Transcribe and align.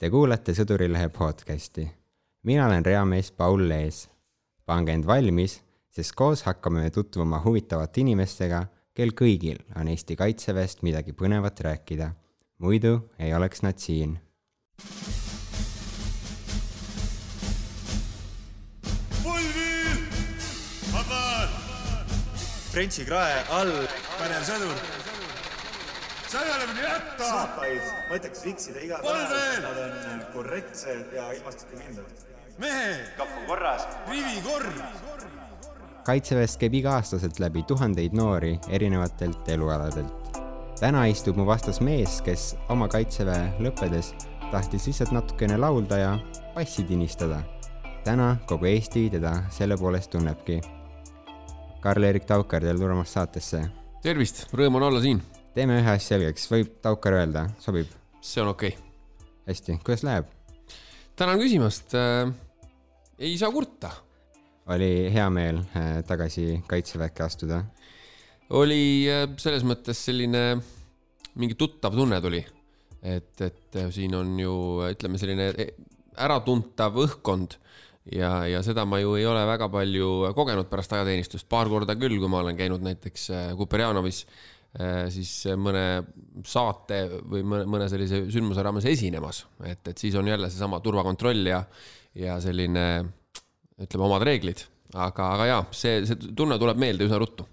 Te 0.00 0.08
kuulate 0.08 0.54
Sõdurilehe 0.56 1.10
podcasti. 1.12 1.82
mina 2.42 2.66
olen 2.66 2.84
reamees 2.84 3.30
Paul 3.32 3.66
Lees. 3.68 4.08
pange 4.64 4.92
end 4.92 5.04
valmis, 5.04 5.60
sest 5.92 6.14
koos 6.16 6.42
hakkame 6.42 6.80
me 6.80 6.90
tutvuma 6.90 7.42
huvitavate 7.44 8.00
inimestega, 8.00 8.62
kel 8.94 9.12
kõigil 9.12 9.60
on 9.76 9.88
Eesti 9.88 10.16
Kaitseväest 10.16 10.80
midagi 10.82 11.12
põnevat 11.12 11.60
rääkida. 11.60 12.10
muidu 12.58 13.10
ei 13.18 13.34
oleks 13.34 13.62
nad 13.62 13.76
siin. 13.78 14.18
Frenchi 22.72 23.04
krae 23.04 23.44
all 23.50 23.86
pädev 24.16 24.48
sõdur. 24.48 25.09
Sa 26.30 26.40
ei 26.44 26.50
ole 26.54 26.66
mind 26.66 26.82
jätta. 26.82 27.24
saapaid, 27.24 27.86
ma 28.08 28.16
ütleks 28.18 28.44
viksida 28.46 28.82
iga 28.86 28.98
päev, 29.02 29.62
nad 29.64 29.78
on 30.12 30.20
korrektsed 30.32 31.14
ja 31.14 31.30
ilmastikukindlad. 31.34 32.26
mehe, 32.58 32.90
kapp 33.16 33.30
on 33.38 33.46
korras. 33.46 33.86
rivikorv. 34.08 34.82
kaitseväest 36.06 36.60
käib 36.60 36.74
iga-aastaselt 36.78 37.40
läbi 37.42 37.62
tuhandeid 37.62 38.14
noori 38.14 38.58
erinevatelt 38.68 39.48
elualadelt. 39.48 40.38
täna 40.80 41.06
istub 41.10 41.36
mu 41.36 41.46
vastas 41.46 41.80
mees, 41.80 42.20
kes 42.22 42.54
oma 42.68 42.88
kaitseväe 42.88 43.50
lõppedes 43.58 44.14
tahtis 44.50 44.86
lihtsalt 44.86 45.10
natukene 45.10 45.58
laulda 45.58 45.98
ja 45.98 46.12
passi 46.54 46.84
tinistada. 46.84 47.42
täna 48.04 48.36
kogu 48.46 48.70
Eesti 48.70 49.08
teda 49.10 49.34
selle 49.50 49.76
poolest 49.76 50.10
tunnebki. 50.10 50.60
Karl-Erik 51.80 52.24
Taukar, 52.24 52.62
tere 52.62 52.78
tulemast 52.78 53.18
saatesse. 53.18 53.66
tervist, 54.02 54.46
rõõm 54.54 54.76
on 54.76 54.82
olla 54.82 55.00
siin. 55.00 55.22
Teeme 55.54 55.80
ühe 55.80 55.90
asja 55.90 56.16
selgeks, 56.16 56.46
võib 56.50 56.76
Taukar 56.84 57.16
öelda, 57.18 57.46
sobib? 57.62 57.90
see 58.22 58.42
on 58.42 58.52
okei 58.52 58.74
okay.. 58.74 59.32
hästi, 59.48 59.78
kuidas 59.86 60.04
läheb? 60.06 60.28
tänan 61.18 61.40
küsimast 61.40 61.94
äh,. 61.98 62.30
ei 63.18 63.34
saa 63.40 63.50
kurta. 63.54 63.90
oli 64.70 65.10
hea 65.12 65.26
meel 65.32 65.62
äh, 65.74 66.00
tagasi 66.06 66.62
kaitseväkke 66.70 67.26
astuda? 67.26 67.64
oli 68.54 69.08
äh, 69.10 69.26
selles 69.42 69.66
mõttes 69.66 70.04
selline 70.06 70.44
mingi 71.40 71.58
tuttav 71.58 71.98
tunne 71.98 72.20
tuli. 72.22 72.44
et, 73.02 73.34
et 73.40 73.80
äh, 73.80 73.90
siin 73.90 74.14
on 74.14 74.38
ju 74.38 74.54
ütleme, 74.86 75.18
selline 75.18 75.50
e- 75.56 75.72
äratuntav 76.20 76.94
õhkkond 77.08 77.58
ja, 78.12 78.46
ja 78.46 78.62
seda 78.62 78.86
ma 78.86 79.02
ju 79.02 79.16
ei 79.18 79.26
ole 79.26 79.42
väga 79.50 79.66
palju 79.72 80.30
kogenud 80.36 80.70
pärast 80.70 80.94
ajateenistust, 80.94 81.48
paar 81.50 81.66
korda 81.72 81.98
küll, 81.98 82.20
kui 82.22 82.30
ma 82.30 82.44
olen 82.44 82.58
käinud 82.58 82.86
näiteks 82.86 83.30
Kuperjanovis 83.58 84.24
äh, 84.26 84.48
siis 85.10 85.30
mõne 85.58 85.84
saate 86.46 87.00
või 87.26 87.42
mõne, 87.42 87.64
mõne 87.66 87.88
sellise 87.90 88.20
sündmuse 88.30 88.62
raames 88.62 88.86
esinemas, 88.86 89.44
et, 89.66 89.82
et 89.90 89.98
siis 89.98 90.14
on 90.14 90.28
jälle 90.30 90.46
seesama 90.50 90.78
turvakontroll 90.84 91.50
ja, 91.50 91.64
ja 92.14 92.36
selline 92.42 92.84
ütleme, 93.80 94.04
omad 94.06 94.26
reeglid, 94.26 94.62
aga, 94.94 95.32
aga 95.34 95.48
jaa, 95.48 95.64
see, 95.74 96.04
see 96.06 96.30
tunne 96.36 96.58
tuleb 96.60 96.78
meelde 96.80 97.08
üsna 97.08 97.18
ruttu. 97.18 97.46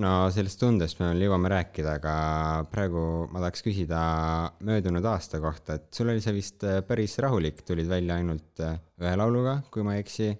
No 0.00 0.28
sellest 0.30 0.60
tundest 0.60 1.00
me 1.00 1.08
veel 1.08 1.24
jõuame 1.24 1.50
rääkida, 1.50 1.96
aga 1.98 2.12
praegu 2.70 3.00
ma 3.32 3.40
tahaks 3.42 3.64
küsida 3.66 4.02
möödunud 4.62 5.06
aasta 5.10 5.40
kohta, 5.42 5.80
et 5.80 5.88
sul 5.96 6.12
oli 6.12 6.22
see 6.22 6.36
vist 6.36 6.62
äh, 6.62 6.78
päris 6.86 7.16
rahulik, 7.18 7.64
tulid 7.66 7.90
välja 7.90 8.20
ainult 8.20 8.62
äh, 8.62 8.78
ühe 9.02 9.16
lauluga, 9.18 9.56
kui 9.74 9.82
ma 9.82 9.96
ei 9.96 10.04
eksi. 10.04 10.30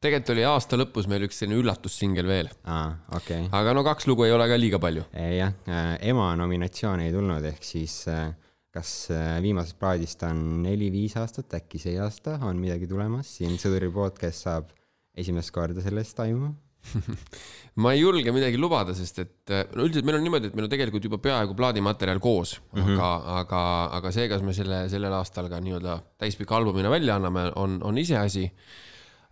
Tegelikult 0.00 0.32
oli 0.34 0.44
aasta 0.46 0.78
lõpus 0.80 1.08
meil 1.10 1.26
üks 1.26 1.40
selline 1.40 1.60
üllatussingel 1.62 2.28
veel, 2.28 2.50
aa, 2.64 2.90
okei 3.16 3.46
okay. 3.46 3.52
aga 3.60 3.76
no 3.76 3.84
kaks 3.86 4.08
lugu 4.10 4.26
ei 4.26 4.34
ole 4.34 4.48
ka 4.50 4.58
liiga 4.58 4.80
palju. 4.82 5.06
jah, 5.12 5.54
ema 6.00 6.32
nominatsiooni 6.38 7.08
ei 7.08 7.14
tulnud, 7.14 7.46
ehk 7.52 7.64
siis 7.64 8.02
äh, 8.12 8.28
kas 8.76 8.92
äh, 9.14 9.38
viimasest 9.44 9.78
plaadist 9.80 10.22
on 10.28 10.62
neli-viis 10.66 11.16
aastat, 11.20 11.54
äkki 11.60 11.80
see 11.82 11.96
aasta 12.02 12.36
on 12.44 12.60
midagi 12.60 12.88
tulemas, 12.90 13.36
siin 13.38 13.56
Sõduri 13.60 13.88
podcast 13.92 14.46
saab 14.46 14.70
esimest 15.16 15.54
korda 15.54 15.84
sellest 15.84 16.20
aimu 16.26 16.52
ma 17.82 17.92
ei 17.92 18.00
julge 18.00 18.32
midagi 18.34 18.58
lubada, 18.60 18.94
sest 18.96 19.20
et 19.22 19.52
äh, 19.52 19.64
no 19.76 19.86
üldiselt 19.86 20.06
meil 20.06 20.18
on 20.18 20.26
niimoodi, 20.26 20.50
et 20.50 20.58
meil 20.58 20.68
on 20.68 20.72
tegelikult 20.72 21.06
juba 21.08 21.18
peaaegu 21.22 21.56
plaadimaterjal 21.58 22.20
koos 22.22 22.56
mm, 22.60 22.82
-hmm. 22.82 22.98
aga, 22.98 23.38
aga, 23.40 23.62
aga 23.98 24.12
see, 24.14 24.28
kas 24.30 24.44
me 24.46 24.54
selle 24.56 24.84
sellel 24.92 25.16
aastal 25.18 25.50
ka 25.52 25.60
nii-öelda 25.62 25.98
täispika 26.20 26.58
albumina 26.58 26.92
välja 26.92 27.16
anname, 27.18 27.50
on, 27.56 27.80
on 27.82 27.98
iseasi. 27.98 28.50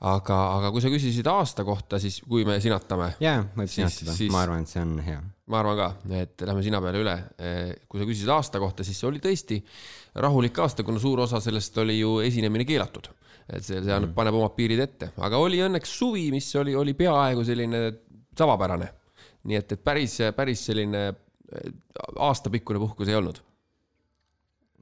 Aga, 0.01 0.39
aga 0.59 0.71
kui 0.75 0.83
sa 0.83 0.91
küsisid 0.93 1.29
aasta 1.31 1.65
kohta, 1.65 1.99
siis 2.03 2.21
kui 2.29 2.45
me 2.49 2.59
sinatame. 2.61 3.15
jaa, 3.23 3.45
võib 3.57 3.71
sinatada, 3.71 4.17
ma 4.33 4.43
arvan, 4.43 4.65
et 4.65 4.73
see 4.73 4.83
on 4.83 4.95
hea. 5.05 5.21
ma 5.53 5.61
arvan 5.61 5.79
ka, 5.79 5.91
et 6.21 6.47
lähme 6.49 6.65
sina 6.67 6.81
peale 6.85 7.03
üle. 7.05 7.17
kui 7.89 8.01
sa 8.01 8.09
küsisid 8.09 8.33
aasta 8.35 8.63
kohta, 8.63 8.87
siis 8.87 8.99
see 9.01 9.11
oli 9.11 9.23
tõesti 9.23 9.61
rahulik 10.25 10.59
aasta, 10.59 10.87
kuna 10.87 11.03
suur 11.03 11.25
osa 11.27 11.41
sellest 11.43 11.79
oli 11.83 12.01
ju 12.01 12.19
esinemine 12.25 12.67
keelatud 12.69 13.11
et 13.49 13.65
see, 13.65 13.81
see 13.85 13.93
annab, 13.93 14.15
paneb 14.17 14.37
omad 14.39 14.55
piirid 14.57 14.81
ette, 14.81 15.11
aga 15.21 15.41
oli 15.41 15.61
õnneks 15.65 15.97
suvi, 15.99 16.29
mis 16.33 16.49
oli, 16.57 16.75
oli 16.79 16.95
peaaegu 16.97 17.45
selline 17.45 17.83
tavapärane. 18.37 18.89
nii 19.45 19.59
et, 19.59 19.75
et 19.77 19.83
päris, 19.85 20.17
päris 20.37 20.63
selline 20.71 21.03
äh, 21.11 21.67
aastapikkune 22.17 22.81
puhkus 22.81 23.11
ei 23.13 23.19
olnud. 23.19 23.43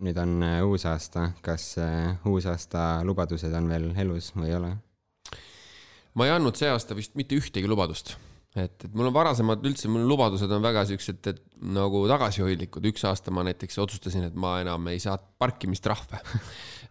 nüüd 0.06 0.19
on 0.19 0.39
äh, 0.47 0.61
uus 0.67 0.87
aasta, 0.87 1.31
kas 1.43 1.75
uusaasta 2.27 3.03
lubadused 3.06 3.53
on 3.55 3.69
veel 3.69 3.91
elus 4.06 4.33
või 4.37 4.51
ei 4.51 4.59
ole? 4.61 4.72
Ma 6.19 6.28
ei 6.28 6.34
andnud 6.34 6.59
see 6.59 6.71
aasta 6.71 6.97
vist 6.99 7.17
mitte 7.19 7.39
ühtegi 7.39 7.71
lubadust. 7.71 8.17
Et, 8.53 8.84
et 8.84 8.93
mul 8.93 9.09
on 9.09 9.15
varasemad 9.17 9.62
üldse, 9.65 9.89
mul 9.89 10.05
lubadused 10.05 10.50
on 10.53 10.61
väga 10.61 10.83
siuksed, 10.91 11.23
et 11.31 11.39
nagu 11.73 12.03
tagasihoidlikud, 12.11 12.84
üks 12.91 13.06
aasta 13.09 13.33
ma 13.33 13.47
näiteks 13.49 13.81
otsustasin, 13.81 14.27
et 14.28 14.37
ma 14.37 14.59
enam 14.61 14.91
ei 14.93 15.01
saa 15.03 15.17
parkimistrahve. 15.19 16.22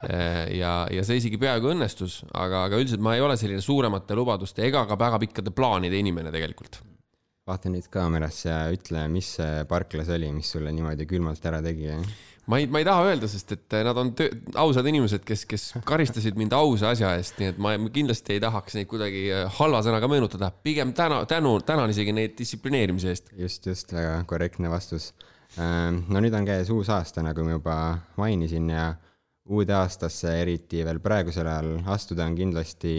Ja, 0.01 0.87
ja 0.89 1.03
see 1.05 1.19
isegi 1.19 1.37
peaaegu 1.37 1.75
õnnestus, 1.75 2.23
aga, 2.33 2.63
aga 2.65 2.79
üldiselt 2.81 3.03
ma 3.05 3.11
ei 3.13 3.21
ole 3.21 3.35
selline 3.37 3.61
suuremate 3.61 4.15
lubaduste 4.17 4.63
ega 4.65 4.81
ka 4.89 4.95
väga 4.97 5.19
pikkade 5.21 5.53
plaanide 5.53 5.99
inimene 6.01 6.31
tegelikult. 6.33 6.79
vaata 7.45 7.69
nüüd 7.69 7.85
kaamerasse 7.93 8.49
ja 8.49 8.63
ütle, 8.73 9.03
mis 9.13 9.29
see 9.37 9.61
parklas 9.69 10.09
oli, 10.17 10.31
mis 10.33 10.49
sulle 10.55 10.73
niimoodi 10.73 11.05
külmalt 11.05 11.45
ära 11.45 11.61
tegi 11.61 11.93
ma 12.51 12.59
ei, 12.59 12.67
ma 12.67 12.81
ei 12.81 12.85
taha 12.87 13.05
öelda, 13.07 13.29
sest 13.31 13.53
et 13.55 13.75
nad 13.87 13.97
on 13.97 14.11
töö, 14.17 14.31
ausad 14.59 14.87
inimesed, 14.91 15.23
kes, 15.27 15.45
kes 15.47 15.67
karistasid 15.87 16.35
mind 16.39 16.51
ausa 16.57 16.91
asja 16.91 17.13
eest, 17.15 17.39
nii 17.39 17.51
et 17.53 17.61
ma 17.63 17.73
kindlasti 17.93 18.35
ei 18.35 18.43
tahaks 18.43 18.75
neid 18.75 18.89
kuidagi 18.91 19.23
äh, 19.31 19.45
halva 19.59 19.79
sõnaga 19.85 20.09
meenutada. 20.11 20.51
pigem 20.51 20.91
täna, 20.97 21.21
tänu, 21.29 21.53
tänan 21.67 21.93
isegi 21.93 22.15
neid 22.15 22.35
distsiplineerimise 22.39 23.13
eest. 23.13 23.31
just, 23.39 23.71
just, 23.71 23.95
väga 23.95 24.19
korrektne 24.27 24.71
vastus. 24.71 25.13
no 25.55 26.19
nüüd 26.23 26.35
on 26.35 26.45
käes 26.47 26.69
uus 26.71 26.91
aasta, 26.91 27.23
nagu 27.23 27.43
ma 27.43 27.55
juba 27.55 27.77
mainisin 28.19 28.69
ja 28.71 28.91
uude 29.51 29.75
aastasse, 29.75 30.35
eriti 30.43 30.83
veel 30.87 31.01
praegusel 31.03 31.47
ajal 31.47 31.73
astuda 31.91 32.27
on 32.27 32.37
kindlasti 32.37 32.93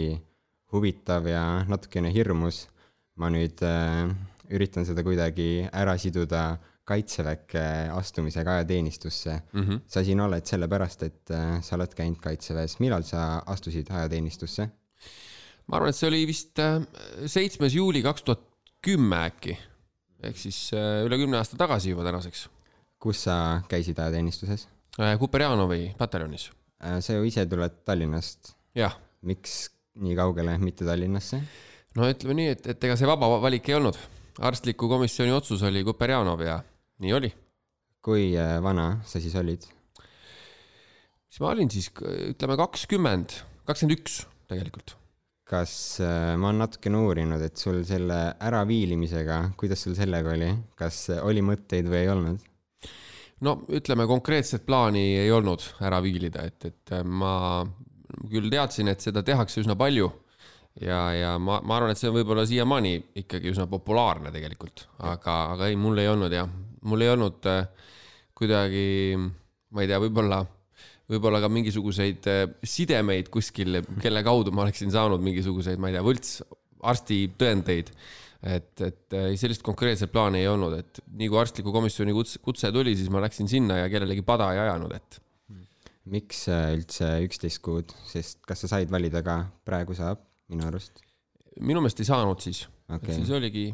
huvitav 0.73 1.29
ja 1.29 1.43
natukene 1.69 2.13
hirmus. 2.13 2.67
ma 3.15 3.29
nüüd 3.29 3.61
äh, 3.61 4.09
üritan 4.49 4.85
seda 4.85 5.03
kuidagi 5.05 5.67
ära 5.69 5.93
siduda 6.01 6.57
kaitseväkke 6.87 7.63
astumisega 7.95 8.57
ajateenistusse 8.57 9.33
mm. 9.53 9.61
-hmm. 9.61 9.79
sa 9.87 10.03
siin 10.03 10.19
oled 10.19 10.45
sellepärast, 10.45 11.03
et 11.03 11.31
äh, 11.31 11.61
sa 11.63 11.75
oled 11.75 11.93
käinud 11.95 12.19
kaitseväes, 12.21 12.79
millal 12.83 13.03
sa 13.07 13.43
astusid 13.45 13.91
ajateenistusse? 13.91 14.67
ma 15.67 15.77
arvan, 15.77 15.89
et 15.89 15.95
see 15.95 16.09
oli 16.09 16.25
vist 16.27 16.59
äh, 16.59 16.81
seitsmes 17.25 17.75
juuli 17.75 18.03
kaks 18.03 18.23
tuhat 18.27 18.43
kümme 18.83 19.21
äkki, 19.29 19.55
ehk 20.23 20.37
siis 20.37 20.57
äh, 20.75 21.05
üle 21.07 21.17
kümne 21.21 21.39
aasta 21.39 21.57
tagasi 21.57 21.93
juba 21.95 22.03
tänaseks. 22.03 22.49
kus 22.99 23.23
sa 23.23 23.61
käisid 23.69 23.99
ajateenistuses? 23.99 24.67
Kuperjanovi 25.19 25.95
pataljonis. 25.97 26.51
sa 26.99 27.13
ju 27.13 27.23
ise 27.23 27.45
tuled 27.45 27.71
Tallinnast. 27.85 28.53
miks 29.21 29.71
nii 29.95 30.15
kaugele, 30.15 30.57
mitte 30.57 30.85
Tallinnasse? 30.85 31.39
no 31.95 32.09
ütleme 32.09 32.33
nii, 32.33 32.51
et, 32.57 32.67
et 32.67 32.83
ega 32.83 32.97
see 32.99 33.07
vaba 33.07 33.39
valik 33.41 33.69
ei 33.69 33.75
olnud. 33.75 33.97
arstliku 34.39 34.89
komisjoni 34.89 35.31
otsus 35.31 35.63
oli 35.63 35.83
Kuperjanov 35.83 36.41
ja 36.41 36.59
nii 37.03 37.15
oli. 37.19 37.31
kui 38.03 38.33
äh, 38.35 38.57
vana 38.63 38.99
sa 39.07 39.21
siis 39.23 39.35
olid? 39.39 39.63
siis 41.29 41.39
ma 41.43 41.53
olin 41.53 41.71
siis 41.71 41.89
ütleme 42.33 42.57
kakskümmend, 42.59 43.37
kakskümmend 43.67 43.97
üks 43.99 44.23
tegelikult. 44.51 44.95
kas 45.49 45.75
äh, 46.03 46.33
ma 46.39 46.51
olen 46.51 46.63
natukene 46.65 47.03
uurinud, 47.03 47.43
et 47.43 47.59
sul 47.59 47.83
selle 47.87 48.19
äraviilimisega, 48.43 49.43
kuidas 49.59 49.85
sul 49.85 49.95
sellega 49.97 50.33
oli, 50.35 50.49
kas 50.79 51.05
oli 51.21 51.45
mõtteid 51.45 51.89
või 51.91 52.01
ei 52.01 52.11
olnud? 52.15 52.49
no 53.43 53.57
ütleme, 53.75 54.07
konkreetset 54.09 54.65
plaani 54.65 55.05
ei 55.21 55.31
olnud 55.31 55.63
ära 55.83 55.99
viilida, 56.03 56.47
et, 56.47 56.71
et 56.71 56.99
ma 57.03 57.63
küll 58.29 58.51
teadsin, 58.51 58.91
et 58.91 59.03
seda 59.03 59.23
tehakse 59.25 59.63
üsna 59.63 59.75
palju 59.79 60.09
ja, 60.81 60.99
ja 61.15 61.31
ma, 61.41 61.59
ma 61.65 61.77
arvan, 61.77 61.93
et 61.93 61.99
see 61.99 62.09
on 62.09 62.17
võib-olla 62.17 62.45
siiamaani 62.49 62.93
ikkagi 63.23 63.51
üsna 63.51 63.67
populaarne 63.71 64.31
tegelikult, 64.33 64.87
aga, 65.03 65.37
aga 65.55 65.69
ei, 65.69 65.79
mul 65.79 66.01
ei 66.01 66.09
olnud 66.11 66.33
jah, 66.33 66.49
mul 66.89 67.05
ei 67.05 67.11
olnud 67.13 67.47
äh, 67.49 67.63
kuidagi, 68.37 69.15
ma 69.73 69.83
ei 69.83 69.89
tea, 69.91 69.99
võib-olla, 70.03 70.41
võib-olla 71.11 71.41
ka 71.43 71.51
mingisuguseid 71.51 72.29
äh, 72.31 72.43
sidemeid 72.67 73.31
kuskil, 73.33 73.81
kelle 74.03 74.23
kaudu 74.25 74.53
ma 74.55 74.65
oleksin 74.65 74.91
saanud 74.93 75.23
mingisuguseid, 75.23 75.81
ma 75.81 75.91
ei 75.91 75.97
tea, 75.97 76.05
võlts 76.05 76.37
arstitõendeid. 76.83 77.93
et, 78.43 78.73
et 78.83 79.15
äh, 79.15 79.29
sellist 79.39 79.63
konkreetset 79.63 80.11
plaani 80.11 80.41
ei 80.43 80.49
olnud, 80.51 80.75
et 80.81 81.03
nii 81.15 81.29
kui 81.31 81.39
arstliku 81.39 81.71
komisjoni 81.75 82.15
kutse, 82.15 82.41
kutse 82.43 82.71
tuli, 82.75 82.95
siis 82.99 83.11
ma 83.13 83.23
läksin 83.23 83.47
sinna 83.47 83.83
ja 83.83 83.91
kellelegi 83.91 84.25
pada 84.27 84.51
ei 84.51 84.65
ajanud, 84.65 84.91
et 84.97 85.21
miks 86.11 86.45
üldse 86.51 87.07
üksteist 87.23 87.61
kuud, 87.63 87.93
sest 88.09 88.41
kas 88.47 88.65
sa 88.65 88.73
said 88.75 88.91
valida 88.91 89.23
ka, 89.23 89.37
praegu 89.63 89.95
saab, 89.95 90.19
minu 90.51 90.67
arust. 90.67 90.99
minu 91.61 91.79
meelest 91.79 92.01
ei 92.03 92.09
saanud 92.09 92.43
siis 92.43 92.65
okay., 92.89 93.15
siis, 93.15 93.31
oligi, 93.31 93.69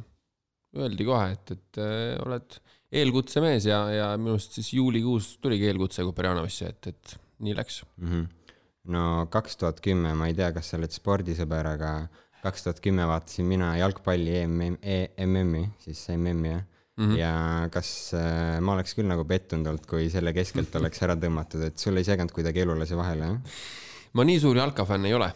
öeldi 0.77 1.07
kohe, 1.07 1.31
et, 1.33 1.55
et 1.55 1.81
äh, 1.81 2.19
oled 2.25 2.59
eelkutsemees 2.91 3.67
ja, 3.69 3.83
ja 3.93 4.07
minu 4.17 4.35
arust 4.37 4.57
siis 4.57 4.71
juulikuus 4.73 5.35
tuligi 5.43 5.67
eelkutse 5.69 6.05
Kuperjanovisse, 6.07 6.71
et, 6.73 6.89
et 6.93 7.15
nii 7.45 7.55
läks. 7.57 7.83
Mhm. 8.01 8.25
no 8.95 9.03
kaks 9.31 9.59
tuhat 9.61 9.83
kümme, 9.85 10.15
ma 10.17 10.29
ei 10.29 10.37
tea, 10.37 10.49
kas 10.55 10.71
sa 10.71 10.79
oled 10.79 10.93
spordisõber, 10.93 11.73
aga 11.75 11.93
kaks 12.43 12.65
tuhat 12.65 12.81
kümme 12.83 13.05
vaatasin 13.07 13.47
mina 13.47 13.73
jalgpalli 13.77 14.39
EM-, 14.41 14.79
MM-i, 15.27 15.65
siis 15.83 16.07
MM-i 16.15 16.53
jah 16.53 16.63
mm. 16.99 17.05
-hmm. 17.07 17.17
ja 17.17 17.69
kas 17.71 18.13
äh, 18.13 18.59
ma 18.61 18.73
oleks 18.73 18.95
küll 18.97 19.07
nagu 19.07 19.25
pettunud 19.25 19.67
olnud, 19.71 19.85
kui 19.89 20.09
selle 20.09 20.33
keskelt 20.35 20.75
oleks 20.75 21.03
ära 21.05 21.15
tõmmatud, 21.19 21.63
et 21.69 21.77
sul 21.77 21.97
ei 21.97 22.07
seganud 22.07 22.33
kuidagi 22.35 22.65
elulase 22.65 22.97
vahele, 22.97 23.31
jah? 23.33 23.61
ma 24.13 24.25
nii 24.27 24.39
suur 24.41 24.57
jalkafänn 24.57 25.05
ei 25.05 25.13
ole, 25.13 25.31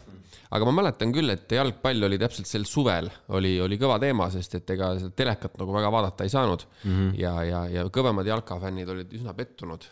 aga 0.51 0.65
ma 0.65 0.71
mäletan 0.81 1.13
küll, 1.13 1.29
et 1.29 1.51
jalgpall 1.51 2.03
oli 2.09 2.17
täpselt 2.21 2.47
sel 2.47 2.65
suvel 2.65 3.09
oli, 3.29 3.55
oli 3.61 3.77
kõva 3.81 3.99
teema, 3.99 4.29
sest 4.33 4.55
et 4.55 4.69
ega 4.69 4.93
seda 4.99 5.11
telekat 5.15 5.57
nagu 5.57 5.73
väga 5.73 5.91
vaadata 5.91 6.23
ei 6.23 6.29
saanud 6.29 6.63
mm 6.67 6.91
Mhm. 6.93 7.09
-hmm. 7.09 7.19
ja, 7.21 7.43
ja, 7.43 7.65
ja 7.69 7.83
kõvemad 7.89 8.25
jalkafännid 8.27 8.89
olid 8.89 9.13
üsna 9.13 9.33
pettunud. 9.33 9.83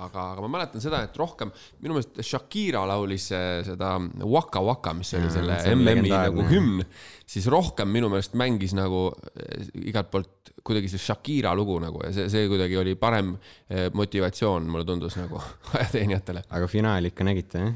aga, 0.00 0.22
aga 0.32 0.40
ma 0.40 0.48
mäletan 0.48 0.80
seda, 0.80 1.02
et 1.02 1.16
rohkem 1.18 1.50
minu 1.82 1.94
meelest 1.94 2.20
Shakira 2.24 2.86
laulis 2.88 3.26
äh, 3.32 3.64
seda 3.66 3.98
Waka 4.24 4.60
Waka, 4.62 4.94
mis 4.94 5.10
oli 5.14 5.26
Jaa, 5.26 5.30
selle 5.30 5.56
MM-i 5.74 6.08
nagu 6.08 6.42
hümn, 6.48 6.84
siis 7.26 7.46
rohkem 7.46 7.88
minu 7.88 8.08
meelest 8.08 8.32
mängis 8.38 8.72
nagu 8.72 9.10
äh, 9.12 9.66
igalt 9.90 10.10
poolt 10.10 10.52
kuidagi 10.64 10.88
see 10.88 10.98
Shakira 10.98 11.52
lugu 11.54 11.78
nagu 11.80 12.00
ja 12.04 12.12
see, 12.12 12.28
see 12.32 12.48
kuidagi 12.48 12.76
oli 12.80 12.94
parem 12.94 13.34
äh, 13.34 13.90
motivatsioon, 13.92 14.70
mulle 14.70 14.84
tundus 14.88 15.16
nagu 15.16 15.42
ajateenijatele. 15.74 16.42
aga 16.48 16.66
finaali 16.66 17.08
ikka 17.12 17.24
nägite, 17.24 17.58
jah? 17.58 17.74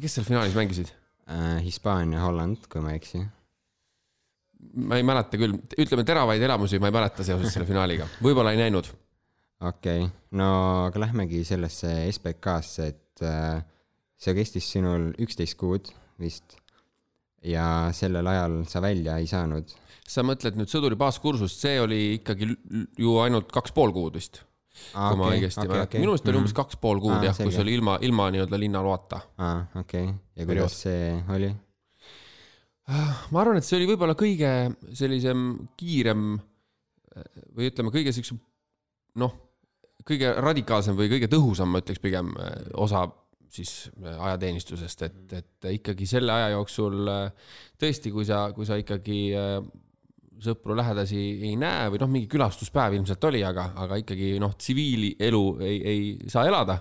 Kes 0.00 0.16
seal 0.16 0.26
finaalis 0.28 0.56
mängisid? 0.56 0.92
Äh, 1.30 1.60
Hispaania, 1.64 2.22
Holland, 2.24 2.66
kui 2.70 2.82
ma 2.84 2.92
ei 2.92 3.00
eksi. 3.00 3.22
ma 4.78 4.96
ei 4.98 5.04
mäleta 5.06 5.38
küll, 5.40 5.56
ütleme 5.82 6.04
teravaid 6.06 6.42
elamusi 6.42 6.78
ma 6.78 6.88
ei 6.88 6.94
mäleta 6.94 7.24
seoses 7.26 7.50
selle 7.54 7.66
finaaliga, 7.66 8.06
võib-olla 8.22 8.54
ei 8.54 8.60
näinud. 8.62 8.88
okei 9.60 10.04
okay., 10.06 10.10
no 10.38 10.48
aga 10.86 11.02
lähmegi 11.06 11.42
sellesse 11.46 11.94
SBK-sse, 12.12 12.88
et 12.94 13.26
äh, 13.26 13.62
see 14.22 14.34
kestis 14.38 14.70
sinul 14.76 15.10
üksteist 15.22 15.58
kuud 15.58 15.90
vist 16.22 16.56
ja 17.42 17.90
sellel 17.94 18.26
ajal 18.30 18.60
sa 18.70 18.82
välja 18.82 19.18
ei 19.18 19.26
saanud. 19.26 19.70
sa 20.12 20.22
mõtled 20.26 20.58
nüüd 20.58 20.68
sõduri 20.68 20.98
baaskursust, 20.98 21.62
see 21.62 21.78
oli 21.80 22.00
ikkagi 22.18 22.50
ju 23.00 23.16
ainult 23.22 23.52
kaks 23.54 23.72
pool 23.74 23.94
kuud 23.94 24.18
vist, 24.18 24.42
kui 24.92 25.18
ma 25.20 25.32
õigesti 25.34 25.66
mäletan. 25.66 26.00
minu 26.00 26.14
meelest 26.14 26.30
oli 26.32 26.40
umbes 26.40 26.56
kaks 26.56 26.78
pool 26.80 27.02
kuud 27.02 27.18
Aa, 27.18 27.26
jah, 27.28 27.42
kus 27.42 27.58
oli 27.62 27.76
ilma, 27.78 27.98
ilma 28.04 28.30
nii-öelda 28.34 28.60
linnaloata. 28.60 29.20
aa, 29.38 29.58
okei 29.82 30.08
okay., 30.08 30.16
ja 30.38 30.48
kuidas 30.48 30.78
see 30.86 31.10
oli? 31.36 31.52
ma 33.32 33.42
arvan, 33.42 33.60
et 33.60 33.68
see 33.68 33.78
oli 33.78 33.90
võib-olla 33.92 34.16
kõige 34.18 34.52
sellisem 34.96 35.52
kiirem 35.78 36.32
või 37.52 37.68
ütleme, 37.68 37.92
kõige 37.94 38.14
siuksem 38.16 38.40
noh, 39.20 39.34
kõige 40.08 40.32
radikaalsem 40.42 40.96
või 40.98 41.10
kõige 41.12 41.28
tõhusam, 41.32 41.72
ma 41.72 41.82
ütleks 41.82 42.02
pigem 42.02 42.32
eh, 42.40 42.54
osa 42.80 43.04
siis 43.52 43.90
eh, 44.00 44.16
ajateenistusest, 44.16 45.06
et, 45.08 45.36
et 45.38 45.70
ikkagi 45.76 46.08
selle 46.08 46.34
aja 46.34 46.52
jooksul 46.56 47.12
eh, 47.12 47.50
tõesti, 47.80 48.12
kui 48.14 48.26
sa, 48.28 48.46
kui 48.56 48.68
sa 48.68 48.78
ikkagi 48.80 49.20
eh, 50.42 50.48
sõpru 50.50 50.76
lähedasi 50.78 51.20
ei 51.48 51.54
näe 51.60 51.88
või 51.92 52.02
noh, 52.02 52.10
mingi 52.10 52.28
külastuspäev 52.32 52.98
ilmselt 52.98 53.24
oli, 53.30 53.42
aga, 53.46 53.70
aga 53.84 53.98
ikkagi 54.02 54.34
noh, 54.42 54.56
tsiviilielu 54.58 55.42
ei, 55.62 55.78
ei 55.92 56.30
saa 56.32 56.46
elada. 56.50 56.80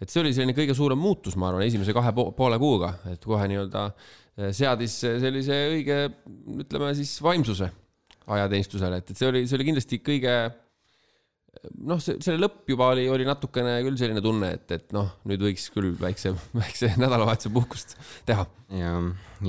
et 0.00 0.08
see 0.08 0.22
oli 0.22 0.32
selline 0.32 0.56
kõige 0.56 0.74
suurem 0.76 0.98
muutus, 1.00 1.36
ma 1.36 1.50
arvan, 1.50 1.66
esimese 1.66 1.92
kahe 1.92 2.14
po- 2.16 2.30
poole 2.32 2.56
kuuga, 2.58 2.94
et 3.12 3.24
kohe 3.24 3.50
nii-öelda 3.50 3.84
eh, 3.90 4.50
seadis 4.56 4.96
sellise 5.02 5.60
õige, 5.74 6.00
ütleme 6.64 6.94
siis 6.96 7.18
vaimsuse 7.22 7.68
ajateenistusele, 8.30 9.02
et, 9.02 9.10
et 9.10 9.18
see 9.18 9.28
oli, 9.28 9.46
see 9.48 9.58
oli 9.58 9.66
kindlasti 9.72 10.00
kõige 10.06 10.34
noh, 11.84 12.00
see, 12.02 12.18
selle 12.22 12.40
lõpp 12.40 12.68
juba 12.70 12.90
oli, 12.94 13.06
oli 13.10 13.26
natukene 13.28 13.78
küll 13.84 13.98
selline 14.00 14.22
tunne, 14.24 14.52
et, 14.58 14.66
et 14.76 14.94
noh, 14.96 15.10
nüüd 15.28 15.42
võiks 15.44 15.68
küll 15.74 15.94
väikse, 16.00 16.32
väikse 16.62 16.92
nädalavahetuse 17.00 17.52
puhkust 17.54 17.96
teha. 18.28 18.46
ja 18.76 18.94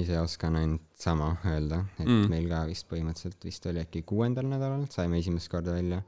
ise 0.02 0.20
oskan 0.22 0.58
ainult 0.60 0.91
sama 1.02 1.36
öelda, 1.50 1.84
et 2.00 2.08
Mm. 2.08 2.30
meil 2.30 2.50
ka 2.50 2.66
vist 2.70 2.88
põhimõtteliselt 2.90 3.46
vist 3.46 3.66
oli 3.66 3.82
äkki 3.84 4.04
kuuendal 4.08 4.48
nädalal 4.50 4.86
saime 4.90 5.20
esimest 5.20 5.50
korda 5.52 5.74
välja. 5.74 6.02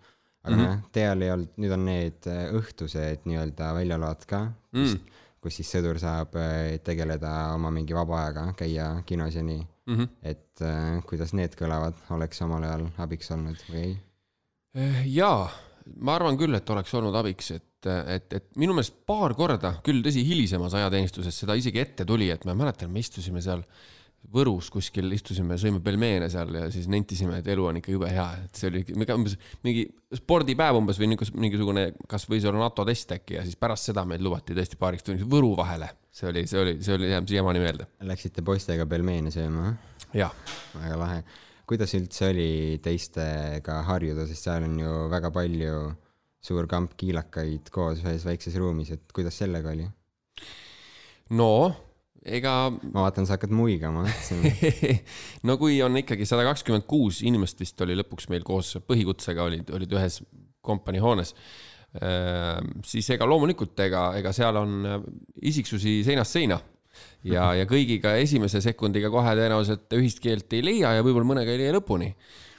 aga 0.43 0.55
mm 0.55 0.61
-hmm. 0.61 0.67
noh, 0.67 0.89
teal 0.91 1.21
ei 1.21 1.31
olnud, 1.31 1.51
nüüd 1.57 1.71
on 1.71 1.85
need 1.85 2.27
äh, 2.27 2.47
õhtused 2.51 3.25
nii-öelda 3.25 3.73
väljaload 3.73 4.25
ka 4.27 4.51
Mm., 4.73 4.99
kus 5.43 5.59
siis 5.59 5.69
sõdur 5.75 5.99
saab 5.99 6.35
äh, 6.39 6.79
tegeleda 6.83 7.53
oma 7.55 7.71
mingi 7.71 7.95
vaba 7.95 8.21
ajaga, 8.23 8.53
käia 8.57 9.03
kinos 9.05 9.35
ja 9.35 9.43
nii. 9.43 9.67
Mm 9.85 9.97
-hmm. 9.97 10.07
et 10.23 10.61
äh, 10.61 11.03
kuidas 11.03 11.33
need 11.33 11.55
kõlavad, 11.59 11.93
oleks 12.15 12.41
omal 12.41 12.63
ajal 12.63 12.87
abiks 12.97 13.31
olnud 13.31 13.63
või 13.69 13.81
ei? 13.81 13.97
Eh, 14.73 15.01
jaa, 15.05 15.49
ma 15.99 16.15
arvan 16.15 16.37
küll, 16.39 16.55
et 16.55 16.69
oleks 16.69 16.93
olnud 16.97 17.15
abiks, 17.19 17.51
et, 17.51 17.89
et, 18.07 18.33
et 18.33 18.47
minu 18.55 18.73
meelest 18.73 18.95
paar 19.05 19.35
korda, 19.37 19.75
küll 19.83 20.01
tõsi, 20.05 20.23
hilisemas 20.25 20.73
ajateenistuses 20.79 21.39
seda 21.43 21.57
isegi 21.59 21.79
ette 21.83 22.05
tuli, 22.05 22.29
et 22.33 22.45
ma 22.45 22.55
mäletan, 22.57 22.89
me 22.89 23.03
istusime 23.03 23.41
seal 23.41 23.61
Võrus 24.33 24.69
kuskil 24.73 25.11
istusime, 25.13 25.57
sõime 25.61 25.81
pelmeene 25.83 26.29
seal 26.31 26.55
ja 26.55 26.67
siis 26.73 26.87
nentisime, 26.89 27.41
et 27.41 27.47
elu 27.53 27.65
on 27.69 27.77
ikka 27.77 27.91
jube 27.91 28.07
hea, 28.09 28.25
et 28.45 28.57
see 28.57 28.69
oli 28.71 28.83
mingi 28.95 29.13
umbes 29.13 29.35
mingi 29.65 29.83
spordipäev 30.15 30.79
umbes 30.79 30.97
või 31.01 31.11
mingisugune, 31.11 31.83
kas 32.09 32.25
võis 32.31 32.47
olla 32.49 32.63
NATO 32.63 32.85
test 32.87 33.11
äkki 33.13 33.37
ja 33.37 33.43
siis 33.45 33.59
pärast 33.59 33.91
seda 33.91 34.05
meid 34.09 34.23
lubati 34.25 34.55
tõesti 34.57 34.79
paariks 34.79 35.05
tunniks 35.05 35.27
Võru 35.29 35.51
vahele. 35.59 35.91
see 36.13 36.29
oli, 36.31 36.45
see 36.49 36.61
oli, 36.61 36.75
see 36.85 36.95
oli, 36.95 37.11
jääb 37.11 37.29
siiamaani 37.29 37.61
meelde. 37.61 37.89
Läksite 38.09 38.45
poistega 38.45 38.87
pelmeene 38.89 39.33
sööma? 39.33 39.75
jah, 40.15 40.33
väga 40.79 40.97
lahe. 41.03 41.23
kuidas 41.69 41.93
üldse 41.99 42.31
oli 42.31 42.79
teistega 42.83 43.81
harjuda, 43.89 44.27
sest 44.29 44.49
seal 44.49 44.65
on 44.65 44.79
ju 44.79 44.97
väga 45.13 45.33
palju 45.35 45.79
suur 46.43 46.67
kamp 46.67 46.95
kiilakaid 46.99 47.69
koos 47.71 48.01
ühes 48.03 48.25
väikses 48.27 48.55
ruumis, 48.59 48.95
et 48.95 49.11
kuidas 49.15 49.37
sellega 49.39 49.75
oli? 49.75 49.87
no 51.37 51.51
ega 52.25 52.53
ma 52.71 53.05
vaatan, 53.05 53.27
sa 53.27 53.37
hakkad 53.37 53.53
muigama. 53.55 54.05
no 55.47 55.57
kui 55.61 55.79
on 55.85 55.99
ikkagi 55.99 56.27
sada 56.29 56.45
kakskümmend 56.47 56.87
kuus 56.89 57.21
inimest 57.27 57.59
vist 57.63 57.81
oli 57.85 57.97
lõpuks 57.99 58.29
meil 58.31 58.45
koos 58.47 58.75
põhikutsega 58.87 59.47
olid, 59.49 59.73
olid 59.75 59.95
ühes 59.97 60.21
kompanii 60.63 61.03
hoones, 61.03 61.33
siis 62.87 63.09
ega 63.13 63.27
loomulikult, 63.27 63.75
ega, 63.85 64.05
ega 64.17 64.31
seal 64.33 64.57
on 64.57 64.87
äh, 64.87 65.03
isiksusi 65.51 65.99
seinast 66.07 66.33
seina 66.33 66.55
ja, 67.27 67.51
ja 67.53 67.67
kõigiga 67.69 68.15
esimese 68.21 68.63
sekundiga 68.65 69.11
kohe 69.13 69.35
tõenäoliselt 69.37 69.93
ühist 69.99 70.23
keelt 70.23 70.55
ei 70.57 70.63
leia 70.65 70.95
ja 70.97 71.03
võib-olla 71.05 71.29
mõnega 71.33 71.53
ei 71.53 71.61
leia 71.61 71.75
lõpuni 71.75 72.09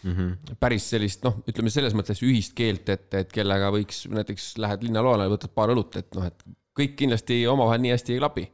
Mhm. 0.05 0.57
päris 0.61 0.85
sellist 0.93 1.23
noh, 1.25 1.39
ütleme 1.49 1.71
selles 1.73 1.95
mõttes 1.97 2.21
ühist 2.25 2.53
keelt, 2.57 2.91
et, 2.93 3.07
et 3.17 3.31
kellega 3.33 3.71
võiks 3.73 4.03
näiteks 4.13 4.51
lähed 4.61 4.85
linnaloale, 4.85 5.31
võtad 5.33 5.55
paar 5.57 5.73
õlut, 5.73 5.97
et 5.97 6.11
noh, 6.19 6.27
et 6.29 6.45
kõik 6.75 6.97
kindlasti 6.99 7.45
omavahel 7.51 7.83
nii 7.85 7.93
hästi 7.95 8.15
ei 8.15 8.23
klapi 8.23 8.45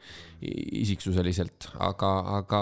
isiksuseliselt, 0.81 1.71
aga, 1.81 2.11
aga 2.41 2.61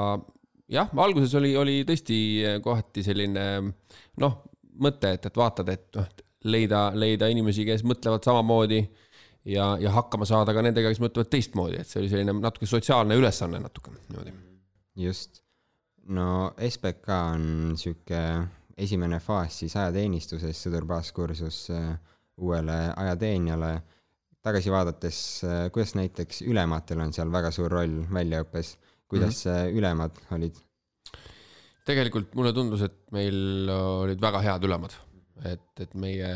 jah, 0.71 0.91
alguses 1.05 1.35
oli, 1.39 1.55
oli 1.57 1.81
tõesti 1.89 2.19
kohati 2.65 3.05
selline 3.07 3.45
noh, 4.23 4.39
mõte, 4.83 5.13
et, 5.17 5.29
et 5.31 5.39
vaatad, 5.39 5.71
et 5.75 5.99
noh, 5.99 6.09
leida, 6.49 6.89
leida 6.95 7.29
inimesi, 7.31 7.67
kes 7.67 7.85
mõtlevad 7.87 8.27
samamoodi 8.27 8.81
ja, 9.49 9.73
ja 9.81 9.93
hakkama 9.95 10.27
saada 10.29 10.55
ka 10.55 10.63
nendega, 10.65 10.93
kes 10.93 11.03
mõtlevad 11.03 11.31
teistmoodi, 11.33 11.81
et 11.81 11.91
see 11.91 12.03
oli 12.03 12.13
selline 12.13 12.37
natuke 12.39 12.69
sotsiaalne 12.69 13.19
ülesanne 13.19 13.61
natuke 13.63 13.95
niimoodi. 13.95 14.35
just. 14.97 15.43
no 16.09 16.55
SBK 16.57 17.09
on 17.35 17.75
sihuke 17.77 18.23
esimene 18.79 19.19
faas 19.21 19.59
siis 19.61 19.75
ajateenistuses, 19.77 20.63
sõdur-baaskursus 20.65 21.65
äh, 21.75 21.95
uuele 22.39 22.79
ajateenijale. 22.97 23.73
Tagasi 24.45 24.71
vaadates, 24.73 25.19
kuidas 25.75 25.95
näiteks 25.99 26.43
ülematel 26.47 27.03
on 27.05 27.13
seal 27.17 27.33
väga 27.33 27.51
suur 27.55 27.73
roll 27.73 28.03
väljaõppes, 28.13 28.77
kuidas 29.11 29.45
mm 29.45 29.53
-hmm. 29.53 29.79
ülemad 29.81 30.23
olid? 30.37 30.63
tegelikult 31.89 32.35
mulle 32.37 32.53
tundus, 32.53 32.83
et 32.85 32.99
meil 33.17 33.69
olid 33.73 34.21
väga 34.21 34.43
head 34.45 34.65
ülemad, 34.69 34.95
et, 35.49 35.81
et 35.81 35.95
meie 35.95 36.33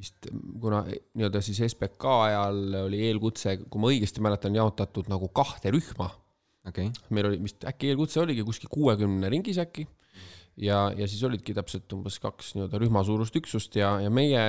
vist, 0.00 0.30
kuna 0.62 0.82
nii-öelda 0.86 1.42
siis 1.44 1.60
SBK 1.66 2.04
ajal 2.24 2.60
oli 2.84 3.02
eelkutse, 3.08 3.56
kui 3.68 3.82
ma 3.82 3.90
õigesti 3.90 4.22
mäletan, 4.24 4.56
jaotatud 4.56 5.10
nagu 5.12 5.28
kahte 5.34 5.72
rühma. 5.74 6.10
okei 6.68 6.90
okay., 6.90 7.08
meil 7.10 7.30
oli 7.30 7.40
vist 7.42 7.64
äkki 7.66 7.90
eelkutse 7.90 8.20
oligi 8.20 8.44
kuskil 8.46 8.70
kuuekümne 8.72 9.30
ringis 9.32 9.58
äkki 9.58 9.86
ja, 10.60 10.90
ja 10.96 11.08
siis 11.08 11.22
olidki 11.24 11.54
täpselt 11.56 11.92
umbes 11.96 12.18
kaks 12.20 12.54
nii-öelda 12.54 12.80
rühma 12.82 13.02
suurust 13.06 13.36
üksust 13.40 13.76
ja, 13.80 13.94
ja 14.04 14.10
meie 14.12 14.42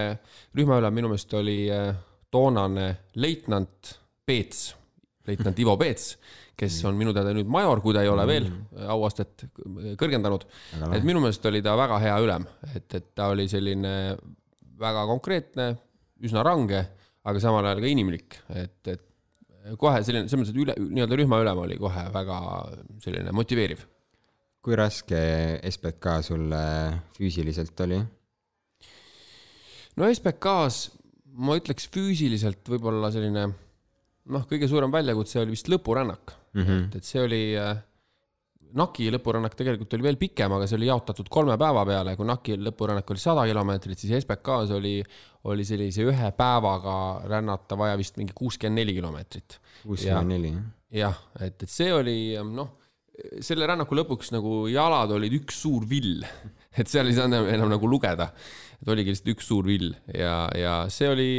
rühmaülem 0.57 0.97
minu 0.99 1.11
meelest 1.11 1.33
oli 1.39 1.63
äh, 1.71 1.95
toonane 2.31 2.87
leitnant 3.19 3.95
Peets, 4.25 4.71
leitnant 5.27 5.59
Ivo 5.59 5.75
Peets, 5.79 6.15
kes 6.57 6.77
on 6.85 6.97
minu 6.97 7.13
teada 7.15 7.33
nüüd 7.35 7.49
major, 7.51 7.81
kui 7.83 7.95
ta 7.95 8.03
ei 8.05 8.09
ole 8.11 8.25
veel 8.29 8.47
auastet 8.93 9.47
kõrgendanud. 9.99 10.45
et 10.93 11.05
minu 11.07 11.23
meelest 11.23 11.45
oli 11.49 11.61
ta 11.65 11.75
väga 11.77 11.99
hea 12.03 12.17
ülem, 12.23 12.45
et, 12.75 12.87
et 12.93 13.07
ta 13.17 13.31
oli 13.33 13.47
selline 13.51 13.93
väga 14.81 15.05
konkreetne, 15.09 15.71
üsna 16.25 16.43
range, 16.45 16.81
aga 17.25 17.41
samal 17.41 17.65
ajal 17.65 17.81
ka 17.83 17.89
inimlik, 17.89 18.37
et, 18.53 18.93
et 18.93 19.75
kohe 19.81 20.01
selline, 20.05 20.29
selles 20.29 20.41
mõttes, 20.41 20.53
et 20.53 20.61
üle, 20.63 20.77
nii-öelda 20.95 21.19
rühmaülem 21.19 21.65
oli 21.65 21.77
kohe 21.81 22.05
väga 22.13 22.39
selline 23.03 23.33
motiveeriv. 23.35 23.83
kui 24.61 24.75
raske 24.77 25.19
SBK 25.65 26.19
sulle 26.21 26.63
füüsiliselt 27.17 27.79
oli? 27.81 27.97
no 29.97 30.09
SBK-s 30.09 31.00
ma 31.37 31.55
ütleks 31.59 31.87
füüsiliselt 31.93 32.67
võib-olla 32.67 33.11
selline 33.13 33.47
noh, 34.31 34.43
kõige 34.49 34.67
suurem 34.69 34.91
väljakutse 34.93 35.41
oli 35.41 35.55
vist 35.55 35.71
lõpurännak. 35.71 36.35
Mm, 36.53 36.65
-hmm. 36.65 36.83
et, 36.87 36.99
et 36.99 37.07
see 37.07 37.23
oli 37.23 37.41
äh, 37.59 37.77
Naki 38.77 39.09
lõpurännak 39.11 39.55
tegelikult 39.59 39.93
oli 39.97 40.05
veel 40.05 40.17
pikem, 40.19 40.53
aga 40.55 40.67
see 40.67 40.77
oli 40.77 40.87
jaotatud 40.87 41.27
kolme 41.31 41.57
päeva 41.59 41.83
peale, 41.87 42.15
kui 42.15 42.27
Naki 42.27 42.55
lõpurännak 42.59 43.09
oli 43.11 43.19
sada 43.19 43.43
kilomeetrit, 43.49 43.99
siis 43.99 44.23
SBK-s 44.23 44.75
oli, 44.77 44.93
oli 45.51 45.65
sellise 45.67 46.05
ühe 46.07 46.29
päevaga 46.37 46.95
rännata 47.27 47.75
vaja 47.79 47.97
vist 47.99 48.19
mingi 48.19 48.35
kuuskümmend 48.37 48.79
neli 48.79 48.95
kilomeetrit. 48.95 49.59
kuuskümmend 49.83 50.35
neli, 50.35 50.53
jah, 51.01 51.19
et, 51.39 51.57
et 51.59 51.71
see 51.71 51.91
oli 51.93 52.15
noh, 52.47 52.77
selle 53.43 53.67
rännaku 53.67 53.97
lõpuks 53.99 54.31
nagu 54.33 54.65
jalad 54.71 55.11
olid 55.17 55.35
üks 55.41 55.61
suur 55.65 55.83
vill, 55.87 56.23
et 56.79 56.87
seal 56.87 57.11
ei 57.11 57.17
saanud 57.17 57.41
enam, 57.41 57.51
enam 57.57 57.75
nagu 57.75 57.91
lugeda, 57.91 58.31
et 58.81 58.89
oligi 58.89 59.13
lihtsalt 59.13 59.31
üks 59.35 59.47
suur 59.51 59.67
vill 59.69 59.93
ja, 60.09 60.47
ja 60.57 60.73
see 60.93 61.09
oli, 61.11 61.29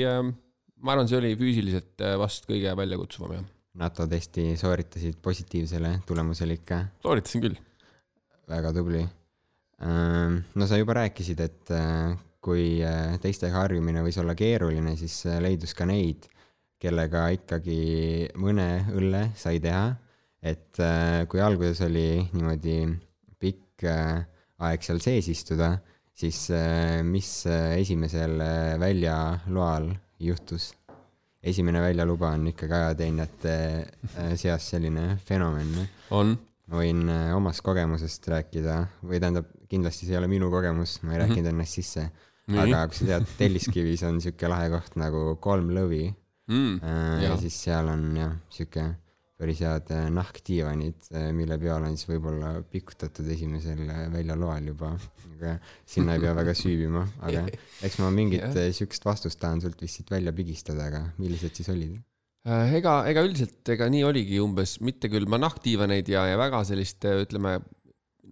ma 0.83 0.95
arvan, 0.95 1.11
see 1.11 1.19
oli 1.19 1.35
füüsiliselt 1.39 2.03
äh, 2.05 2.15
vast 2.21 2.47
kõige 2.49 2.75
väljakutsuvam 2.79 3.37
jah, 3.37 3.47
NATO 3.83 4.07
testi 4.07 4.53
sooritasid 4.61 5.19
positiivsele 5.25 5.95
tulemusele 6.09 6.59
ikka, 6.59 6.83
sooritasin 7.03 7.47
küll. 7.47 7.57
väga 8.53 8.73
tubli. 8.77 9.01
no 9.81 10.67
sa 10.69 10.79
juba 10.79 10.99
rääkisid, 11.01 11.41
et 11.41 11.73
äh, 11.75 12.13
kui 12.45 12.83
äh, 12.85 13.17
teistega 13.23 13.63
harjumine 13.65 14.05
võis 14.05 14.19
olla 14.21 14.37
keeruline, 14.39 14.95
siis 15.01 15.23
leidus 15.43 15.75
ka 15.79 15.89
neid, 15.89 16.29
kellega 16.83 17.29
ikkagi 17.33 18.29
mõne 18.43 18.69
õlle 18.93 19.31
sai 19.39 19.63
teha. 19.63 19.95
et 20.43 20.79
kui 21.31 21.39
alguses 21.41 21.81
oli 21.87 22.19
niimoodi 22.35 22.81
pikk 23.39 23.87
aeg 23.87 24.83
seal 24.83 24.99
sees 25.01 25.29
istuda, 25.31 25.77
siis 26.23 26.51
äh, 26.55 27.03
mis 27.03 27.47
äh, 27.47 27.81
esimesel 27.81 28.39
äh, 28.41 28.79
väljaloal 28.81 29.93
juhtus? 30.23 30.73
esimene 31.43 31.81
väljaluba 31.83 32.29
on 32.37 32.45
ikkagi 32.53 32.75
ajateenijate 32.77 33.55
seas 34.39 34.69
selline 34.71 35.17
fenomen 35.27 35.73
on, 36.15 36.37
ma 36.71 36.79
võin 36.79 37.01
omast 37.35 37.65
kogemusest 37.67 38.29
rääkida 38.31 38.77
või 39.03 39.19
tähendab, 39.19 39.49
kindlasti 39.67 40.07
see 40.07 40.15
ei 40.15 40.21
ole 40.21 40.29
minu 40.31 40.53
kogemus, 40.53 41.01
ma 41.03 41.17
ei 41.17 41.25
rääkinud 41.25 41.51
ennast 41.51 41.81
sisse. 41.81 42.05
Aga 42.47 42.85
kui 42.87 43.01
sa 43.01 43.09
tead, 43.09 43.27
Telliskivis 43.41 44.07
on 44.07 44.21
sihuke 44.23 44.47
lahe 44.51 44.71
koht 44.71 44.95
nagu 45.03 45.25
Kolm 45.43 45.75
lõvi 45.75 46.05
mm, 46.07 46.79
ja 47.25 47.33
Jaa. 47.33 47.41
siis 47.43 47.59
seal 47.67 47.91
on 47.91 48.07
jah, 48.21 48.39
sihuke 48.55 48.87
päris 49.43 49.63
head 49.65 49.91
äh, 49.95 50.07
nahkdiivanid, 50.15 51.11
mille 51.35 51.59
peal 51.59 51.83
on 51.83 51.97
siis 51.99 52.09
võib-olla 52.13 52.55
pikutatud 52.71 53.27
esimesel 53.35 53.83
äh, 53.91 54.07
väljaloal 54.13 54.71
juba, 54.71 54.93
aga 55.33 55.57
sinna 55.89 56.17
ei 56.17 56.23
pea 56.23 56.37
väga 56.39 56.55
süüvima, 56.59 57.03
aga 57.27 57.45
eks 57.87 57.99
ma 58.03 58.13
mingit 58.15 58.45
Jah. 58.45 58.57
äh, 58.63 58.71
siukest 58.77 59.07
vastust 59.09 59.41
tahan 59.43 59.63
sult 59.65 59.83
vist 59.83 59.99
siit 59.99 60.15
välja 60.15 60.35
pigistada, 60.37 60.87
aga 60.93 61.05
millised 61.19 61.59
siis 61.59 61.71
olid? 61.75 61.99
Äh, 62.47 62.77
ega, 62.79 63.01
ega 63.11 63.23
üldiselt, 63.27 63.61
ega 63.75 63.87
nii 63.91 64.03
oligi 64.07 64.41
umbes, 64.43 64.79
mitte 64.83 65.11
küll 65.11 65.29
ma 65.31 65.39
nahkdiivaneid 65.43 66.09
ja, 66.11 66.25
ja 66.31 66.39
väga 66.41 66.63
sellist, 66.67 67.07
ütleme 67.07 67.59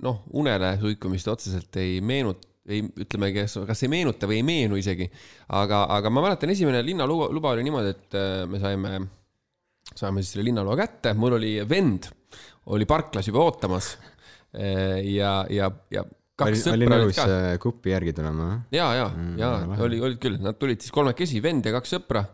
noh, 0.02 0.22
unele 0.38 0.74
suikumist 0.80 1.28
otseselt 1.30 1.76
ei 1.78 2.00
meenuta, 2.02 2.48
ei, 2.70 2.82
ütleme, 3.02 3.30
kes, 3.34 3.58
kas 3.68 3.82
ei 3.84 3.90
meenuta 3.92 4.28
või 4.30 4.40
ei 4.40 4.46
meenu 4.46 4.78
isegi. 4.80 5.08
aga, 5.58 5.84
aga 5.96 6.12
ma 6.12 6.24
mäletan, 6.26 6.52
esimene 6.54 6.82
linnaluba 6.86 7.30
luba 7.34 7.54
oli 7.54 7.66
niimoodi, 7.66 7.94
et 7.96 8.18
äh, 8.18 8.44
me 8.50 8.62
saime, 8.62 9.00
saime 10.00 10.24
siis 10.24 10.34
selle 10.34 10.48
linnaloa 10.48 10.78
kätte, 10.80 11.12
mul 11.18 11.36
oli 11.36 11.58
vend, 11.68 12.08
oli 12.72 12.88
parklas 12.88 13.28
juba 13.28 13.44
ootamas. 13.44 13.92
ja, 15.06 15.34
ja, 15.52 15.68
ja 15.92 16.02
kaks 16.40 16.64
sõpra 16.64 16.78
olid 16.78 16.92
nõus 16.92 17.20
äh, 17.22 17.50
kuppi 17.62 17.92
järgi 17.92 18.14
tulema? 18.16 18.48
ja, 18.74 18.88
ja 18.96 19.06
Mm,, 19.10 19.36
ja 19.40 19.84
oli, 19.84 20.00
olid 20.00 20.18
küll, 20.22 20.38
nad 20.42 20.58
tulid 20.60 20.80
siis 20.82 20.94
kolmekesi, 20.94 21.42
vend 21.44 21.66
ja 21.66 21.74
kaks 21.76 21.94
sõpra. 21.96 22.24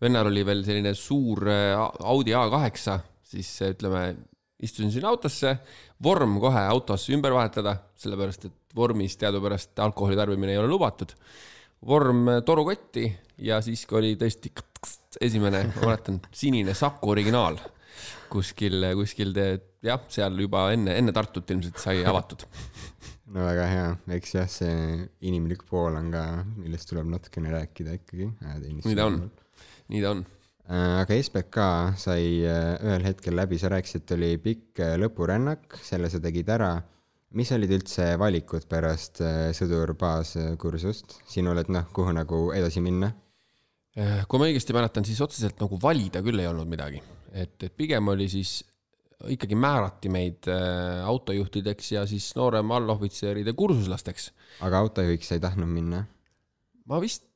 vennal 0.00 0.30
oli 0.30 0.44
veel 0.46 0.64
selline 0.64 0.94
suur 0.96 1.48
äh, 1.50 1.74
Audi 2.08 2.34
A8, 2.36 2.98
siis 3.34 3.50
ütleme, 3.66 4.04
istusin 4.64 4.92
sinna 4.92 5.10
autosse, 5.12 5.56
vorm 6.02 6.38
kohe 6.40 6.64
autos 6.72 7.08
ümber 7.12 7.34
vahetada, 7.36 7.76
sellepärast 8.00 8.48
et 8.48 8.56
vormis 8.76 9.16
teadupärast 9.20 9.78
alkoholi 9.82 10.18
tarbimine 10.18 10.54
ei 10.54 10.60
ole 10.60 10.70
lubatud. 10.70 11.12
Vorm 11.86 12.28
äh, 12.28 12.40
torukotti 12.46 13.06
ja 13.40 13.60
siis, 13.64 13.86
oli 13.96 14.14
tõesti 14.20 14.52
esimene, 15.20 15.64
ma 15.74 15.90
mäletan, 15.90 16.20
sinine 16.32 16.74
Saku 16.78 17.12
originaal 17.14 17.58
kuskil, 18.30 18.84
kuskil 18.98 19.34
te, 19.34 19.46
jah, 19.84 20.02
seal 20.12 20.38
juba 20.40 20.68
enne, 20.74 20.94
enne 21.00 21.14
Tartut 21.16 21.50
ilmselt 21.50 21.80
sai 21.82 22.04
avatud. 22.06 22.44
no 23.34 23.46
väga 23.46 23.70
hea, 23.70 23.86
eks 24.16 24.36
jah, 24.36 24.50
see 24.50 24.74
inimlik 25.28 25.64
pool 25.68 25.98
on 25.98 26.12
ka, 26.14 26.26
millest 26.58 26.90
tuleb 26.90 27.10
natukene 27.10 27.52
rääkida 27.54 27.96
ikkagi. 27.98 28.30
nii 28.84 28.98
ta 28.98 29.08
on, 29.10 29.24
nii 29.90 30.04
ta 30.04 30.14
on 30.16 30.28
aga 30.70 31.16
SBK 31.18 31.66
sai 31.98 32.46
äh, 32.46 32.76
ühel 32.86 33.06
hetkel 33.08 33.34
läbi, 33.34 33.58
sa 33.58 33.72
rääkisid, 33.72 34.04
et 34.04 34.14
oli 34.14 34.30
pikk 34.42 34.82
äh, 34.84 34.94
lõpurännak, 35.02 35.80
selle 35.82 36.10
sa 36.12 36.22
tegid 36.22 36.50
ära. 36.54 36.76
Mis 37.38 37.50
olid 37.54 37.70
üldse 37.76 38.06
valikud 38.20 38.66
pärast 38.70 39.20
äh, 39.22 39.50
sõdur 39.56 39.92
baaskursust 39.98 41.20
sinul, 41.30 41.60
et 41.62 41.70
noh, 41.72 41.86
kuhu 41.94 42.14
nagu 42.16 42.48
edasi 42.56 42.82
minna? 42.84 43.12
Eh, 43.98 44.22
kui 44.30 44.38
ma 44.38 44.46
õigesti 44.46 44.74
mäletan, 44.74 45.06
siis 45.06 45.20
otseselt 45.22 45.58
nagu 45.62 45.78
valida 45.82 46.22
küll 46.22 46.38
ei 46.42 46.46
olnud 46.50 46.68
midagi, 46.70 47.02
et, 47.34 47.56
et 47.66 47.72
pigem 47.74 48.06
oli 48.12 48.28
siis 48.30 48.60
ikkagi 49.34 49.56
määrati 49.58 50.08
meid 50.12 50.46
äh, 50.48 51.02
autojuhtideks 51.04 51.90
ja 51.96 52.04
siis 52.08 52.30
noorem 52.38 52.70
allohvitseride 52.72 53.52
kursuslasteks. 53.58 54.30
aga 54.66 54.80
autojuhiks 54.86 55.28
sa 55.28 55.36
ei 55.36 55.42
tahtnud 55.44 55.68
minna? 55.68 56.04
ma 56.90 57.00
vist, 57.02 57.26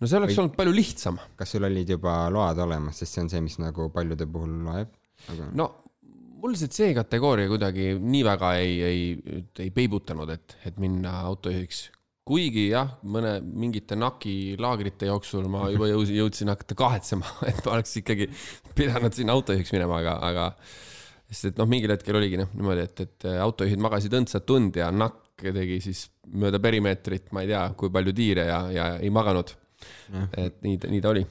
no 0.00 0.08
see 0.08 0.18
oleks 0.18 0.34
Või- 0.34 0.44
olnud 0.44 0.56
palju 0.56 0.74
lihtsam. 0.74 1.20
kas 1.36 1.52
sul 1.54 1.66
olid 1.68 1.90
juba 1.96 2.22
load 2.32 2.62
olemas, 2.64 3.02
sest 3.02 3.18
see 3.18 3.26
on 3.26 3.30
see, 3.34 3.44
mis 3.44 3.58
nagu 3.60 3.90
paljude 3.94 4.26
puhul 4.30 4.56
loeb, 4.66 4.94
aga 5.34 5.50
no 5.58 5.68
mul 6.40 6.56
see 6.58 6.72
C-kategooria 6.72 7.48
kuidagi 7.50 7.94
nii 8.00 8.20
väga 8.26 8.52
ei, 8.60 8.76
ei, 8.84 9.40
ei 9.60 9.70
peibutanud, 9.74 10.30
et, 10.34 10.56
et 10.68 10.78
minna 10.82 11.20
autojuhiks. 11.28 11.88
kuigi 12.30 12.68
jah, 12.70 12.92
mõne 13.10 13.38
mingite 13.42 13.96
NAK-i 13.98 14.56
laagrite 14.60 15.08
jooksul 15.08 15.48
ma 15.50 15.64
juba 15.72 15.88
jõudsin, 15.90 16.18
jõudsin 16.20 16.52
hakata 16.52 16.76
kahetsema, 16.78 17.34
et 17.50 17.64
ma 17.64 17.74
oleks 17.76 17.96
ikkagi 18.02 18.28
pidanud 18.78 19.16
sinna 19.16 19.34
autojuhiks 19.36 19.74
minema, 19.74 19.98
aga, 20.02 20.16
aga 20.28 20.46
sest 21.30 21.52
et 21.52 21.60
noh, 21.60 21.68
mingil 21.70 21.94
hetkel 21.94 22.18
oligi 22.18 22.38
noh 22.40 22.52
niimoodi, 22.54 22.86
et, 22.86 23.04
et 23.06 23.28
autojuhid 23.40 23.82
magasid 23.82 24.14
õndsat 24.20 24.46
tund 24.48 24.78
ja 24.78 24.90
NAK 24.94 25.18
tegi 25.40 25.80
siis 25.82 26.04
mööda 26.36 26.60
perimeetrit, 26.62 27.30
ma 27.34 27.44
ei 27.44 27.50
tea, 27.50 27.64
kui 27.78 27.92
palju 27.92 28.14
tiire 28.16 28.46
ja, 28.50 28.62
ja 28.74 28.88
ei 29.00 29.10
maganud. 29.14 29.52
et 30.36 30.60
nii, 30.62 30.76
nii 30.92 31.00
ta 31.00 31.14
oli. 31.14 31.22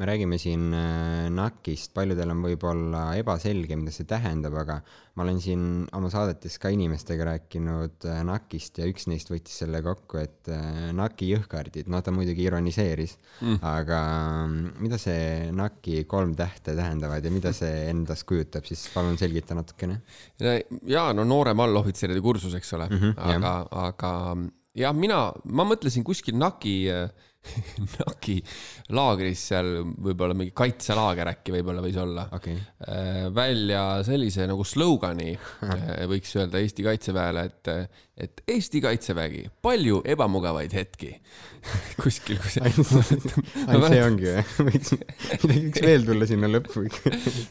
Me 0.00 0.06
räägime 0.08 0.38
siin 0.40 0.72
äh, 0.72 1.28
NAK-ist, 1.30 1.90
paljudel 1.92 2.30
on 2.32 2.40
võib-olla 2.46 3.02
ebaselge, 3.20 3.76
mida 3.76 3.92
see 3.92 4.06
tähendab, 4.08 4.54
aga 4.62 4.78
ma 5.18 5.26
olen 5.26 5.40
siin 5.44 5.64
oma 5.92 6.08
saadetes 6.12 6.56
ka 6.62 6.70
inimestega 6.72 7.26
rääkinud 7.28 8.06
äh, 8.08 8.22
NAK-ist 8.24 8.80
ja 8.80 8.88
üks 8.88 9.04
neist 9.12 9.28
võttis 9.28 9.58
selle 9.60 9.82
kokku, 9.84 10.22
et 10.22 10.48
äh, 10.48 10.88
NAK-i 10.96 11.28
jõhkardid, 11.34 11.90
no 11.92 12.00
ta 12.00 12.14
muidugi 12.14 12.46
ironiseeris 12.48 13.18
mm., 13.42 13.60
aga 13.68 14.00
mm, 14.46 14.72
mida 14.86 15.00
see 15.02 15.52
NAK-i 15.60 16.06
kolm 16.08 16.32
tähte 16.40 16.72
tähendavad 16.78 17.28
ja 17.28 17.34
mida 17.34 17.52
see 17.56 17.84
endast 17.90 18.24
kujutab, 18.28 18.64
siis 18.68 18.86
palun 18.94 19.20
selgita 19.20 19.58
natukene. 19.58 20.00
ja 20.88 21.04
no 21.12 21.28
noorem 21.28 21.60
allohvitseride 21.66 22.24
kursus, 22.24 22.56
eks 22.56 22.72
ole 22.78 22.88
mm, 22.88 22.98
-hmm, 23.04 23.36
aga, 23.36 23.54
aga 23.84 24.14
jah, 24.78 24.96
mina, 24.96 25.26
ma 25.44 25.68
mõtlesin 25.68 26.04
kuskil 26.06 26.40
NAK-i, 26.40 26.76
NAK-i 27.98 28.36
laagris 28.94 29.40
seal 29.50 29.68
võib-olla 29.82 30.34
mingi 30.38 30.52
kaitselaager 30.56 31.32
äkki 31.32 31.54
võib-olla 31.56 31.82
võis 31.82 31.98
olla 31.98 32.26
okay., 32.36 32.54
äh, 32.86 33.26
välja 33.34 33.82
sellise 34.06 34.46
nagu 34.50 34.64
slogani, 34.66 35.34
võiks 36.12 36.36
öelda 36.38 36.62
Eesti 36.62 36.86
Kaitseväele, 36.86 37.44
et, 37.50 37.72
et 38.26 38.44
Eesti 38.54 38.82
Kaitsevägi, 38.84 39.48
palju 39.64 40.02
ebamugavaid 40.14 40.76
hetki. 40.76 41.10
kuskil, 42.02 42.38
kus. 42.42 42.58
ainult 42.62 43.88
see 43.88 44.02
ongi 44.02 44.28
või? 44.28 44.70
võiks, 44.70 44.94
midagi 45.42 45.66
võiks 45.66 45.84
veel 45.86 46.06
tulla 46.08 46.28
sinna 46.30 46.50
lõppu 46.50 46.86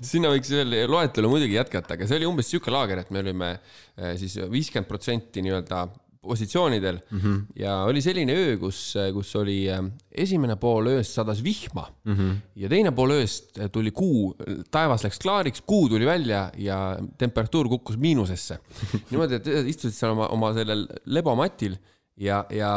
sinna 0.03 0.31
võiks 0.33 0.51
veel 0.55 0.75
loetelu 0.91 1.31
muidugi 1.31 1.55
jätkata, 1.55 1.95
aga 1.95 2.07
see 2.07 2.19
oli 2.19 2.29
umbes 2.31 2.51
sihuke 2.51 2.73
laager, 2.73 3.03
et 3.03 3.11
me 3.11 3.23
olime 3.23 3.53
eh, 3.55 4.15
siis 4.19 4.39
viiskümmend 4.51 4.89
protsenti 4.89 5.43
nii-öelda 5.45 5.85
positsioonidel 6.21 6.99
mm 7.09 7.19
-hmm. 7.19 7.37
ja 7.55 7.75
oli 7.83 8.01
selline 8.01 8.33
öö, 8.33 8.57
kus, 8.57 8.93
kus 9.13 9.35
oli 9.35 9.67
eh, 9.69 9.81
esimene 10.11 10.55
pool 10.55 10.87
ööst 10.87 11.17
sadas 11.17 11.43
vihma 11.43 11.87
mm 12.03 12.15
-hmm. 12.15 12.35
ja 12.55 12.69
teine 12.69 12.91
pool 12.91 13.11
ööst 13.11 13.57
tuli 13.71 13.91
kuu, 13.91 14.35
taevas 14.71 15.03
läks 15.03 15.19
klaariks, 15.19 15.61
kuu 15.65 15.89
tuli 15.89 16.05
välja 16.05 16.51
ja 16.57 16.97
temperatuur 17.17 17.69
kukkus 17.69 17.97
miinusesse. 17.97 18.59
niimoodi, 19.09 19.35
et 19.35 19.47
istusid 19.47 19.97
seal 19.97 20.11
oma, 20.11 20.27
oma 20.27 20.53
sellel 20.53 20.87
lebomatil 21.05 21.77
ja, 22.17 22.45
ja 22.49 22.71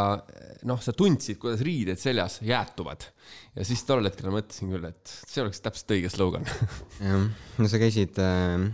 noh, 0.65 0.81
sa 0.81 0.95
tundsid, 0.97 1.39
kuidas 1.39 1.61
riided 1.61 2.01
seljas 2.01 2.41
jäätuvad. 2.43 3.05
ja 3.57 3.65
siis 3.65 3.85
tol 3.85 4.05
hetkel 4.05 4.31
ma 4.31 4.39
mõtlesin 4.39 4.73
küll, 4.73 4.89
et 4.89 5.15
see 5.29 5.43
oleks 5.45 5.61
täpselt 5.61 5.95
õige 5.99 6.11
slogan. 6.13 6.49
jah, 7.05 7.29
no 7.59 7.69
sa 7.69 7.81
käisid 7.83 8.19
äh, 8.23 8.71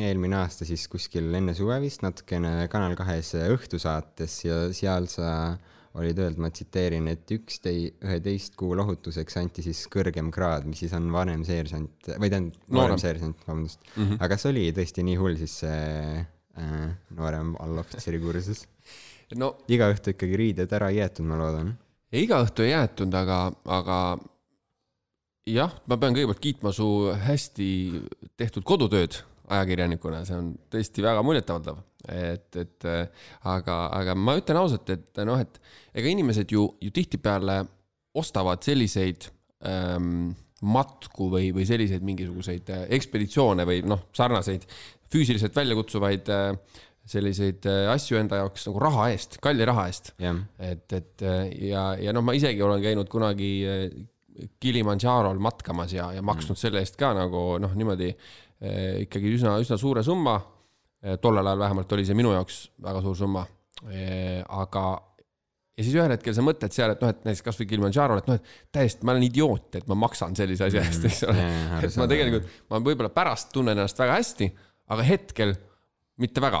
eelmine 0.00 0.38
aasta 0.40 0.66
siis 0.68 0.86
kuskil 0.88 1.28
enne 1.34 1.54
suve 1.56 1.76
vist 1.82 2.04
natukene 2.04 2.68
Kanal 2.72 2.96
kahes 2.98 3.34
õhtusaates 3.42 4.38
ja 4.46 4.64
seal 4.76 5.08
sa 5.10 5.32
olid 6.00 6.18
öelnud, 6.18 6.40
ma 6.40 6.48
tsiteerin, 6.52 7.08
et 7.12 7.30
ükstei-, 7.34 7.90
üheteist 8.00 8.56
kuu 8.56 8.72
lohutuseks 8.78 9.36
anti 9.42 9.64
siis 9.64 9.82
kõrgem 9.92 10.30
kraad, 10.32 10.64
mis 10.68 10.80
siis 10.84 10.94
on 10.96 11.10
vanem 11.12 11.44
seersant, 11.44 12.08
või 12.16 12.30
tähendab, 12.32 12.56
Noorem. 12.62 12.78
noorem 12.78 13.02
seersant, 13.02 13.42
vabandust 13.44 13.82
mm. 13.82 14.02
-hmm. 14.02 14.20
aga 14.20 14.30
kas 14.32 14.48
oli 14.48 14.64
tõesti 14.76 15.04
nii 15.04 15.18
hull 15.20 15.36
siis 15.40 15.58
see 15.64 16.22
äh, 16.22 16.86
noorem 17.18 17.54
allohvitseri 17.60 18.20
kursus? 18.22 18.64
no 19.36 19.54
iga 19.72 19.90
õhtu 19.92 20.14
ikkagi 20.16 20.38
riided 20.40 20.72
ära 20.72 20.88
ei 20.92 21.02
jäetud, 21.02 21.28
ma 21.28 21.40
loodan. 21.40 21.74
iga 22.12 22.40
õhtu 22.46 22.64
ei 22.64 22.72
jäetud, 22.72 23.12
aga, 23.14 23.42
aga 23.80 23.98
jah, 25.48 25.76
ma 25.86 25.98
pean 26.00 26.16
kõigepealt 26.16 26.40
kiitma 26.40 26.72
su 26.72 26.88
hästi 27.26 27.68
tehtud 28.40 28.64
kodutööd 28.64 29.20
ajakirjanikuna, 29.48 30.22
see 30.28 30.38
on 30.38 30.52
tõesti 30.70 31.04
väga 31.04 31.24
muljetavaldav. 31.26 31.82
et, 32.08 32.56
et 32.56 32.86
äh, 32.90 33.26
aga, 33.46 33.86
aga 33.94 34.14
ma 34.18 34.36
ütlen 34.38 34.58
ausalt, 34.58 34.90
et 34.90 35.22
noh, 35.26 35.38
et 35.38 35.60
ega 35.94 36.10
inimesed 36.10 36.50
ju, 36.50 36.66
ju 36.82 36.90
tihtipeale 36.94 37.62
ostavad 38.18 38.62
selliseid 38.64 39.28
ähm, 39.66 40.32
matku 40.62 41.28
või, 41.32 41.50
või 41.54 41.66
selliseid 41.66 42.04
mingisuguseid 42.06 42.70
äh, 42.70 42.86
ekspeditsioone 42.98 43.66
või 43.68 43.82
noh, 43.86 44.06
sarnaseid 44.14 44.66
füüsiliselt 45.12 45.56
väljakutsuvaid 45.56 46.30
äh, 46.32 46.78
selliseid 47.12 47.66
äh, 47.66 47.88
asju 47.90 48.20
enda 48.20 48.42
jaoks 48.44 48.68
nagu 48.68 48.82
raha 48.82 49.08
eest, 49.14 49.40
kalli 49.42 49.66
raha 49.66 49.88
eest 49.90 50.12
jah, 50.22 50.38
et, 50.62 50.86
et 50.94 51.26
ja, 51.66 51.90
ja 51.98 52.14
noh, 52.14 52.24
ma 52.24 52.36
isegi 52.38 52.62
olen 52.62 52.82
käinud 52.84 53.10
kunagi 53.12 53.52
Kilimandžarol 54.62 55.36
matkamas 55.44 55.92
ja, 55.92 56.06
ja 56.16 56.22
maksnud 56.24 56.56
selle 56.56 56.80
eest 56.80 56.94
ka 57.00 57.10
nagu 57.16 57.58
noh, 57.60 57.74
niimoodi 57.76 58.12
ikkagi 59.02 59.36
üsna, 59.36 59.56
üsna 59.62 59.78
suure 59.80 60.04
summa. 60.06 60.36
tollel 61.20 61.46
ajal 61.46 61.58
vähemalt 61.58 61.92
oli 61.96 62.04
see 62.06 62.14
minu 62.14 62.30
jaoks 62.30 62.68
väga 62.82 63.00
suur 63.02 63.16
summa. 63.18 63.46
aga, 63.82 64.84
ja 65.76 65.84
siis 65.84 65.96
ühel 65.96 66.14
hetkel 66.14 66.36
sa 66.36 66.44
mõtled 66.46 66.74
seal, 66.74 66.92
et 66.94 67.02
noh, 67.02 67.10
et 67.10 67.24
näiteks 67.26 67.42
kasvõi 67.48 67.66
Kilimandžarol, 67.72 68.22
et 68.22 68.30
noh, 68.30 68.38
et 68.38 68.70
täiesti, 68.78 69.06
ma 69.06 69.16
olen 69.16 69.26
idioot, 69.26 69.80
et 69.80 69.88
ma 69.90 69.98
maksan 69.98 70.36
sellise 70.38 70.68
asja 70.68 70.84
eest, 70.86 71.08
eks 71.08 71.24
ole. 71.26 71.42
Jaa, 71.42 71.80
et 71.88 71.98
ma 71.98 72.06
tegelikult, 72.12 72.54
ma 72.70 72.80
võib-olla 72.84 73.10
pärast 73.14 73.50
tunnen 73.56 73.74
ennast 73.74 73.98
väga 73.98 74.20
hästi, 74.20 74.50
aga 74.94 75.08
hetkel 75.08 75.56
mitte 76.22 76.42
väga 76.44 76.60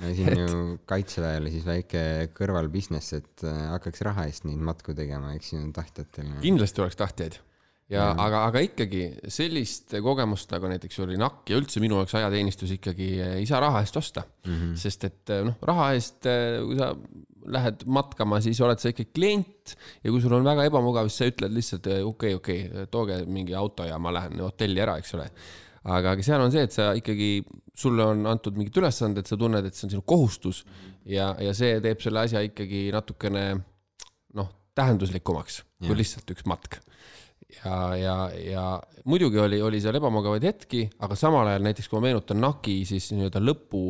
no 0.00 0.14
siin 0.16 0.40
ju 0.40 0.56
kaitseväel 0.90 1.46
siis 1.52 1.66
väike 1.68 2.02
kõrvalbusiness, 2.34 3.14
et 3.20 3.44
hakkaks 3.44 4.02
raha 4.08 4.26
eest 4.30 4.48
neid 4.48 4.62
matku 4.64 4.96
tegema, 4.96 5.34
eks 5.36 5.54
ju, 5.54 5.62
tahtjatel. 5.76 6.34
kindlasti 6.42 6.82
oleks 6.82 6.98
tahtjaid 6.98 7.38
ja 7.90 8.04
Jah. 8.04 8.20
aga, 8.22 8.44
aga 8.48 8.62
ikkagi 8.62 9.02
sellist 9.32 9.96
kogemust 10.02 10.52
nagu 10.54 10.68
näiteks 10.70 11.00
oli 11.02 11.18
NAK 11.18 11.50
ja 11.50 11.58
üldse 11.58 11.82
minu 11.82 11.98
jaoks 11.98 12.14
ajateenistus 12.20 12.76
ikkagi 12.76 13.08
ei 13.24 13.48
saa 13.50 13.60
raha 13.64 13.82
eest 13.82 13.98
osta 13.98 14.22
mm. 14.22 14.52
-hmm. 14.52 14.76
sest 14.78 15.08
et 15.08 15.32
noh, 15.46 15.56
raha 15.66 15.90
eest, 15.96 16.22
kui 16.22 16.78
sa 16.78 16.92
lähed 17.50 17.86
matkama, 17.88 18.40
siis 18.44 18.60
oled 18.64 18.80
sa 18.80 18.92
ikkagi 18.92 19.10
klient 19.16 19.74
ja 20.04 20.12
kui 20.12 20.20
sul 20.22 20.36
on 20.36 20.46
väga 20.46 20.66
ebamugav, 20.68 21.08
siis 21.08 21.22
sa 21.22 21.30
ütled 21.30 21.56
lihtsalt 21.56 21.88
okei 21.88 22.04
okay,, 22.04 22.34
okei 22.36 22.60
okay,, 22.68 22.86
tooge 22.92 23.18
mingi 23.26 23.56
auto 23.58 23.86
ja 23.88 23.98
ma 23.98 24.12
lähen 24.14 24.40
hotelli 24.44 24.82
ära, 24.82 24.98
eks 25.00 25.16
ole. 25.18 25.26
aga, 25.84 26.14
aga 26.14 26.26
seal 26.26 26.44
on 26.44 26.52
see, 26.52 26.66
et 26.68 26.76
sa 26.76 26.90
ikkagi, 26.98 27.30
sulle 27.74 28.06
on 28.12 28.26
antud 28.28 28.58
mingid 28.60 28.76
ülesanded, 28.76 29.26
sa 29.26 29.38
tunned, 29.40 29.66
et 29.66 29.74
see 29.74 29.88
on 29.88 29.94
sinu 29.96 30.04
kohustus 30.06 30.62
ja, 31.08 31.32
ja 31.40 31.54
see 31.56 31.80
teeb 31.82 32.02
selle 32.04 32.26
asja 32.26 32.44
ikkagi 32.44 32.88
natukene 32.94 33.44
noh, 34.36 34.52
tähenduslikumaks 34.76 35.62
kui 35.80 35.94
Jah. 35.94 36.00
lihtsalt 36.02 36.36
üks 36.36 36.46
matk 36.48 36.78
ja, 37.58 37.76
ja, 37.96 38.16
ja 38.44 38.64
muidugi 39.04 39.38
oli, 39.38 39.60
oli 39.62 39.80
seal 39.82 39.98
ebamugavaid 39.98 40.46
hetki, 40.46 40.86
aga 41.04 41.18
samal 41.18 41.50
ajal 41.50 41.64
näiteks 41.66 41.88
kui 41.88 42.00
ma 42.00 42.08
meenutan 42.08 42.40
NAK-i 42.42 42.82
siis 42.88 43.10
nii-öelda 43.14 43.42
lõpu, 43.42 43.84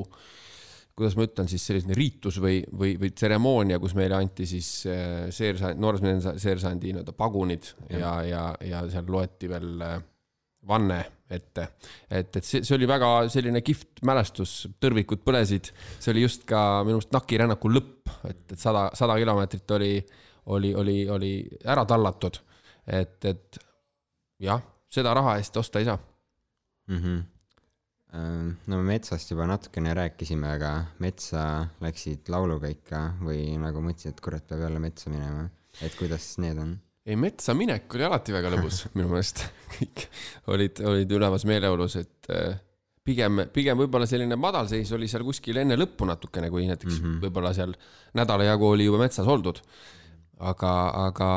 kuidas 0.97 1.17
ma 1.17 1.25
ütlen 1.29 1.49
siis 1.51 1.65
selline 1.69 1.97
riitus 1.97 2.41
või, 2.43 2.61
või, 2.77 2.95
või 3.01 3.13
tseremoonia, 3.17 3.81
kus 3.83 3.97
meile 3.99 4.19
anti 4.19 4.47
siis 4.49 4.71
äh, 4.91 5.29
seersant, 5.35 5.81
noorsmehe 5.81 6.37
seersandi 6.43 6.93
nii-öelda 6.93 7.17
pagunid 7.17 7.73
ja, 7.93 8.19
ja, 8.27 8.45
ja 8.67 8.85
seal 8.93 9.09
loeti 9.11 9.49
veel 9.51 9.87
äh, 9.87 10.01
vanne 10.69 11.01
ette. 11.31 11.69
et, 12.11 12.37
et 12.37 12.45
see, 12.45 12.65
see 12.67 12.75
oli 12.77 12.89
väga 12.91 13.09
selline 13.33 13.63
kihvt 13.65 14.03
mälestus, 14.07 14.67
tõrvikud 14.83 15.23
põlesid, 15.25 15.71
see 15.99 16.13
oli 16.13 16.25
just 16.27 16.45
ka 16.49 16.83
minu 16.87 16.99
arust 16.99 17.15
NAK-i 17.15 17.41
rännaku 17.41 17.71
lõpp, 17.73 18.13
et, 18.29 18.45
et 18.53 18.59
sada, 18.61 18.89
sada 18.99 19.17
kilomeetrit 19.21 19.77
oli, 19.79 19.93
oli, 20.53 20.75
oli, 20.75 20.97
oli 21.11 21.33
ära 21.65 21.87
tallatud. 21.89 22.41
et, 22.91 23.25
et 23.25 23.61
jah, 24.43 24.63
seda 24.91 25.15
raha 25.17 25.37
eest 25.41 25.57
osta 25.61 25.83
ei 25.83 25.89
saa. 25.89 25.99
mm. 26.91 26.99
-hmm. 26.99 28.55
no 28.67 28.77
me 28.77 28.83
metsast 28.83 29.31
juba 29.31 29.47
natukene 29.47 29.95
rääkisime, 29.95 30.53
aga 30.59 30.71
metsa 30.99 31.67
läksid 31.81 32.29
lauluga 32.29 32.69
ikka 32.69 33.03
või 33.23 33.57
nagu 33.63 33.83
mõtlesid, 33.85 34.17
et 34.17 34.21
kurat, 34.21 34.47
peab 34.47 34.65
jälle 34.67 34.79
metsa 34.83 35.11
minema, 35.11 35.49
et 35.83 35.95
kuidas 35.95 36.39
need 36.39 36.59
on? 36.59 36.79
ei, 37.07 37.17
metsa 37.17 37.55
minek 37.55 37.95
oli 37.95 38.05
alati 38.05 38.35
väga 38.35 38.51
lõbus 38.57 38.83
minu 38.97 39.09
meelest. 39.13 39.45
kõik 39.77 40.09
olid, 40.47 40.83
olid 40.91 41.15
ülemas 41.17 41.47
meeleolus, 41.49 41.97
et 42.03 42.33
äh, 42.35 42.59
pigem, 43.07 43.45
pigem 43.55 43.79
võib-olla 43.81 44.09
selline 44.09 44.37
madalseis 44.41 44.91
oli 44.97 45.09
seal 45.11 45.25
kuskil 45.27 45.63
enne 45.63 45.79
lõppu 45.79 46.09
natukene, 46.09 46.51
kui 46.53 46.67
näiteks 46.69 46.99
mm 46.99 47.07
-hmm. 47.07 47.23
võib-olla 47.25 47.55
seal 47.57 47.75
nädala 48.19 48.47
jagu 48.51 48.69
oli 48.75 48.89
juba 48.89 49.05
metsas 49.05 49.27
oldud. 49.27 49.63
aga, 50.41 50.73
aga 51.07 51.29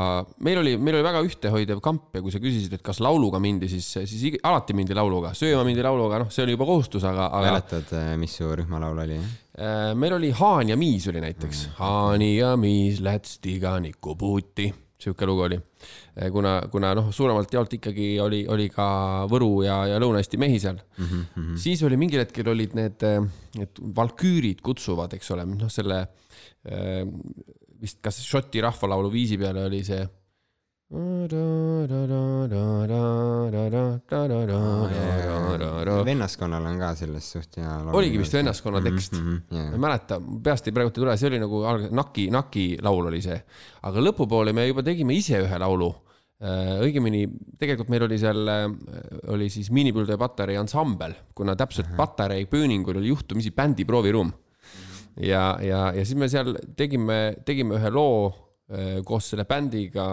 meil 0.44 0.60
oli, 0.62 0.74
meil 0.80 0.98
oli 0.98 1.06
väga 1.06 1.22
ühtehoidev 1.26 1.80
kamp 1.84 2.16
ja 2.16 2.22
kui 2.24 2.32
sa 2.32 2.40
küsisid, 2.42 2.76
et 2.76 2.84
kas 2.84 3.00
lauluga 3.04 3.40
mindi, 3.42 3.68
siis, 3.72 3.86
siis 4.08 4.38
alati 4.42 4.76
mindi 4.76 4.96
lauluga, 4.96 5.34
sööma 5.36 5.64
mindi 5.66 5.84
lauluga, 5.84 6.22
noh, 6.22 6.30
see 6.32 6.44
oli 6.46 6.56
juba 6.56 6.68
kohustus, 6.68 7.04
aga, 7.08 7.28
aga 7.34 7.50
mäletad, 7.52 7.92
mis 8.20 8.36
su 8.40 8.48
rühmalaul 8.48 9.02
oli? 9.04 9.18
Äh, 9.54 9.90
meil 9.98 10.16
oli 10.16 10.32
Haan 10.34 10.72
ja 10.72 10.78
Miis 10.80 11.06
oli 11.12 11.20
näiteks. 11.22 11.68
Haani 11.78 12.32
ja 12.38 12.54
Miis 12.60 13.02
läts 13.04 13.38
tiganiku 13.44 14.16
puuti, 14.18 14.70
sihuke 14.98 15.28
lugu 15.28 15.44
oli. 15.46 15.60
kuna, 16.32 16.54
kuna 16.72 16.94
noh, 16.96 17.10
suuremalt 17.12 17.52
jaolt 17.52 17.74
ikkagi 17.76 18.14
oli, 18.22 18.44
oli 18.48 18.70
ka 18.72 18.86
Võru 19.28 19.66
ja, 19.66 19.82
ja 19.90 19.98
Lõuna-Eesti 20.00 20.38
mehi 20.40 20.60
seal 20.62 20.78
mm. 20.78 21.04
-hmm. 21.10 21.56
siis 21.60 21.82
oli 21.84 21.98
mingil 22.00 22.22
hetkel 22.22 22.48
olid 22.48 22.72
need, 22.78 23.04
need 23.58 23.82
valküürid 23.96 24.62
kutsuvad, 24.64 25.12
eks 25.18 25.30
ole, 25.34 25.44
noh, 25.50 25.68
selle 25.68 26.00
äh, 26.00 27.02
vist 27.80 28.00
kas 28.04 28.20
Šoti 28.24 28.62
rahvalaulu 28.64 29.10
viisi 29.12 29.38
peale 29.40 29.64
oli 29.68 29.82
see. 29.86 30.04
vennaskonnal 36.06 36.68
on 36.68 36.78
ka 36.78 36.90
sellest 36.98 37.34
suht 37.38 37.58
hea 37.58 37.72
laul. 37.86 37.96
oligi 37.98 38.20
vist 38.20 38.36
vennaskonna 38.36 38.82
tekst 38.84 39.16
mm. 39.16 39.40
-hmm, 39.48 39.70
ma 39.72 39.78
ei 39.78 39.84
mäleta, 39.86 40.20
peast 40.44 40.68
ei 40.68 40.76
praegu 40.76 40.92
ei 40.92 40.98
tule, 41.00 41.16
see 41.16 41.30
oli 41.32 41.40
nagu 41.42 41.62
Naki, 41.90 42.28
Naki 42.30 42.66
laul 42.84 43.10
oli 43.10 43.22
see. 43.24 43.40
aga 43.82 44.04
lõpupoole 44.06 44.52
me 44.52 44.68
juba 44.68 44.84
tegime 44.86 45.16
ise 45.16 45.40
ühe 45.42 45.58
laulu. 45.58 45.90
õigemini 46.84 47.24
tegelikult 47.58 47.88
meil 47.88 48.02
oli 48.04 48.18
seal, 48.20 48.48
oli 49.32 49.48
siis 49.48 49.70
miinipõlduja 49.72 50.18
patarei 50.20 50.56
ansambel, 50.60 51.14
kuna 51.34 51.54
täpselt 51.56 51.94
patarei 51.96 52.44
pööningul 52.46 52.98
oli 53.00 53.08
juhtumisi 53.08 53.50
bändi 53.50 53.86
prooviruum. 53.88 54.32
ja, 55.20 55.44
ja, 55.62 55.80
ja 55.94 56.04
siis 56.04 56.18
me 56.18 56.28
seal 56.30 56.56
tegime, 56.76 57.36
tegime 57.46 57.78
ühe 57.78 57.90
loo 57.94 58.28
äh, 58.28 59.00
koos 59.06 59.30
selle 59.32 59.46
bändiga 59.48 60.06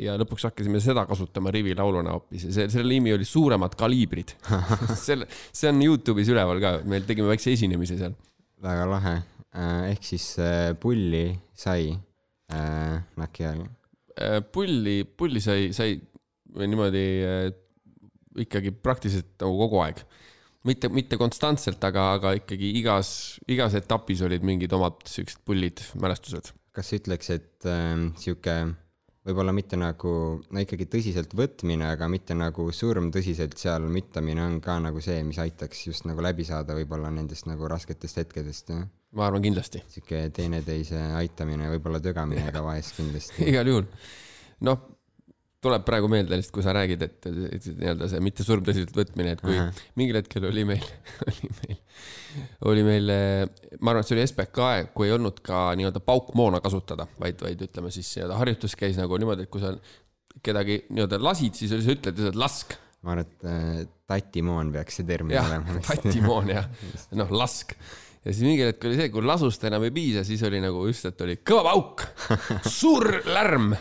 ja 0.00 0.16
lõpuks 0.20 0.48
hakkasime 0.48 0.80
seda 0.82 1.04
kasutama 1.08 1.52
rivi 1.54 1.76
lauluna 1.78 2.16
hoopis 2.16 2.48
ja 2.48 2.54
see, 2.56 2.70
selle 2.72 2.94
nimi 2.94 3.14
oli 3.14 3.26
Suuremad 3.28 3.76
kaliibrid. 3.78 4.36
selle, 5.06 5.28
see 5.50 5.70
on 5.70 5.82
Youtube'is 5.84 6.32
üleval 6.32 6.62
ka, 6.62 6.78
me 6.88 7.02
tegime 7.06 7.30
väikse 7.30 7.54
esinemise 7.54 8.00
seal. 8.00 8.16
väga 8.62 8.88
lahe. 8.90 9.18
ehk 9.92 10.06
siis 10.06 10.32
äh, 10.40 10.72
pulli 10.80 11.28
sai 11.54 11.92
äh, 11.92 12.98
Naki 13.20 13.48
all. 13.50 13.68
Pulli, 14.52 15.06
pulli 15.08 15.40
sai, 15.40 15.70
sai 15.72 15.94
niimoodi 16.52 17.00
ikkagi 18.44 18.72
praktiliselt 18.72 19.40
nagu 19.40 19.56
kogu 19.64 19.80
aeg. 19.84 20.02
mitte, 20.68 20.90
mitte 20.92 21.18
konstantselt, 21.20 21.82
aga, 21.88 22.12
aga 22.18 22.36
ikkagi 22.38 22.72
igas, 22.80 23.12
igas 23.50 23.76
etapis 23.78 24.22
olid 24.26 24.44
mingid 24.46 24.72
omad 24.76 25.02
siuksed 25.08 25.42
pullid, 25.46 25.82
mälestused. 26.02 26.52
kas 26.72 26.88
sa 26.88 27.00
ütleks, 27.00 27.32
et 27.34 27.68
äh, 27.68 28.06
sihuke 28.20 28.56
võib-olla 29.26 29.52
mitte 29.54 29.78
nagu, 29.78 30.12
no 30.42 30.62
ikkagi 30.62 30.88
tõsiselt 30.90 31.34
võtmine, 31.38 31.92
aga 31.94 32.08
mitte 32.10 32.34
nagu 32.34 32.66
surmtõsiselt 32.74 33.54
seal 33.60 33.86
müttamine 33.92 34.42
on 34.44 34.58
ka 34.64 34.78
nagu 34.82 35.02
see, 35.04 35.20
mis 35.26 35.38
aitaks 35.42 35.86
just 35.86 36.08
nagu 36.08 36.24
läbi 36.24 36.46
saada 36.46 36.74
võib-olla 36.78 37.12
nendest 37.14 37.46
nagu 37.50 37.70
rasketest 37.70 38.22
hetkedest, 38.22 38.74
jah? 38.74 38.88
ma 39.12 39.28
arvan 39.28 39.44
kindlasti, 39.44 39.82
sihuke 39.92 40.24
teineteise 40.34 40.98
aitamine, 41.18 41.68
võib-olla 41.74 42.00
tögamine 42.02 42.48
ka 42.54 42.64
vahest 42.64 42.96
kindlasti. 42.98 43.44
igal 43.52 43.68
juhul. 43.68 43.86
noh, 44.66 44.88
tuleb 45.62 45.84
praegu 45.86 46.08
meelde 46.10 46.34
lihtsalt, 46.34 46.54
kui 46.56 46.64
sa 46.66 46.72
räägid, 46.74 47.02
et, 47.06 47.26
et 47.54 47.66
nii-öelda 47.78 48.08
see 48.10 48.20
mitte 48.24 48.42
surmtõsiselt 48.46 48.96
võtmine, 48.98 49.36
et 49.36 49.42
kui 49.44 49.54
Ahah. 49.54 49.82
mingil 50.00 50.18
hetkel 50.18 50.48
oli 50.48 50.64
meil, 50.66 50.82
oli 51.30 51.50
meil, 51.60 51.76
oli 52.72 52.82
meil, 52.86 53.12
ma 53.78 53.92
arvan, 53.92 54.02
et 54.02 54.08
see 54.10 54.16
oli 54.18 54.24
SBK 54.26 54.62
aeg, 54.66 54.90
kui 54.96 55.06
ei 55.06 55.14
olnud 55.14 55.38
ka 55.46 55.68
nii-öelda 55.78 56.02
paukmoona 56.02 56.58
kasutada, 56.64 57.06
vaid, 57.22 57.38
vaid 57.46 57.62
ütleme 57.68 57.92
siis 57.94 58.10
nii-öelda 58.16 58.40
harjutus 58.40 58.74
käis 58.80 58.98
nagu 58.98 59.18
niimoodi, 59.22 59.46
et 59.46 59.52
kui 59.54 59.62
sa 59.62 59.70
kedagi 60.42 60.80
nii-öelda 60.90 61.20
lasid, 61.22 61.54
siis 61.58 61.74
oli- 61.76 61.86
sa 61.86 61.94
ütled 61.94 62.18
lihtsalt 62.18 62.40
lask. 62.42 62.74
ma 63.02 63.14
arvan, 63.16 63.26
et 63.26 63.46
äh, 63.50 63.78
tatimoon 64.10 64.68
peaks 64.74 64.98
see 65.00 65.06
termin 65.08 65.34
jah 65.34 65.46
olema, 65.50 65.78
tatimoon 65.92 66.50
jah, 66.56 66.66
noh 67.18 67.30
lask. 67.34 67.72
ja 68.22 68.30
siis 68.34 68.42
mingil 68.46 68.68
hetkel 68.72 68.90
oli 68.92 68.98
see, 69.00 69.10
kui 69.14 69.24
lasust 69.26 69.64
enam 69.70 69.82
ei 69.86 69.94
piisa, 69.94 70.22
siis 70.26 70.42
oli 70.46 70.58
nagu 70.62 70.84
just, 70.90 71.06
et 71.10 71.22
oli 71.26 71.38
kõva 71.46 71.64
pauk, 71.70 72.04
suur 72.80 73.08
lärm. 73.30 73.72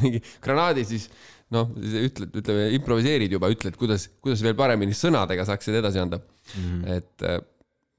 Mingi 0.00 0.22
granaadi, 0.42 0.86
siis 0.88 1.08
noh, 1.54 1.70
ütled, 1.76 2.34
ütleme, 2.42 2.68
improviseerid 2.78 3.32
juba, 3.34 3.50
ütled, 3.52 3.78
kuidas, 3.78 4.08
kuidas 4.22 4.42
veel 4.46 4.58
paremini 4.58 4.94
sõnadega 4.96 5.46
saaksid 5.48 5.80
edasi 5.80 6.02
anda 6.02 6.20
mm. 6.20 6.60
-hmm. 6.60 6.98
et 6.98 7.26
äh, 7.26 7.40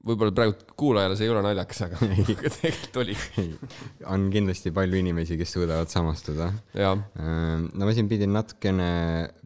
võib-olla 0.02 0.34
praegu 0.34 0.56
kuulajale 0.78 1.16
see 1.18 1.28
ei 1.28 1.32
ole 1.32 1.42
naljakas, 1.44 1.84
aga 1.86 2.00
tegelikult 2.56 2.98
oli. 3.02 3.16
on 4.10 4.26
kindlasti 4.32 4.72
palju 4.74 4.98
inimesi, 5.02 5.38
kes 5.40 5.54
suudavad 5.56 5.92
samastuda. 5.92 6.50
jah, 6.78 7.04
no 7.18 7.86
ma 7.86 7.94
siin 7.94 8.10
pidin 8.10 8.34
natukene 8.34 8.90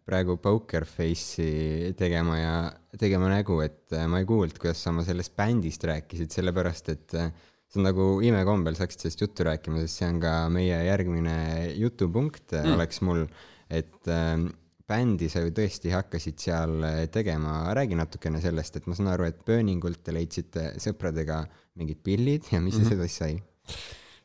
praegu 0.07 0.39
poker 0.43 0.87
face'i 0.87 1.93
tegema 1.99 2.39
ja 2.39 2.55
tegema 2.99 3.29
nägu, 3.33 3.59
et 3.65 3.93
äh, 3.93 4.07
ma 4.11 4.23
ei 4.23 4.29
kuulnud, 4.29 4.57
kuidas 4.61 4.81
sa 4.83 4.93
oma 4.95 5.05
sellest 5.07 5.35
bändist 5.37 5.85
rääkisid, 5.85 6.31
sellepärast 6.33 6.93
et 6.95 7.17
äh, 7.19 7.33
see 7.77 7.83
on 7.83 7.89
nagu 7.91 8.07
imekombel, 8.25 8.77
sa 8.77 8.87
hakkasid 8.87 9.05
sellest 9.05 9.25
juttu 9.25 9.47
rääkima, 9.47 9.83
sest 9.85 10.01
see 10.01 10.09
on 10.09 10.21
ka 10.23 10.37
meie 10.53 10.79
järgmine 10.89 11.37
jutupunkt 11.77 12.55
mm. 12.57 12.77
oleks 12.77 13.03
mul, 13.05 13.27
et 13.69 14.11
äh, 14.13 14.47
bändi 14.87 15.29
sa 15.33 15.43
ju 15.43 15.53
tõesti 15.55 15.93
hakkasid 15.95 16.41
seal 16.41 16.77
äh, 16.87 16.99
tegema, 17.13 17.59
räägi 17.77 17.99
natukene 17.99 18.41
sellest, 18.43 18.79
et 18.79 18.87
ma 18.89 18.97
saan 18.99 19.13
aru, 19.13 19.27
et 19.29 19.43
Burningult 19.47 20.03
te 20.07 20.15
leidsite 20.15 20.73
sõpradega 20.83 21.43
mingid 21.77 22.01
pillid 22.07 22.49
ja 22.53 22.61
mis 22.61 22.79
mm 22.79 22.81
-hmm. 22.81 22.89
siis 22.89 22.93
edasi 22.97 23.17
sai? 23.17 23.43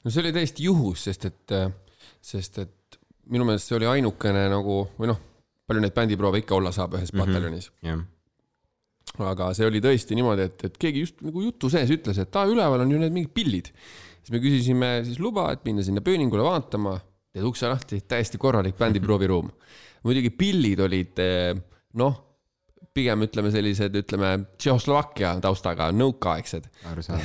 no 0.03 0.11
see 0.11 0.21
oli 0.23 0.33
täiesti 0.33 0.63
juhus, 0.63 1.03
sest 1.09 1.25
et, 1.25 1.57
sest 2.21 2.61
et 2.63 2.99
minu 3.31 3.45
meelest 3.45 3.67
see 3.67 3.77
oli 3.77 3.89
ainukene 3.89 4.47
nagu 4.51 4.83
või 4.97 5.11
noh, 5.11 5.19
palju 5.67 5.83
neid 5.83 5.95
bändiproove 5.95 6.41
ikka 6.43 6.55
olla 6.55 6.71
saab 6.71 6.95
ühes 6.99 7.13
mm 7.13 7.19
-hmm. 7.19 7.33
pataljonis. 7.33 7.71
jah, 7.81 7.99
aga 9.21 9.51
see 9.57 9.67
oli 9.67 9.81
tõesti 9.83 10.17
niimoodi, 10.17 10.47
et, 10.49 10.65
et 10.69 10.79
keegi 10.81 11.05
just 11.05 11.21
nagu 11.25 11.43
jutu 11.43 11.69
sees 11.71 11.91
ütles, 11.93 12.21
et 12.21 12.39
aa, 12.39 12.47
üleval 12.49 12.85
on 12.85 12.93
ju 12.93 13.01
need 13.01 13.15
mingid 13.15 13.33
pillid. 13.35 13.71
siis 14.21 14.33
me 14.33 14.41
küsisime 14.43 14.91
siis 15.07 15.19
luba, 15.19 15.49
et 15.53 15.63
minna 15.67 15.83
sinna 15.85 16.03
pööningule 16.05 16.45
vaatama, 16.45 16.97
teed 17.31 17.47
ukse 17.47 17.69
lahti, 17.69 18.01
täiesti 18.07 18.39
korralik 18.41 18.77
bändiprooviruum. 18.79 19.51
muidugi 20.07 20.31
pillid 20.33 20.81
olid 20.81 21.19
eh, 21.21 21.53
noh, 21.99 22.15
pigem 22.91 23.23
ütleme 23.23 23.51
sellised, 23.53 23.95
ütleme 24.01 24.31
Tšehhoslovakkia 24.59 25.35
taustaga, 25.43 25.87
nõukaaegsed. 25.95 26.67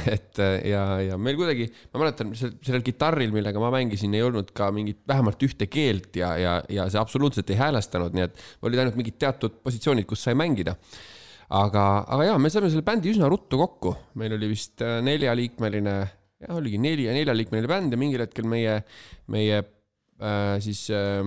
et 0.14 0.40
äh, 0.42 0.54
ja, 0.70 0.84
ja 1.02 1.18
meil 1.18 1.38
kuidagi, 1.38 1.66
ma 1.92 2.04
mäletan, 2.04 2.32
sellel 2.38 2.84
kitarril, 2.86 3.34
millega 3.34 3.62
ma 3.62 3.72
mängisin, 3.74 4.14
ei 4.14 4.22
olnud 4.26 4.52
ka 4.56 4.70
mingit 4.74 5.02
vähemalt 5.08 5.42
ühte 5.46 5.68
keelt 5.70 6.16
ja, 6.18 6.32
ja, 6.38 6.56
ja 6.70 6.86
see 6.92 7.02
absoluutselt 7.02 7.50
ei 7.50 7.58
häälestanud, 7.60 8.14
nii 8.14 8.28
et 8.28 8.46
olid 8.66 8.82
ainult 8.82 8.98
mingid 9.00 9.18
teatud 9.22 9.58
positsioonid, 9.66 10.06
kus 10.08 10.22
sai 10.28 10.38
mängida. 10.38 10.76
aga, 11.48 11.84
aga 12.04 12.28
jaa, 12.30 12.38
me 12.42 12.50
saime 12.52 12.70
selle 12.72 12.84
bändi 12.86 13.12
üsna 13.12 13.30
ruttu 13.30 13.58
kokku, 13.60 13.94
meil 14.20 14.34
oli 14.36 14.50
vist 14.50 14.82
äh, 14.84 14.98
neljaliikmeline, 15.06 15.96
jah, 16.42 16.54
oligi 16.56 16.80
neli, 16.82 17.06
neljaliikmeline 17.14 17.70
bänd 17.70 17.94
ja 17.94 18.00
mingil 18.00 18.24
hetkel 18.24 18.48
meie, 18.50 18.80
meie 19.32 19.60
äh, 19.60 20.56
siis 20.64 20.86
äh, 20.94 21.22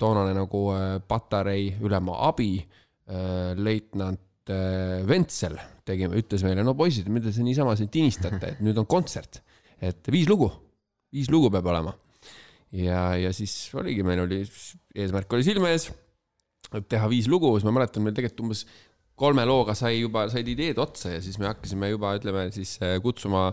toonane 0.00 0.34
nagu 0.36 0.66
äh, 0.74 0.98
patarei 1.08 1.72
ülema 1.84 2.20
abi 2.28 2.52
äh,, 2.60 3.54
leitnant 3.56 4.52
äh, 4.52 5.00
Ventsel 5.08 5.58
tegime, 5.84 6.18
ütles 6.20 6.44
meile, 6.46 6.64
no 6.64 6.76
poisid, 6.76 7.08
mida 7.12 7.32
te 7.32 7.44
niisama 7.44 7.76
siin 7.78 7.90
tinistate, 7.92 8.54
et 8.54 8.62
nüüd 8.64 8.78
on 8.80 8.88
kontsert, 8.88 9.42
et 9.84 10.12
viis 10.12 10.28
lugu, 10.30 10.48
viis 11.12 11.28
lugu 11.32 11.50
peab 11.52 11.68
olema. 11.72 11.92
ja, 12.74 13.14
ja 13.20 13.30
siis 13.36 13.52
oligi, 13.76 14.02
meil 14.06 14.24
oli, 14.24 14.40
eesmärk 14.96 15.36
oli 15.36 15.44
silme 15.46 15.70
ees, 15.74 15.90
teha 16.90 17.08
viis 17.12 17.28
lugu, 17.30 17.52
siis 17.54 17.66
ma 17.68 17.74
mäletan, 17.76 18.02
meil 18.02 18.16
tegelikult 18.16 18.46
umbes 18.46 18.64
kolme 19.18 19.44
looga 19.46 19.76
sai 19.78 19.98
juba, 20.00 20.26
said 20.32 20.48
ideed 20.50 20.78
otsa 20.82 21.14
ja 21.14 21.20
siis 21.24 21.38
me 21.38 21.48
hakkasime 21.50 21.92
juba, 21.92 22.14
ütleme 22.18 22.48
siis 22.54 22.76
äh, 22.82 22.96
kutsuma, 23.02 23.50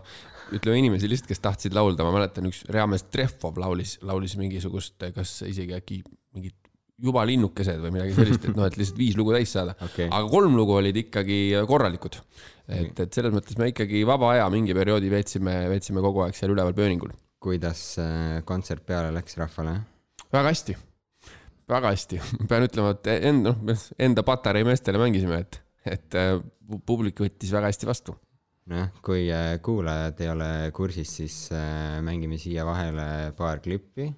ütleme 0.55 0.79
inimesi 0.81 1.09
lihtsalt, 1.09 1.29
kes 1.31 1.43
tahtsid 1.43 1.77
laulda, 1.77 2.05
ma 2.07 2.15
mäletan, 2.15 2.49
üks 2.49 2.63
reaalmees 2.71 3.05
Treffov 3.13 3.59
laulis, 3.61 3.97
laulis 4.05 4.35
mingisugust, 4.39 4.97
kas 5.15 5.37
isegi 5.47 5.77
äkki 5.77 6.01
mingit 6.35 6.57
juba 7.01 7.23
linnukesed 7.25 7.81
või 7.81 7.95
midagi 7.95 8.13
sellist, 8.17 8.45
et 8.45 8.57
noh, 8.57 8.67
et 8.69 8.77
lihtsalt 8.77 8.99
viis 8.99 9.17
lugu 9.17 9.33
täis 9.33 9.53
saada 9.55 9.73
Okei. 9.81 10.07
aga 10.07 10.21
kolm 10.29 10.57
lugu 10.57 10.75
olid 10.77 10.99
ikkagi 11.01 11.39
korralikud. 11.69 12.19
et, 12.69 12.93
et 12.93 13.17
selles 13.17 13.33
mõttes 13.33 13.57
me 13.57 13.71
ikkagi 13.71 14.03
vaba 14.07 14.35
aja 14.35 14.45
mingi 14.53 14.75
perioodi 14.77 15.09
veetsime, 15.13 15.55
veetsime 15.71 16.03
kogu 16.05 16.25
aeg 16.25 16.37
seal 16.37 16.53
üleval 16.53 16.77
pööningul. 16.77 17.13
kuidas 17.41 17.95
äh, 18.01 18.41
kontsert 18.45 18.85
peale 18.85 19.13
läks 19.15 19.37
rahvale? 19.41 19.79
väga 20.31 20.53
hästi, 20.53 20.77
väga 21.71 21.93
hästi, 21.95 22.19
pean 22.49 22.65
ütlema, 22.67 22.95
et 22.97 23.11
enda, 23.31 23.55
noh, 23.67 23.85
enda 23.99 24.25
patarei 24.27 24.65
meestele 24.67 25.01
mängisime, 25.01 25.41
et, 25.45 25.61
et 25.97 26.19
äh, 26.19 26.35
pu- 26.67 26.81
publik 26.93 27.23
võttis 27.23 27.53
väga 27.53 27.71
hästi 27.71 27.89
vastu. 27.89 28.15
nojah, 28.71 28.91
kui 29.03 29.25
äh, 29.33 29.55
kuulajad 29.63 30.19
ei 30.21 30.29
ole 30.31 30.49
kursis, 30.75 31.15
siis 31.21 31.37
äh, 31.55 31.99
mängime 32.05 32.37
siia 32.41 32.65
vahele 32.67 33.31
paar 33.37 33.63
klippi. 33.63 34.11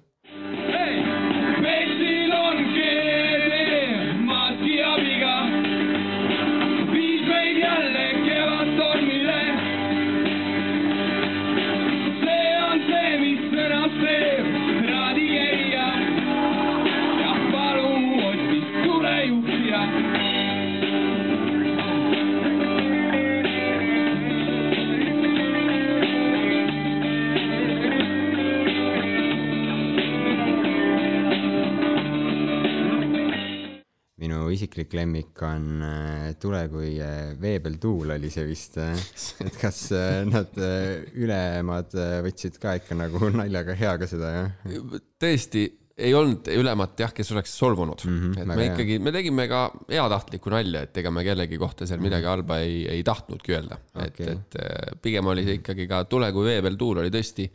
Isiklik 34.84 34.94
lemmik 34.98 35.42
on 35.42 35.82
äh, 35.82 36.34
Tule 36.40 36.68
kui 36.68 36.98
äh, 37.00 37.34
vee 37.40 37.60
peal 37.60 37.78
tuul 37.80 38.14
oli 38.14 38.30
see 38.30 38.44
vist. 38.46 38.76
et 39.46 39.56
kas 39.60 39.90
äh, 39.92 40.24
nad 40.28 40.52
äh, 40.58 41.04
ülemad 41.14 41.94
äh, 41.94 42.20
võtsid 42.24 42.58
ka 42.60 42.76
ikka 42.76 42.94
nagu 42.98 43.30
naljaga 43.40 43.74
heaga 43.74 44.06
seda, 44.10 44.34
jah? 44.34 45.00
tõesti 45.20 45.70
ei 45.94 46.10
olnud 46.10 46.48
ülemat 46.50 46.98
jah, 46.98 47.12
kes 47.14 47.28
oleks 47.30 47.52
solvunud 47.54 48.02
mm. 48.02 48.14
Mhm, 48.14 48.30
-hmm, 48.32 48.40
et 48.42 48.58
me 48.58 48.64
ikkagi, 48.66 48.96
me 48.98 49.12
tegime 49.14 49.44
ka 49.46 49.60
heatahtlikku 49.86 50.50
nalja, 50.50 50.82
et 50.88 50.96
ega 50.98 51.12
me 51.14 51.22
kellegi 51.22 51.58
kohta 51.60 51.86
seal 51.86 52.02
midagi 52.02 52.26
halba 52.26 52.58
ei, 52.64 52.80
ei 52.90 53.04
tahtnudki 53.06 53.54
öelda 53.54 53.78
okay.. 53.94 54.08
Et, 54.10 54.32
et 54.32 54.58
äh, 54.58 54.96
pigem 55.02 55.30
oli 55.30 55.46
see 55.46 55.60
ikkagi 55.60 55.86
ka 55.90 56.02
Tule 56.10 56.32
kui 56.34 56.48
vee 56.48 56.58
peal 56.66 56.78
tuul 56.80 56.98
oli 57.04 57.14
tõesti 57.14 57.46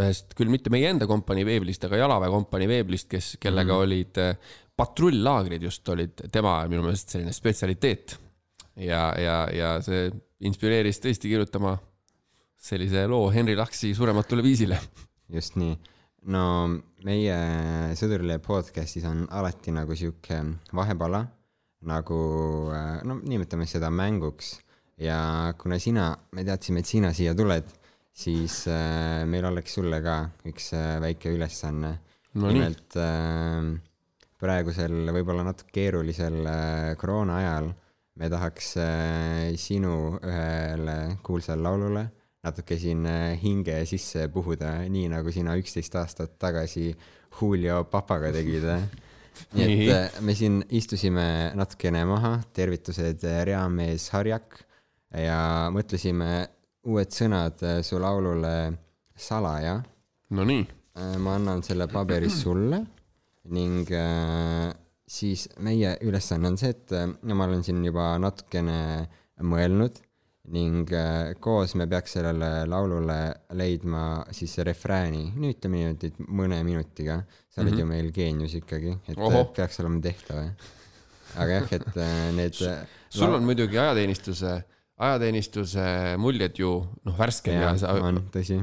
ühest 0.00 0.32
küll 0.38 0.48
mitte 0.48 0.72
meie 0.72 0.88
enda 0.88 1.04
kompanii 1.10 1.44
veeblist, 1.44 1.84
aga 1.84 2.00
jalaväe 2.00 2.32
kompanii 2.32 2.70
veeblist, 2.70 3.10
kes, 3.12 3.34
kellega 3.42 3.74
mm 3.74 3.76
-hmm. 3.76 3.84
olid 3.84 4.22
äh, 4.24 4.56
patrull-laagrid 4.78 5.62
just 5.62 5.88
olid 5.92 6.24
tema 6.32 6.60
minu 6.70 6.84
meelest 6.84 7.14
selline 7.14 7.32
spetsialiteet. 7.36 8.16
ja, 8.76 9.12
ja, 9.20 9.36
ja 9.52 9.72
see 9.84 10.08
inspireeris 10.48 11.00
tõesti 11.02 11.28
kirjutama 11.28 11.76
sellise 12.62 13.04
loo 13.10 13.28
Henri 13.34 13.56
Laksi 13.58 13.92
surematule 13.94 14.42
viisile 14.42 14.78
just 15.32 15.58
nii. 15.60 15.76
no 16.32 16.44
meie 17.04 17.36
Sõdurile 17.98 18.38
podcast'is 18.42 19.04
on 19.08 19.26
alati 19.30 19.74
nagu 19.74 19.96
sihuke 19.98 20.38
vahepala, 20.72 21.24
nagu 21.90 22.18
äh, 22.72 23.02
no 23.04 23.18
nimetame 23.20 23.66
seda 23.68 23.90
mänguks 23.90 24.54
ja 25.02 25.52
kuna 25.58 25.78
sina, 25.82 26.12
me 26.32 26.44
teadsime, 26.46 26.80
et 26.80 26.88
sina 26.88 27.10
siia 27.16 27.34
tuled, 27.36 27.68
siis 28.14 28.62
äh, 28.70 29.26
meil 29.28 29.50
oleks 29.50 29.76
sulle 29.76 30.00
ka 30.04 30.16
üks 30.48 30.72
äh, 30.78 30.96
väike 31.02 31.34
ülesanne 31.34 31.98
No 32.34 32.48
nimelt 32.48 32.96
äh, 32.96 33.60
praegusel 34.42 35.12
võib-olla 35.14 35.44
natuke 35.46 35.70
keerulisel 35.76 36.40
äh, 36.48 36.90
koroona 36.98 37.38
ajal 37.38 37.70
me 38.18 38.28
tahaks 38.32 38.74
äh, 38.82 39.52
sinu 39.60 40.18
ühele 40.18 40.96
kuulsale 41.24 41.62
laulule 41.62 42.04
natuke 42.42 42.76
siin 42.80 43.06
äh, 43.06 43.36
hinge 43.38 43.76
sisse 43.86 44.26
puhuda, 44.34 44.80
nii 44.90 45.06
nagu 45.12 45.32
sina 45.34 45.54
üksteist 45.60 45.94
aastat 46.00 46.36
tagasi 46.42 46.90
Julio 47.38 47.84
Papaga 47.88 48.32
tegid. 48.34 48.66
nii 49.56 49.86
et 49.88 50.18
me 50.20 50.34
siin 50.36 50.58
istusime 50.74 51.24
natukene 51.56 52.02
maha, 52.08 52.34
tervitused 52.52 53.22
reamees 53.46 54.10
Harjak 54.12 54.58
ja 55.16 55.70
mõtlesime 55.72 56.32
uued 56.90 57.14
sõnad 57.14 57.62
su 57.86 58.00
laulule 58.02 58.56
Salaja. 59.16 59.78
Nonii, 60.34 60.66
ma 61.22 61.36
annan 61.38 61.62
selle 61.64 61.86
paberi 61.92 62.28
sulle 62.32 62.82
ning 63.50 63.90
äh, 63.90 64.70
siis 65.08 65.48
meie 65.62 65.96
ülesanne 66.06 66.52
on 66.52 66.58
see, 66.60 66.72
et 66.74 66.94
äh, 66.94 67.08
ma 67.34 67.48
olen 67.48 67.64
siin 67.66 67.82
juba 67.84 68.12
natukene 68.22 69.08
mõelnud 69.42 69.98
ning 70.52 70.90
äh, 70.94 71.32
koos 71.42 71.74
me 71.78 71.86
peaks 71.90 72.16
sellele 72.18 72.64
laulule 72.70 73.18
leidma 73.58 74.04
siis 74.34 74.56
refrääni, 74.66 75.28
no 75.38 75.50
ütleme 75.50 75.80
niimoodi, 75.80 76.12
et 76.12 76.22
mõne 76.26 76.58
minutiga. 76.66 77.22
sa 77.48 77.60
oled 77.60 77.72
mm 77.72 77.76
-hmm. 77.76 77.80
ju 77.80 77.86
meil 77.86 78.12
geenius 78.12 78.54
ikkagi, 78.54 78.98
et. 79.08 79.18
Oho. 79.18 79.44
peaks 79.44 79.80
olema 79.80 80.00
tehtav. 80.00 80.50
aga 81.36 81.52
jah, 81.52 81.72
et 81.72 81.94
need 82.36 82.54
sul 83.08 83.34
on 83.34 83.44
muidugi 83.44 83.78
ajateenistuse, 83.78 84.62
ajateenistuse 85.02 85.84
muljed 86.20 86.58
ju 86.58 86.72
noh, 87.06 87.16
värsked 87.18 87.54
ja, 87.54 87.70
ja, 87.70 87.72
sa, 87.80 87.94
on 88.06 88.20
tõsi. 88.32 88.58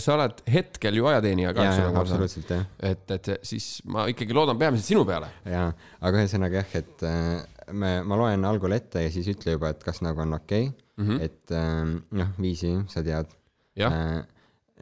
sa 0.00 0.14
oled 0.16 0.40
hetkel 0.50 0.98
ju 0.98 1.08
ajateenija 1.10 1.52
ka, 1.56 1.66
jaa, 1.66 1.74
eks 1.74 1.84
ole, 1.84 2.00
absoluutselt 2.02 2.52
jah. 2.54 2.64
et, 2.90 3.14
et 3.16 3.30
siis 3.46 3.68
ma 3.90 4.06
ikkagi 4.10 4.36
loodan 4.36 4.60
peamiselt 4.60 4.90
sinu 4.92 5.04
peale. 5.08 5.30
jaa, 5.48 5.68
aga 6.00 6.22
ühesõnaga 6.22 6.62
jah, 6.62 6.76
et 6.80 7.06
äh, 7.08 7.44
me, 7.72 7.94
ma 8.06 8.18
loen 8.20 8.48
algul 8.48 8.76
ette 8.76 9.04
ja 9.06 9.12
siis 9.14 9.28
ütle 9.34 9.56
juba, 9.56 9.74
et 9.74 9.84
kas 9.84 10.02
nagu 10.04 10.24
on 10.24 10.36
okei 10.38 10.68
okay. 10.68 10.74
mm, 10.96 11.08
-hmm. 11.08 11.22
et 11.28 11.54
äh, 11.54 12.18
noh, 12.20 12.34
viisi 12.40 12.74
sa 12.88 13.04
tead. 13.04 13.32
jah, 13.76 14.24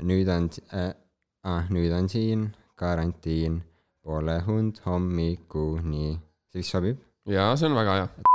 nüüd 0.03 0.29
on 0.29 0.51
äh,, 0.73 0.93
ah, 1.45 1.71
nüüd 1.71 1.93
on 1.93 2.09
siin 2.09 2.51
karantiin, 2.77 3.63
pole 4.03 4.43
und 4.49 4.83
hommikuni, 4.87 6.19
see 6.51 6.63
vist 6.63 6.77
sobib? 6.77 7.01
ja 7.27 7.53
see 7.57 7.71
on 7.71 7.79
väga 7.79 7.97
hea. 8.01 8.32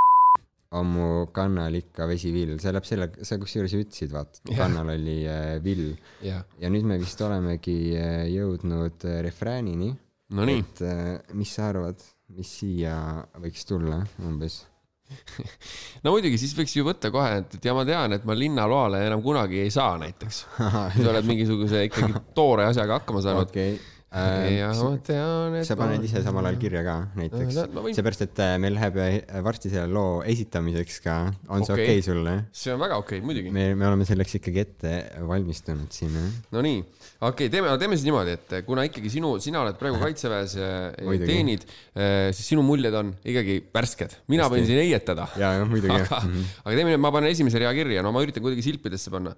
On 0.76 0.88
mu 0.92 1.08
kannal 1.32 1.76
ikka 1.78 2.06
vesivill, 2.10 2.56
see 2.60 2.72
läheb 2.74 2.88
selle, 2.88 3.08
sa 3.24 3.38
kusjuures 3.40 3.72
ju 3.72 3.82
ütlesid, 3.84 4.12
vaata, 4.12 4.42
kannal 4.52 4.92
oli 4.92 5.22
äh, 5.28 5.56
vill 5.64 5.94
jah, 6.24 6.44
ja 6.60 6.72
nüüd 6.72 6.88
me 6.88 6.98
vist 7.00 7.20
olemegi 7.24 7.78
äh, 7.96 8.26
jõudnud 8.34 9.08
äh, 9.08 9.20
refräänini. 9.24 9.92
no 10.36 10.48
nii, 10.48 10.64
et 10.64 10.82
äh, 10.84 11.14
mis 11.38 11.54
sa 11.56 11.70
arvad, 11.72 12.04
mis 12.36 12.52
siia 12.60 12.98
võiks 13.40 13.64
tulla 13.68 14.02
umbes? 14.28 14.60
no 16.04 16.12
muidugi 16.12 16.36
siis 16.40 16.52
võiks 16.56 16.74
ju 16.76 16.84
võtta 16.84 17.08
kohe, 17.14 17.38
et, 17.40 17.54
et 17.56 17.68
ja 17.70 17.72
ma 17.76 17.84
tean, 17.88 18.12
et 18.12 18.26
ma 18.28 18.36
linnaloale 18.36 19.00
enam 19.06 19.24
kunagi 19.24 19.62
ei 19.64 19.72
saa 19.72 19.96
näiteks. 20.02 20.42
sa 21.00 21.12
oled 21.14 21.28
mingisuguse 21.28 21.86
ikkagi 21.88 22.26
toore 22.36 22.68
asjaga 22.68 23.00
hakkama 23.00 23.24
saanud. 23.24 23.48
okei, 23.48 23.78
ja 24.08 24.68
ma 24.72 24.94
tean, 25.04 25.56
et 25.60 25.66
sa 25.68 25.76
paned 25.76 26.04
ise 26.06 26.22
samal 26.24 26.46
ajal 26.48 26.56
kirja 26.62 26.80
ka 26.86 26.94
näiteks 27.18 27.58
No, 27.58 27.64
ma 27.74 27.82
võin- 27.84 27.96
seepärast, 27.96 28.22
et 28.24 28.40
äh, 28.40 28.54
meil 28.62 28.72
läheb 28.78 28.96
äh, 29.04 29.18
varsti 29.44 29.68
selle 29.68 29.92
loo 29.92 30.22
esitamiseks 30.24 30.96
ka, 31.04 31.16
on 31.52 31.66
see 31.66 31.74
Okei. 31.76 31.98
okay 31.98 32.04
sulle? 32.06 32.34
see 32.56 32.72
on 32.72 32.80
väga 32.80 32.96
okei 33.02 33.18
okay,, 33.18 33.26
muidugi. 33.28 33.52
me, 33.52 33.66
me 33.76 33.88
oleme 33.90 34.06
selleks 34.08 34.38
ikkagi 34.40 34.62
ette 34.64 34.94
valmistunud 35.28 35.92
siin, 35.92 36.16
jah. 36.16 36.30
no 36.56 36.64
nii, 36.64 36.80
okei 36.80 37.28
okay,, 37.28 37.52
teeme, 37.52 37.74
teeme 37.84 38.00
siis 38.00 38.08
niimoodi, 38.08 38.38
et 38.38 38.56
kuna 38.70 38.86
ikkagi 38.88 39.12
sinu, 39.12 39.34
sina 39.44 39.60
oled 39.66 39.76
praegu 39.80 40.00
kaitseväes 40.00 40.56
ja 40.62 41.20
teenid, 41.28 41.68
siis 42.32 42.48
sinu 42.54 42.64
muljed 42.64 42.96
on 42.96 43.12
ikkagi 43.28 43.60
värsked. 43.76 44.16
mina 44.32 44.48
võin 44.48 44.64
siin 44.64 44.80
heietada. 44.86 45.28
jaa, 45.36 45.52
jah, 45.60 45.68
muidugi, 45.68 46.00
aga 46.00 46.24
jah., 46.24 46.32
aga 46.64 46.80
teeme 46.80 46.96
nii, 46.96 47.04
ma 47.04 47.12
panen 47.12 47.36
esimese 47.36 47.60
rea 47.60 47.76
kirja, 47.76 48.00
no 48.06 48.16
ma 48.16 48.24
üritan 48.24 48.44
kuidagi 48.44 48.64
silpidesse 48.70 49.12
panna. 49.12 49.36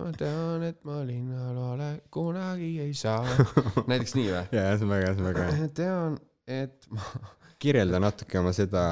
Ma 0.00 0.10
tean, 0.16 0.64
et 0.66 0.80
ma 0.88 1.02
linnaloale 1.06 1.90
kunagi 2.12 2.72
ei 2.82 2.94
saa. 2.96 3.22
näiteks 3.90 4.16
nii 4.18 4.26
või? 4.30 4.42
jaa, 4.56 4.74
see 4.76 4.86
on 4.86 4.92
väga, 4.94 5.12
see 5.12 5.22
on 5.22 5.28
väga 5.28 5.46
hea. 5.50 5.70
tean, 5.76 6.18
et 6.60 6.88
ma 6.92 7.06
kirjelda 7.62 8.00
natuke 8.02 8.40
oma 8.40 8.52
seda 8.56 8.84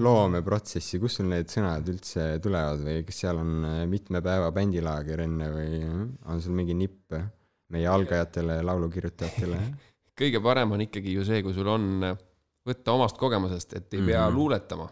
loomeprotsessi, 0.00 1.00
kust 1.02 1.20
sul 1.20 1.28
need 1.30 1.50
sõnad 1.52 1.86
üldse 1.92 2.30
tulevad 2.42 2.82
või 2.86 3.02
kas 3.06 3.20
seal 3.24 3.42
on 3.42 3.68
äh, 3.68 3.82
mitme 3.90 4.22
päeva 4.24 4.50
bändilaager 4.54 5.24
enne 5.26 5.50
või 5.54 5.82
äh, 5.82 6.00
on 6.32 6.42
sul 6.42 6.56
mingi 6.58 6.76
nipp 6.78 7.18
meie 7.74 7.90
algajatele 7.90 8.62
laulukirjutajatele? 8.66 9.60
kõige 10.18 10.42
parem 10.42 10.74
on 10.74 10.82
ikkagi 10.88 11.14
ju 11.14 11.26
see, 11.28 11.44
kui 11.46 11.54
sul 11.54 11.68
on 11.70 11.90
võtta 12.68 12.94
omast 12.96 13.20
kogemusest, 13.20 13.76
et 13.78 13.94
ei 13.94 14.00
pea 14.02 14.24
mm 14.24 14.26
-hmm. 14.26 14.34
luuletama 14.34 14.88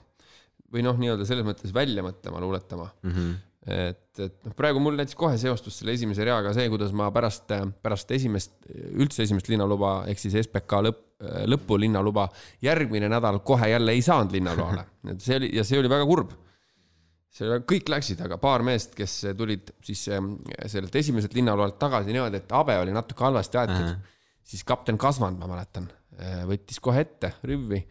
või 0.73 0.85
noh, 0.87 0.97
nii-öelda 1.01 1.27
selles 1.29 1.47
mõttes 1.47 1.75
välja 1.75 2.05
mõtlema, 2.07 2.41
luuletama 2.43 2.89
mm. 3.03 3.11
-hmm. 3.11 3.35
et, 3.67 4.21
et 4.23 4.37
noh, 4.47 4.55
praegu 4.57 4.81
mul 4.83 4.97
näiteks 4.99 5.19
kohe 5.19 5.37
seostus 5.41 5.81
selle 5.81 5.97
esimese 5.97 6.25
reaga 6.27 6.53
see, 6.55 6.69
kuidas 6.73 6.95
ma 6.97 7.11
pärast, 7.15 7.51
pärast 7.83 8.11
esimest, 8.15 8.55
üldse 8.95 9.25
esimest 9.27 9.51
linnaluba 9.51 9.99
ehk 10.11 10.23
siis 10.23 10.39
SBK 10.45 10.83
lõpp, 10.87 11.05
lõppu 11.51 11.79
linnaluba 11.81 12.29
järgmine 12.63 13.09
nädal 13.11 13.41
kohe 13.47 13.71
jälle 13.73 13.95
ei 13.97 14.03
saanud 14.05 14.35
linnaloale. 14.37 14.85
et 15.13 15.23
see 15.25 15.41
oli 15.41 15.53
ja 15.57 15.65
see 15.67 15.81
oli 15.81 15.91
väga 15.91 16.07
kurb 16.09 16.35
see 17.37 17.49
oli, 17.49 17.65
kõik 17.69 17.91
läksid, 17.93 18.23
aga 18.25 18.39
paar 18.41 18.65
meest, 18.67 18.95
kes 18.97 19.19
tulid 19.37 19.75
siis 19.85 20.07
ähm, 20.15 20.37
sellelt 20.65 20.95
esimeselt 20.97 21.37
linnaloalt 21.37 21.79
tagasi 21.81 22.15
niimoodi, 22.15 22.41
et 22.41 22.57
habe 22.57 22.79
oli 22.81 22.95
natuke 22.97 23.27
halvasti 23.27 23.61
aetud 23.61 23.83
uh, 23.83 23.91
-huh. 23.91 24.19
siis 24.45 24.65
kapten 24.65 24.99
Kasvand, 24.99 25.39
ma 25.43 25.51
mäletan, 25.51 25.89
võttis 26.49 26.81
kohe 26.81 27.03
ette 27.05 27.35
rüvi. 27.45 27.83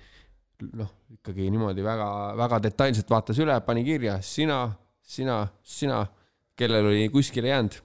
noh, 0.80 0.88
ikkagi 1.12 1.50
niimoodi 1.52 1.84
väga-väga 1.84 2.62
detailselt 2.64 3.10
vaatas 3.10 3.40
üle, 3.44 3.60
pani 3.62 3.84
kirja 3.84 4.22
sina, 4.24 4.70
sina, 5.06 5.46
sina, 5.64 6.02
kellel 6.58 6.90
oli 6.90 7.08
kuskile 7.14 7.52
jäänud, 7.52 7.78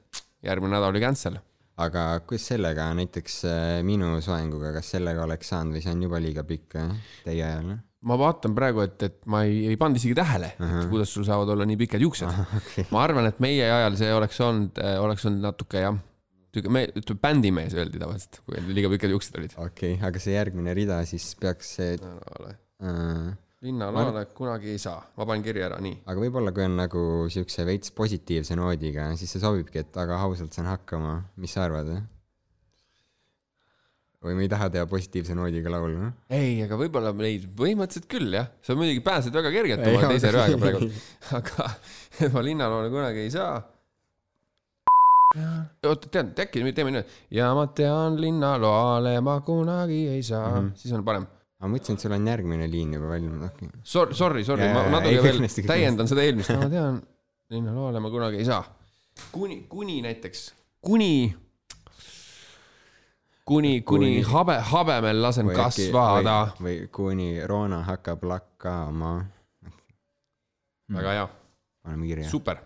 järgmine 0.46 0.76
nädal 0.76 0.94
oli 0.94 1.04
cancel. 1.04 1.38
aga 1.80 2.02
kuidas 2.28 2.50
sellega 2.50 2.90
näiteks 2.92 3.36
äh, 3.48 3.78
minu 3.86 4.18
soenguga, 4.20 4.74
kas 4.74 4.90
sellega 4.96 5.22
oleks 5.24 5.48
saanud 5.48 5.78
või 5.78 5.84
see 5.84 5.94
on 5.94 6.02
juba 6.04 6.18
liiga 6.20 6.44
pikk 6.44 6.76
äh, 6.76 6.90
teie 7.24 7.44
ajal? 7.46 7.78
ma 8.04 8.16
vaatan 8.20 8.52
praegu, 8.56 8.82
et, 8.84 9.00
et 9.04 9.16
ma 9.28 9.42
ei, 9.48 9.62
ei 9.70 9.78
pannud 9.80 10.00
isegi 10.00 10.16
tähele 10.16 10.52
uh, 10.58 10.66
-huh. 10.66 10.86
kuidas 10.92 11.12
sul 11.12 11.24
saavad 11.28 11.48
olla 11.54 11.66
nii 11.68 11.80
pikad 11.80 12.04
juuksed 12.04 12.28
uh. 12.28 12.38
-huh. 12.38 12.60
Okay. 12.60 12.84
ma 12.92 13.04
arvan, 13.04 13.28
et 13.28 13.40
meie 13.40 13.64
ajal 13.64 13.96
see 14.00 14.12
oleks 14.14 14.40
olnud, 14.44 14.80
oleks 15.00 15.26
olnud 15.28 15.44
natuke 15.48 15.84
jah, 15.84 15.96
me, 16.68 16.86
ütleme 16.96 17.20
bändimees 17.20 17.76
öeldi 17.76 18.00
tavaliselt, 18.00 18.40
kui 18.44 18.60
liiga 18.72 18.92
pikad 18.92 19.16
juuksed 19.16 19.40
olid. 19.40 19.56
okei 19.56 19.94
okay,, 19.94 20.08
aga 20.08 20.20
see 20.20 20.36
järgmine 20.36 20.74
rida 20.76 21.00
siis 21.08 21.32
peaks 21.40 21.76
see 21.80 21.96
äh, 23.60 23.66
linnaloale 23.66 24.24
kunagi 24.36 24.70
ei 24.72 24.78
saa, 24.78 25.02
ma 25.16 25.26
panen 25.28 25.42
kirja 25.44 25.66
ära, 25.68 25.80
nii. 25.84 26.00
aga 26.06 26.20
võib-olla 26.20 26.52
kui 26.56 26.64
on 26.64 26.76
nagu 26.80 27.02
siukse 27.32 27.66
veits 27.68 27.92
positiivse 27.92 28.56
noodiga, 28.56 29.10
siis 29.20 29.36
see 29.36 29.42
sobibki, 29.42 29.84
et 29.84 29.96
aga 30.00 30.16
ausalt 30.24 30.56
saan 30.56 30.70
hakkama, 30.72 31.18
mis 31.36 31.52
sa 31.56 31.66
arvad? 31.68 32.00
või 34.20 34.36
me 34.36 34.44
ei 34.44 34.50
taha 34.52 34.68
teha 34.72 34.84
positiivse 34.88 35.34
noodiga 35.36 35.72
laulu? 35.72 36.10
ei, 36.32 36.60
aga 36.64 36.76
võib-olla 36.76 37.12
neid 37.16 37.46
põhimõtteliselt 37.56 38.08
küll 38.10 38.36
jah, 38.36 38.50
sa 38.64 38.76
muidugi 38.76 39.00
pääsed 39.04 39.36
väga 39.36 39.52
kergelt 39.54 39.84
Ei, 39.84 39.92
oma 39.94 40.00
aga- 40.04 40.14
teise 40.14 40.32
rööga 40.36 40.58
praegu, 40.60 40.88
aga 41.40 41.68
ma 42.34 42.44
linnaloole 42.44 42.90
kunagi 42.92 43.24
ei 43.24 43.32
saa. 43.32 43.60
oota, 45.88 46.08
tead, 46.10 46.32
äkki 46.44 46.64
me 46.66 46.72
teeme 46.76 46.92
nii, 46.96 47.04
ja 47.38 47.52
ma 47.56 47.64
tean 47.76 48.20
linnaloale 48.20 49.14
ma 49.24 49.38
kunagi 49.46 50.02
ei 50.16 50.22
saa 50.26 50.48
mm, 50.50 50.66
-hmm. 50.66 50.76
siis 50.82 50.96
on 50.96 51.04
parem. 51.04 51.28
Ma 51.60 51.68
mõtlesin, 51.68 51.98
et 51.98 52.04
sul 52.04 52.14
on 52.16 52.28
järgmine 52.30 52.68
liin 52.70 52.94
juba 52.96 53.10
valminud, 53.12 53.44
okei 53.50 53.68
okay.. 53.68 53.82
Sorry, 53.84 54.16
sorry, 54.16 54.44
sorry, 54.44 54.68
ma 54.72 54.86
natuke 54.94 55.12
ei, 55.12 55.22
veel 55.24 55.68
täiendan 55.68 56.08
seda 56.08 56.24
eelmist, 56.24 56.54
ma 56.56 56.70
tean, 56.72 57.00
linnaloale 57.52 58.00
ma 58.00 58.12
kunagi 58.12 58.40
ei 58.40 58.48
saa. 58.48 58.62
kuni, 59.32 59.62
kuni 59.68 60.00
näiteks, 60.06 60.46
kuni, 60.80 61.12
kuni, 63.44 63.74
kuni 63.82 64.10
habe, 64.30 64.56
habemel 64.72 65.22
lasen 65.26 65.52
kasvada. 65.52 66.38
või 66.62 66.88
kuni 66.92 67.30
Roona 67.46 67.84
hakkab 67.90 68.24
lakkama. 68.24 69.14
väga 70.96 71.16
hea, 71.18 71.30
paneme 71.84 72.06
kirja. 72.06 72.28
super. 72.30 72.64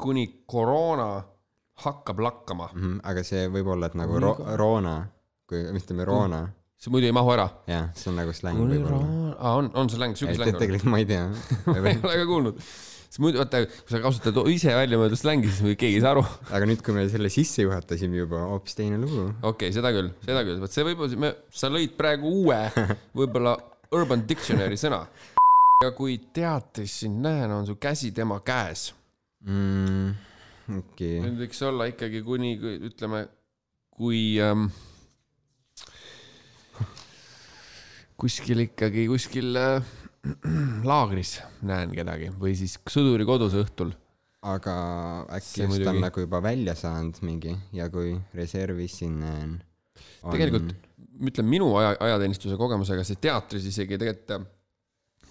kuni 0.00 0.26
koroona 0.46 1.12
hakkab 1.84 2.18
lakkama, 2.18 2.72
aga 3.06 3.22
see 3.22 3.46
võib 3.52 3.68
olla, 3.76 3.86
et 3.86 3.94
nagu 4.00 4.18
ro-, 4.18 4.40
Roona, 4.56 5.04
kui 5.46 5.60
ütleme 5.70 6.04
Roona, 6.08 6.48
see 6.80 6.92
muidu 6.92 7.10
ei 7.10 7.12
mahu 7.12 7.32
ära. 7.34 7.48
jah, 7.68 7.90
see 7.96 8.08
on 8.08 8.16
nagu 8.16 8.32
släng 8.36 8.60
võib-olla. 8.60 9.00
aa 9.36 9.56
on, 9.60 9.68
on 9.76 9.90
see 9.92 10.00
läng, 10.00 10.16
siuke 10.16 10.32
släng 10.38 10.54
on? 10.54 10.62
tegelikult 10.62 10.92
ma 10.94 11.02
ei 11.02 11.08
tea. 11.10 11.26
ma 11.68 11.90
ei 11.90 11.98
ole 11.98 12.14
ka 12.22 12.28
kuulnud. 12.30 12.62
sest 12.62 13.20
muidu 13.20 13.42
vaata, 13.42 13.60
kui 13.68 13.92
sa 13.92 14.00
kasutad 14.00 14.40
ise 14.48 14.72
välja 14.78 15.00
mõeldud 15.00 15.20
slängi, 15.20 15.50
siis 15.52 15.76
keegi 15.76 15.98
ei 15.98 16.04
saa 16.04 16.14
aru. 16.16 16.24
aga 16.56 16.70
nüüd, 16.70 16.80
kui 16.86 16.96
me 16.96 17.04
selle 17.12 17.32
sisse 17.32 17.66
juhatasime 17.66 18.22
juba, 18.22 18.46
hoopis 18.54 18.78
teine 18.80 19.00
lugu. 19.02 19.26
okei 19.42 19.68
okay,, 19.68 19.74
seda 19.76 19.92
küll, 19.96 20.08
seda 20.24 20.46
küll, 20.48 20.62
vot 20.64 20.76
see 20.76 20.86
võib-olla, 20.88 21.34
sa 21.60 21.72
lõid 21.74 21.92
praegu 22.00 22.32
uue, 22.40 22.62
võib-olla 23.20 23.58
Urban 24.00 24.24
Dictionary 24.24 24.80
sõna. 24.80 25.04
ja 25.84 25.92
kui 25.96 26.16
teatris 26.32 27.00
sind 27.04 27.20
näen, 27.26 27.52
on 27.52 27.68
su 27.68 27.76
käsi 27.76 28.14
tema 28.16 28.40
käes. 28.40 28.94
mm,. 29.44 30.14
okei 30.78 31.18
okay., 31.18 31.24
nüüd 31.28 31.44
võiks 31.44 31.66
olla 31.68 31.92
ikkagi 31.92 32.24
kuni, 32.24 32.56
ütleme, 32.88 33.26
kui 34.00 34.38
ähm, 34.40 34.70
kuskil 38.20 38.66
ikkagi 38.66 39.06
kuskil 39.10 39.56
äh, 39.58 39.90
laagris 40.90 41.38
näen 41.66 41.94
kedagi 41.96 42.30
või 42.40 42.54
siis 42.58 42.76
sõduri 42.90 43.26
kodus 43.28 43.56
õhtul. 43.58 43.94
aga 44.40 44.74
äkki 45.36 45.66
just 45.66 45.88
on 45.88 46.00
nagu 46.00 46.22
juba 46.24 46.40
välja 46.44 46.76
saanud 46.78 47.18
mingi 47.24 47.56
ja 47.76 47.90
kui 47.92 48.14
reservis 48.36 49.00
siin 49.00 49.18
näen. 49.20 49.58
tegelikult 50.24 50.72
ütleme 51.20 51.56
minu 51.56 51.74
aja, 51.76 51.96
ajateenistuse 52.00 52.56
kogemusega 52.56 53.04
see 53.04 53.20
teatris 53.20 53.66
isegi 53.68 53.98
tegelikult 54.00 54.36
äh, 54.38 54.48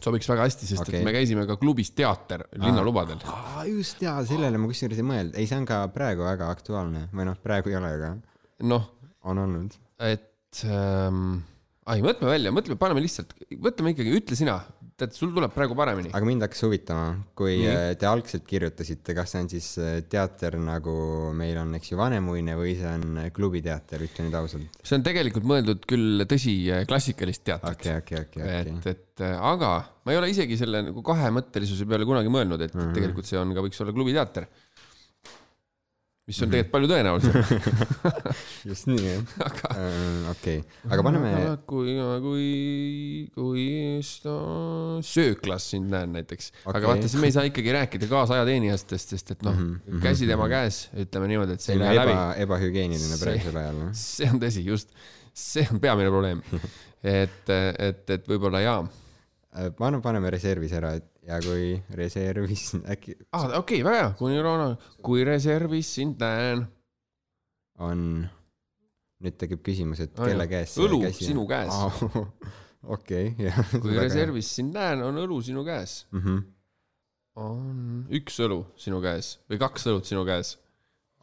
sobiks 0.04 0.30
väga 0.30 0.48
hästi, 0.48 0.70
sest 0.70 0.86
okay. 0.86 1.02
Et 1.02 1.08
me 1.08 1.14
käisime 1.16 1.46
ka 1.50 1.58
klubis 1.60 1.92
teater 1.96 2.46
linnalubadel. 2.56 3.22
just 3.70 4.02
jaa, 4.04 4.22
sellele 4.28 4.62
ma 4.62 4.70
kusjuures 4.72 5.02
ei 5.02 5.08
mõelnud, 5.08 5.38
ei, 5.38 5.50
see 5.50 5.60
on 5.60 5.68
ka 5.70 5.82
praegu 5.94 6.26
väga 6.28 6.50
aktuaalne 6.54 7.08
või 7.14 7.30
noh, 7.30 7.40
praegu 7.44 7.74
ei 7.74 7.80
ole, 7.80 7.94
aga 8.00 8.14
noh, 8.70 8.90
on 9.30 9.44
olnud. 9.46 9.76
et 10.06 10.64
ähm, 10.66 11.40
ai, 11.90 12.04
mõtleme 12.06 12.36
välja, 12.36 12.54
mõtleme, 12.54 12.80
paneme 12.80 13.04
lihtsalt, 13.04 13.34
mõtleme 13.58 13.94
ikkagi, 13.96 14.14
ütle 14.20 14.38
sina, 14.38 14.60
tead, 15.00 15.14
sul 15.16 15.32
tuleb 15.34 15.54
praegu 15.56 15.76
paremini. 15.78 16.12
aga 16.16 16.28
mind 16.28 16.46
hakkas 16.46 16.64
huvitama, 16.66 17.06
kui 17.38 17.58
Nii. 17.62 17.70
äh, 17.72 17.92
te 18.00 18.08
algselt 18.10 18.46
kirjutasite, 18.50 19.16
kas 19.18 19.34
see 19.34 19.44
on 19.44 19.52
siis 19.52 19.70
äh, 19.82 20.00
teater 20.12 20.60
nagu 20.62 20.96
meil 21.38 21.60
on, 21.62 21.74
eks 21.80 21.94
ju, 21.94 22.00
Vanemuine 22.00 22.58
või 22.60 22.76
see 22.80 22.90
on 22.90 23.22
äh, 23.24 23.30
klubiteater, 23.36 24.04
ütle 24.06 24.28
nüüd 24.28 24.38
ausalt. 24.40 24.82
see 24.84 25.00
on 25.00 25.06
tegelikult 25.08 25.48
mõeldud 25.50 25.86
küll 25.90 26.26
tõsi 26.30 26.58
klassikalist 26.90 27.46
teatrit 27.48 27.80
okei, 27.80 28.04
okei, 28.04 28.26
okei, 28.28 28.44
okei 28.44 28.76
et, 28.76 28.92
et 28.94 29.26
aga 29.40 29.74
ma 30.06 30.14
ei 30.14 30.20
ole 30.20 30.32
isegi 30.32 30.58
selle 30.60 30.82
nagu 30.88 31.04
kahemõttelisuse 31.06 31.86
peale 31.90 32.08
kunagi 32.08 32.32
mõelnud, 32.34 32.62
et 32.66 32.74
mm. 32.74 32.82
-hmm. 32.82 32.96
tegelikult 32.98 33.30
see 33.30 33.40
on 33.40 33.54
ka, 33.56 33.64
võiks 33.66 33.84
olla 33.84 33.96
klubiteater. 33.96 34.48
Mis 36.30 36.38
on 36.44 36.50
Mhm. 36.50 36.52
tegelikult 36.54 36.74
palju 36.76 36.90
tõenäolisem, 36.92 37.34
just 38.70 38.86
nii, 38.90 39.00
jah. 39.02 39.32
aga. 39.50 39.72
okei, 40.32 40.60
aga 40.94 41.06
paneme, 41.08 41.32
kui, 41.70 41.96
kui, 42.26 42.50
kui 43.34 43.64
sta- 44.06 45.00
sööklas 45.10 45.66
sind 45.74 45.90
näen 45.94 46.14
näiteks 46.20 46.52
okay., 46.64 46.76
aga 46.78 46.92
vaata, 46.94 47.08
siis 47.10 47.18
me 47.22 47.32
ei 47.32 47.36
saa 47.36 47.48
ikkagi 47.50 47.74
rääkida 47.80 48.10
kaasajateenijatest, 48.12 49.16
sest 49.16 49.34
et 49.36 49.42
noh 49.48 49.56
mm, 49.58 49.70
Mhm, 49.70 49.96
-hmm. 49.98 50.02
käsi 50.06 50.28
tema 50.30 50.48
käes, 50.52 50.84
ütleme 50.94 51.28
niimoodi, 51.34 51.58
et 51.58 51.62
see 51.66 51.74
ei 51.76 51.80
lähe 51.82 51.96
läbi 51.98 52.12
eba, 52.14 52.28
ebahügieeniline 52.46 53.18
See- 53.18 53.26
praegusel 53.26 53.58
ajal, 53.64 53.76
noh. 53.84 53.92
see 53.94 54.30
on 54.30 54.40
tõsi, 54.40 54.64
just, 54.66 54.90
see 55.34 55.68
on 55.72 55.80
peamine 55.80 56.10
probleem. 56.14 56.42
et, 57.04 57.50
et, 57.80 58.10
et 58.10 58.28
võib-olla 58.28 58.60
jaa 58.62 58.82
Äh, 59.50 59.72
paneme 59.74 60.30
reservis 60.30 60.74
ära, 60.78 60.92
ja 61.26 61.40
kui 61.42 61.72
reservis 61.98 62.68
äkki 62.94 63.16
ah,. 63.34 63.48
okei 63.58 63.80
okay,, 63.80 63.86
väga 63.86 64.02
hea, 64.04 64.10
kuni 64.20 64.42
Roona, 64.46 64.76
kui 65.02 65.24
reservis 65.26 65.90
sind 65.98 66.22
näen. 66.22 66.68
on, 67.82 68.04
nüüd 69.26 69.40
tekib 69.42 69.64
küsimus, 69.66 70.04
et 70.06 70.14
Aa, 70.20 70.28
kelle 70.30 70.46
käes 70.52 70.76
Õlu 70.78 71.00
sinu 71.18 71.48
käes. 71.50 71.74
okei, 72.96 73.32
jah. 73.42 73.72
kui 73.74 73.98
reservis 73.98 74.52
sind 74.60 74.78
näen, 74.78 75.02
on 75.08 75.18
õlu 75.24 75.40
sinu 75.48 75.64
käes. 75.66 76.04
mm. 76.12 76.22
-hmm. 76.22 76.44
on 77.42 78.04
üks 78.20 78.38
õlu 78.46 78.60
sinu 78.78 79.00
käes 79.02 79.40
või 79.50 79.62
kaks 79.64 79.88
õlut 79.90 80.12
sinu 80.12 80.28
käes. 80.30 80.60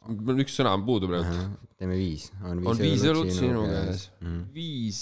mul 0.03 0.43
üks 0.43 0.57
sõna 0.59 0.73
on 0.75 0.83
puudu 0.83 1.07
praegu. 1.07 1.45
teeme 1.79 1.95
viis. 1.95 2.27
on 2.43 2.59
viis, 2.59 2.73
on 2.73 2.83
viis 2.83 3.07
õlut 3.13 3.31
sinu 3.31 3.63
käes, 3.71 4.09
mm.. 4.19 4.43
viis 4.51 4.99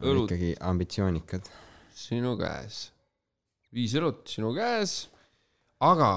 on 0.00 0.08
õlut 0.14 0.32
ikkagi 0.32 0.54
ambitsioonikad. 0.72 1.52
Sinu 1.94 2.36
käes, 2.40 2.84
viis 3.74 3.94
õlut 3.98 4.24
sinu 4.30 4.52
käes, 4.56 5.06
aga 5.82 6.12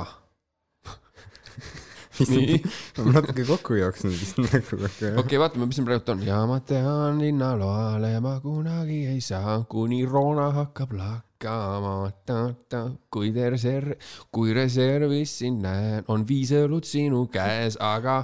Nii. 2.30 2.60
ma 3.04 3.12
natuke 3.18 3.44
kokku 3.48 3.76
jooksnud 3.76 4.14
vist 4.16 4.38
nagu, 4.44 4.62
aga 4.62 4.88
okei 4.88 5.12
okay,, 5.20 5.40
vaatame, 5.42 5.68
mis 5.68 5.80
siin 5.80 5.88
praegu 5.88 6.14
on. 6.14 6.22
ja 6.24 6.40
ma 6.48 6.60
tean 6.64 7.20
linnaloale 7.20 8.14
ma 8.24 8.38
kunagi 8.44 9.02
ei 9.12 9.22
saa, 9.24 9.58
kuni 9.70 10.06
Roona 10.08 10.52
hakkab 10.56 10.96
lakkama. 10.96 11.96
kui 13.12 13.34
te 13.36 13.50
reserv, 13.52 13.98
kui 14.32 14.54
reservis 14.56 15.40
sind 15.42 15.66
näen, 15.66 16.06
on 16.08 16.24
viis 16.28 16.54
õlut 16.56 16.88
sinu 16.88 17.26
käes, 17.32 17.78
aga 17.84 18.24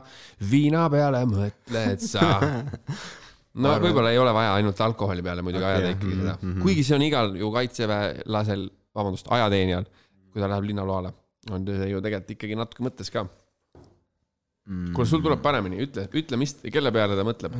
viina 0.52 0.88
peale 0.90 1.26
mõtled 1.30 2.08
sa. 2.08 2.38
no 3.54 3.74
võib-olla 3.84 4.12
ei 4.14 4.18
ole 4.22 4.34
vaja 4.34 4.54
ainult 4.60 4.80
alkoholi 4.82 5.24
peale 5.26 5.44
muidugi 5.46 5.66
Okei, 5.66 5.76
ajada 5.76 5.90
ikkagi 5.96 6.16
seda 6.16 6.36
mhm, 6.38 6.52
mhm., 6.52 6.62
kuigi 6.62 6.84
see 6.88 6.96
on 6.96 7.06
igal 7.08 7.36
ju 7.36 7.52
kaitseväelasel, 7.52 8.66
vabandust, 8.96 9.28
ajateenijal, 9.32 9.86
kui 10.32 10.42
ta 10.44 10.48
läheb 10.52 10.68
linnaloale, 10.70 11.14
on 11.52 11.66
see 11.68 11.90
ju 11.92 12.02
tegelikult 12.02 12.36
ikkagi 12.38 12.56
natuke 12.60 12.86
mõttes 12.88 13.12
ka 13.12 13.26
mm. 13.28 14.92
kuule, 14.96 15.08
sul 15.10 15.24
tuleb 15.24 15.42
paremini, 15.44 15.82
ütle, 15.86 16.08
ütle, 16.22 16.40
mis, 16.40 16.56
kelle 16.72 16.94
peale 16.96 17.18
ta 17.20 17.26
mõtleb. 17.28 17.56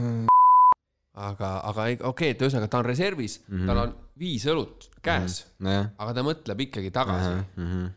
aga, 1.22 1.50
aga 1.68 1.88
ei- 1.92 1.98
okei 2.00 2.08
okay,, 2.12 2.36
et 2.36 2.44
ühesõnaga 2.46 2.72
ta 2.72 2.80
on 2.80 2.88
reservis 2.88 3.40
mm, 3.42 3.48
Mhm. 3.48 3.62
-hmm. 3.62 3.68
tal 3.68 3.82
on 3.84 3.96
viis 4.22 4.46
õlut 4.48 4.90
käes 5.04 5.42
mm, 5.60 5.68
-hmm. 5.68 5.90
aga 5.98 6.14
ta 6.14 6.24
mõtleb 6.24 6.68
ikkagi 6.68 6.92
tagasi. 6.92 7.34
Mhm. 7.58 7.90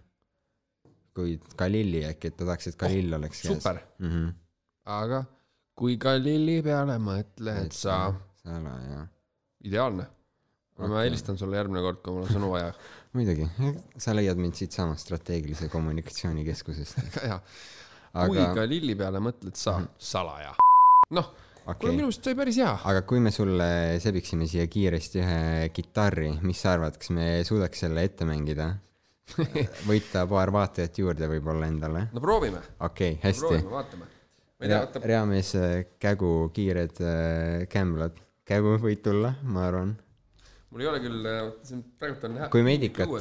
kui 1.15 1.39
Galilli 1.57 2.01
äkki, 2.09 2.27
et 2.27 2.37
ta 2.37 2.45
tahaks, 2.45 2.67
et 2.67 2.77
Galill 2.77 3.15
oleks 3.15 3.43
käes. 3.43 3.55
super, 3.55 3.79
mm. 4.01 4.09
-hmm. 4.11 4.33
aga 4.85 5.25
kui 5.79 5.97
Galilli 6.01 6.61
peale 6.65 6.97
mõtled 7.03 7.73
sa, 7.75 8.09
salaja, 8.43 9.05
ideaalne. 9.67 10.07
ma 10.79 10.89
Okei. 10.89 11.07
helistan 11.07 11.39
sulle 11.39 11.59
järgmine 11.59 11.83
kord, 11.85 12.03
kui 12.03 12.15
mul 12.15 12.27
on 12.27 12.35
sõnu 12.35 12.51
vaja. 12.55 12.75
muidugi, 13.17 13.47
sa 14.01 14.15
leiad 14.15 14.41
mind 14.41 14.59
siitsamast 14.59 15.07
strateegilise 15.07 15.71
kommunikatsioonikeskusest. 15.73 17.01
väga 17.09 17.25
hea. 17.29 17.41
kui 18.15 18.39
aga, 18.39 18.53
Galilli 18.61 18.95
peale 18.99 19.23
mõtled 19.23 19.59
sa, 19.59 19.81
salaja. 19.99 20.55
noh, 21.15 21.35
kuule 21.65 21.75
okei 21.75 21.97
minu 21.97 22.15
see 22.15 22.31
oli 22.31 22.41
päris 22.43 22.63
hea. 22.63 22.73
aga 22.93 23.05
kui 23.09 23.23
me 23.23 23.35
sulle 23.35 23.69
sebiksime 24.03 24.49
siia 24.51 24.67
kiiresti 24.71 25.23
ühe 25.23 25.69
kitarri, 25.75 26.35
mis 26.47 26.63
sa 26.63 26.75
arvad, 26.79 26.99
kas 27.01 27.15
me 27.15 27.29
suudaks 27.47 27.87
selle 27.87 28.07
ette 28.07 28.27
mängida? 28.29 28.73
võita 29.89 30.27
paar 30.29 30.53
vaatajat 30.53 30.99
juurde 31.01 31.29
võib-olla 31.31 31.71
endale. 31.71 32.09
no 32.13 32.21
proovime, 32.23 32.61
okei 32.79 33.17
okay,, 33.17 33.23
hästi 33.25 33.47
proovime,. 33.47 33.73
vaatame. 33.73 34.14
Reamees 35.05 35.55
äh, 35.59 35.85
Kägu 36.01 36.51
kiired 36.55 37.01
äh, 37.03 37.67
kämblad. 37.71 38.19
Kägu 38.45 38.77
võid 38.81 39.01
tulla, 39.05 39.35
ma 39.43 39.69
arvan. 39.69 39.95
mul 40.75 40.83
ei 40.83 40.89
ole 40.91 41.01
küll, 41.01 41.27
see 41.63 41.77
on 41.77 41.83
praegu 42.03 42.27
on 42.27 42.39
hea. 42.41 42.49
kui 42.51 42.65
medikat, 42.67 43.13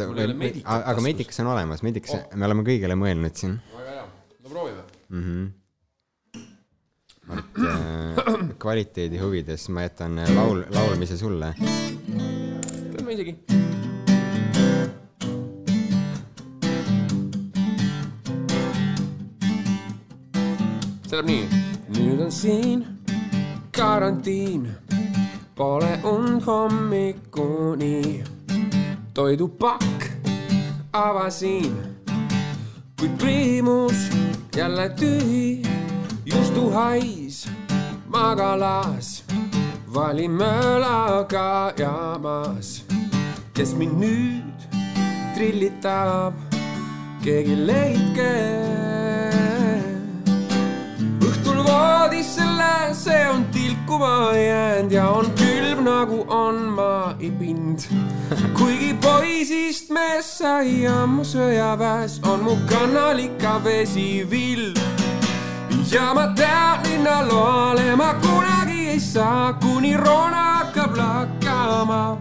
aga 0.65 1.03
medikas 1.05 1.37
on 1.43 1.51
olemas, 1.53 1.83
medikas 1.85 2.15
oh., 2.17 2.23
me 2.33 2.47
oleme 2.47 2.65
kõigele 2.65 2.97
mõelnud 2.97 3.37
siin 3.37 3.59
väga 3.75 3.93
hea, 3.99 4.07
no 4.41 4.49
proovime. 4.49 4.83
mm. 5.09 5.21
-hmm. 5.27 5.45
et 7.37 7.61
äh, 7.69 8.49
kvaliteedi 8.65 9.21
huvides 9.21 9.69
ma 9.69 9.85
jätan 9.85 10.17
äh, 10.25 10.35
laul, 10.35 10.65
laulmise 10.73 11.17
sulle. 11.17 11.53
teeme 12.97 13.13
isegi. 13.13 13.37
See 21.13 21.21
läheb 21.21 21.25
nii. 21.25 21.47
nüüd 21.93 22.21
on 22.25 22.31
siin 22.31 22.85
karantiin, 23.71 24.67
pole 25.55 25.99
und 26.03 26.41
hommikuni. 26.45 28.23
toidupakk 29.13 30.09
avasin, 30.93 31.75
kuid 32.99 33.11
priimus 33.17 34.09
jälle 34.55 34.89
tühi, 34.89 35.61
justuhais 36.25 37.47
magalas, 38.07 39.23
valin 39.93 40.31
möölaga 40.31 41.73
jaamas, 41.77 42.85
kes 43.53 43.75
mind 43.75 43.97
nüüd 44.01 44.59
trillitab, 45.35 46.33
keegi 47.23 47.67
leidke. 47.67 49.02
lähen, 52.09 52.95
see 52.95 53.29
on 53.29 53.45
tilkuma 53.45 54.31
jäänud 54.35 54.91
ja 54.91 55.09
on 55.09 55.25
külm 55.35 55.83
nagu 55.83 56.25
on 56.27 56.55
maipind. 56.55 57.79
kuigi 58.57 58.93
poisist 58.93 59.89
mees 59.89 60.37
sai 60.37 60.87
ammu 60.87 61.23
sõjaväes, 61.23 62.19
on 62.27 62.43
mu 62.43 62.57
kannal 62.69 63.19
ikka 63.19 63.63
vesivill 63.63 64.73
ja 65.91 66.13
ma 66.13 66.27
tean 66.35 66.83
linnaloale 66.83 67.95
ma 67.95 68.13
kunagi 68.13 68.89
ei 68.89 68.99
saa, 68.99 69.53
kuni 69.53 69.97
Roona 69.97 70.43
hakkab 70.57 70.97
lakkama. 70.97 72.17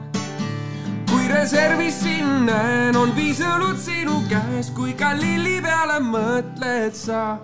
kui 1.11 1.29
reservis 1.29 2.03
sind 2.03 2.47
näen, 2.47 2.97
on 2.97 3.17
viis 3.17 3.41
õlut 3.41 3.79
sinu 3.79 4.23
käes, 4.29 4.71
kui 4.71 4.93
ka 4.93 5.13
lilli 5.17 5.61
peale 5.61 6.01
mõtled 6.01 6.95
sa 6.95 7.39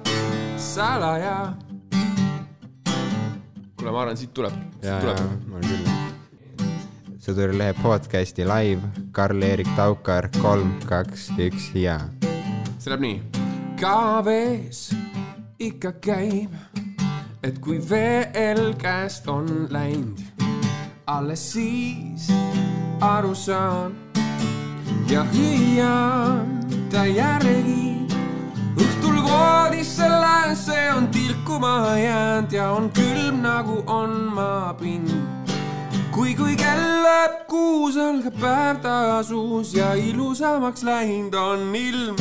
salaja. 0.56 1.67
kuule, 3.88 3.96
ma 3.96 4.02
arvan, 4.02 4.16
siit 4.16 4.34
tuleb, 4.34 4.52
siit, 4.82 5.00
tuleb. 5.00 5.18
on 5.52 5.62
küll. 5.64 5.86
sõdurilehe 7.24 7.74
podcasti 7.82 8.44
live, 8.44 8.82
Karl-Erik 9.12 9.68
Taukar, 9.76 10.28
kolm, 10.40 10.74
kaks, 10.88 11.30
üks 11.40 11.70
ja. 11.76 11.98
see 12.78 12.92
läheb 12.92 13.04
nii. 13.04 13.16
ka 13.80 14.20
vees 14.24 14.88
ikka 15.58 15.92
käib, 16.04 16.54
et 17.42 17.58
kui 17.64 17.80
veel 17.90 18.74
käest 18.80 19.28
on 19.28 19.68
läinud, 19.72 20.20
alles 21.06 21.52
siis 21.54 22.28
aru 23.00 23.34
saan 23.34 23.96
ja 25.08 25.24
hüüan 25.32 26.60
ta 26.92 27.06
järgi. 27.06 27.97
Voodisse 29.28 30.08
lähen, 30.08 30.56
see 30.56 30.92
on 30.92 31.08
tilkuma 31.08 31.96
jäänud 31.98 32.52
ja 32.52 32.70
on 32.70 32.90
külm 32.96 33.42
nagu 33.44 33.82
on 33.86 34.16
maapind 34.34 35.12
kui, 36.18 36.34
kui 36.34 36.56
kell 36.58 36.84
läheb 37.04 37.44
kuus, 37.50 37.96
algab 38.00 38.34
päev 38.42 38.80
taas 38.82 39.30
uus 39.34 39.70
ja 39.76 39.92
ilusamaks 39.94 40.82
läinud 40.86 41.34
on 41.38 41.74
ilm. 41.78 42.18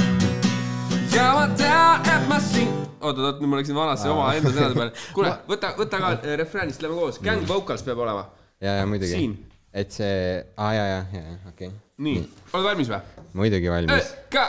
ja 1.16 1.32
ma 1.34 1.48
tean, 1.58 2.06
et 2.06 2.28
ma 2.30 2.38
siin. 2.44 2.70
oot, 3.02 3.18
oot, 3.18 3.42
nüüd 3.42 3.50
ma 3.50 3.62
läksin 3.62 3.78
vanasse 3.78 4.12
omaenda 4.14 4.54
sõnade 4.54 4.78
peale. 4.78 4.94
kuule, 5.18 5.34
võta, 5.50 5.74
võta 5.80 6.02
ka 6.04 6.14
äh, 6.20 6.36
refräänist, 6.44 6.86
lähme 6.86 7.00
koos, 7.00 7.18
Gang 7.26 7.48
Vocals 7.50 7.86
peab 7.88 8.06
olema. 8.06 8.28
ja, 8.62 8.78
ja 8.82 8.86
muidugi 8.90 9.16
Siin.. 9.16 9.38
Et 9.78 9.94
see, 9.94 10.44
aa 10.58 10.72
ja, 10.74 10.86
ja, 10.90 11.02
ja, 11.14 11.36
okei 11.50 11.68
okay.. 11.70 11.76
nii, 12.02 12.24
oled 12.54 12.66
valmis 12.72 12.90
või? 12.90 13.02
muidugi 13.38 13.70
valmis. 13.70 14.16
ka 14.34 14.46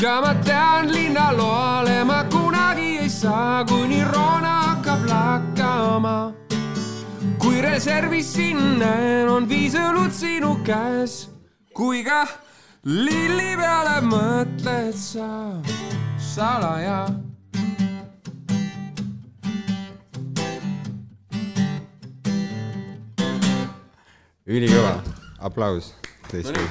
ja 0.00 0.18
ma 0.24 0.34
tean, 0.44 0.92
linnaloale 0.92 2.02
ma 2.04 2.22
kunagi 2.32 2.98
ei 3.04 3.08
saa, 3.08 3.64
kuni 3.68 4.02
roona 4.04 4.52
hakkab 4.68 5.08
lakkama. 5.08 6.16
kui 7.38 7.60
reservis 7.64 8.32
siin 8.34 8.78
näen, 8.80 9.28
on 9.28 9.48
viis 9.48 9.74
õlut 9.78 10.12
sinu 10.12 10.58
käes, 10.66 11.28
kui 11.72 12.04
ka 12.04 12.26
lilli 12.84 13.56
peale 13.56 14.00
mõtled 14.04 14.96
sa 14.96 15.28
salaja 16.18 17.06
ülikõva, 24.50 24.96
aplaus, 25.46 25.92
tõesti. 26.30 26.64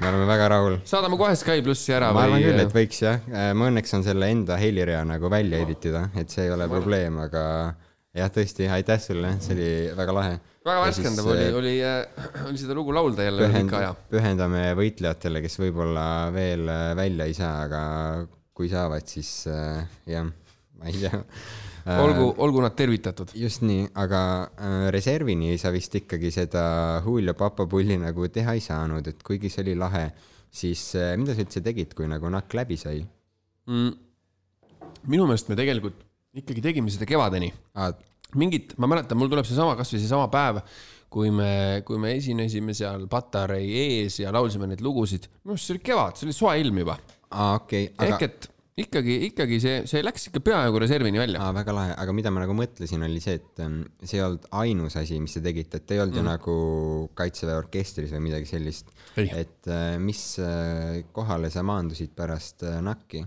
me 0.00 0.10
oleme 0.10 0.26
väga 0.28 0.48
rahul. 0.52 0.78
saadame 0.88 1.18
kohe 1.20 1.36
Sky 1.38 1.62
plussi 1.64 1.94
ära 1.96 2.12
ma 2.12 2.26
arvan 2.26 2.38
või 2.38 2.48
küll, 2.50 2.62
et 2.66 2.74
võiks 2.76 3.02
jah, 3.02 3.28
ma 3.56 3.70
õnneks 3.70 3.94
saan 3.94 4.04
selle 4.06 4.28
enda 4.34 4.58
helirea 4.60 5.04
nagu 5.08 5.30
välja 5.32 5.62
editida, 5.64 6.08
et 6.18 6.30
see 6.32 6.46
ei 6.46 6.54
ole 6.54 6.68
probleem, 6.70 7.18
aga 7.24 7.44
jah, 8.16 8.30
tõesti, 8.34 8.68
aitäh 8.72 9.00
sulle, 9.02 9.34
see 9.44 9.54
oli 9.56 9.70
väga 9.98 10.16
lahe. 10.16 10.34
väga 10.68 10.82
värskendav 10.84 11.30
oli, 11.32 11.46
oli, 11.60 11.74
oli 12.48 12.60
seda 12.60 12.76
lugu 12.76 12.92
laulda 12.96 13.24
jälle 13.24 13.46
pühend- 13.48 13.70
pika 13.70 13.80
aja., 13.80 13.94
pühendame 14.12 14.64
võitlejatele, 14.78 15.42
kes 15.44 15.58
võib-olla 15.62 16.04
veel 16.34 16.68
äh, 16.72 16.90
välja 16.98 17.28
ei 17.28 17.36
saa, 17.38 17.54
aga 17.68 17.82
kui 18.56 18.68
saavad, 18.72 19.06
siis 19.08 19.32
äh, 19.52 19.86
jah, 20.10 20.28
ma 20.78 20.92
ei 20.92 21.00
tea. 21.00 21.22
olgu, 21.96 22.26
olgu 22.44 22.62
nad 22.64 22.74
tervitatud. 22.76 23.32
just 23.38 23.62
nii, 23.66 23.86
aga 24.02 24.22
äh, 24.48 24.88
reservini 24.94 25.54
sa 25.60 25.72
vist 25.74 25.94
ikkagi 26.00 26.32
seda 26.34 26.64
Julio 27.04 27.34
papapulli 27.38 27.98
nagu 28.00 28.28
teha 28.32 28.56
ei 28.56 28.64
saanud, 28.64 29.06
et 29.08 29.22
kuigi 29.24 29.50
see 29.52 29.64
oli 29.66 29.78
lahe, 29.78 30.08
siis 30.50 30.90
äh, 30.98 31.14
mida 31.20 31.36
sa 31.36 31.44
üldse 31.46 31.62
tegid, 31.64 31.94
kui 31.96 32.10
nagu 32.10 32.30
nakk 32.32 32.58
läbi 32.58 32.76
sai 32.80 33.00
mm.. 33.00 33.96
minu 35.08 35.28
meelest 35.28 35.50
me 35.52 35.58
tegelikult 35.58 36.04
ikkagi 36.38 36.64
tegime 36.64 36.92
seda 36.92 37.08
kevadeni. 37.08 37.50
ah,? 37.78 37.92
mingit, 38.36 38.74
ma 38.76 38.88
mäletan, 38.90 39.16
mul 39.16 39.30
tuleb 39.32 39.46
seesama, 39.48 39.76
kasvõi 39.78 40.02
seesama 40.02 40.28
päev, 40.32 40.60
kui 41.08 41.30
me, 41.32 41.80
kui 41.88 41.96
me 42.00 42.12
esinesime 42.18 42.74
seal 42.76 43.06
Patarei 43.08 43.70
ees 43.86 44.18
ja 44.20 44.32
laulsime 44.34 44.68
neid 44.68 44.84
lugusid. 44.84 45.30
minu 45.40 45.56
arust 45.56 45.70
see 45.70 45.78
oli 45.78 45.84
kevad, 45.88 46.18
see 46.18 46.28
oli 46.28 46.36
soe 46.36 46.58
ilm 46.60 46.82
juba. 46.84 46.98
aa, 47.30 47.54
okei, 47.62 47.88
ehk 47.94 48.18
aga 48.18 48.28
et 48.28 48.50
ikkagi, 48.84 49.16
ikkagi 49.28 49.58
see, 49.62 49.78
see 49.90 50.02
läks 50.04 50.28
ikka 50.30 50.42
peaaegu 50.44 50.80
reservini 50.82 51.20
välja. 51.20 51.40
aa, 51.42 51.54
väga 51.56 51.74
lahe, 51.74 51.94
aga 52.02 52.14
mida 52.16 52.32
ma 52.34 52.44
nagu 52.44 52.54
mõtlesin, 52.56 53.02
oli 53.06 53.22
see, 53.22 53.38
et 53.40 53.62
ähm, 53.64 53.80
see 54.02 54.20
ei 54.20 54.24
olnud 54.26 54.46
ainus 54.60 54.98
asi, 55.00 55.18
mis 55.22 55.34
te 55.36 55.42
tegite, 55.44 55.80
et 55.80 55.88
te 55.88 55.96
ei 55.96 56.02
olnud 56.04 56.16
mm. 56.16 56.22
ju 56.22 56.28
nagu 56.28 56.56
Kaitseväe 57.18 57.58
orkestris 57.58 58.12
või 58.14 58.28
midagi 58.28 58.48
sellist. 58.50 58.92
Et 59.18 59.70
äh, 59.72 59.96
mis 60.02 60.22
äh, 60.42 61.02
kohale 61.14 61.50
sa 61.54 61.64
maandusid 61.66 62.14
pärast 62.18 62.64
äh, 62.68 62.78
nakki? 62.84 63.24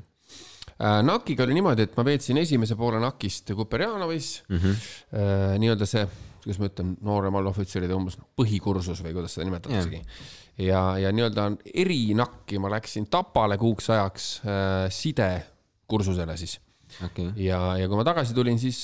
Äh, 0.81 0.99
NAK-iga 1.05 1.45
oli 1.45 1.57
niimoodi, 1.59 1.85
et 1.89 1.97
ma 1.99 2.05
veetsin 2.07 2.39
esimese 2.41 2.77
poole 2.79 3.01
NAK-ist 3.03 3.53
Kuperjanovis 3.57 4.33
mm. 4.49 4.61
-hmm. 4.61 5.57
nii-öelda 5.61 5.89
see, 5.89 6.07
kuidas 6.43 6.59
ma 6.61 6.69
ütlen, 6.71 6.95
nooremal 7.05 7.51
ohvitseride 7.51 7.95
umbes 7.95 8.17
põhikursus 8.39 9.03
või 9.05 9.13
kuidas 9.17 9.37
seda 9.37 9.47
nimetataksegi 9.49 9.99
yeah.. 9.99 10.25
ja, 10.67 10.81
ja 11.05 11.13
nii-öelda 11.15 11.47
erinakki 11.83 12.59
ma 12.61 12.71
läksin 12.73 13.07
Tapale 13.11 13.59
kuuks 13.61 13.91
ajaks 13.93 14.31
äh, 14.45 14.87
sidekursusele 14.93 16.37
siis. 16.41 16.57
okay., 17.05 17.29
ja, 17.41 17.61
ja 17.79 17.87
kui 17.91 17.99
ma 17.99 18.07
tagasi 18.07 18.35
tulin, 18.37 18.59
siis, 18.61 18.79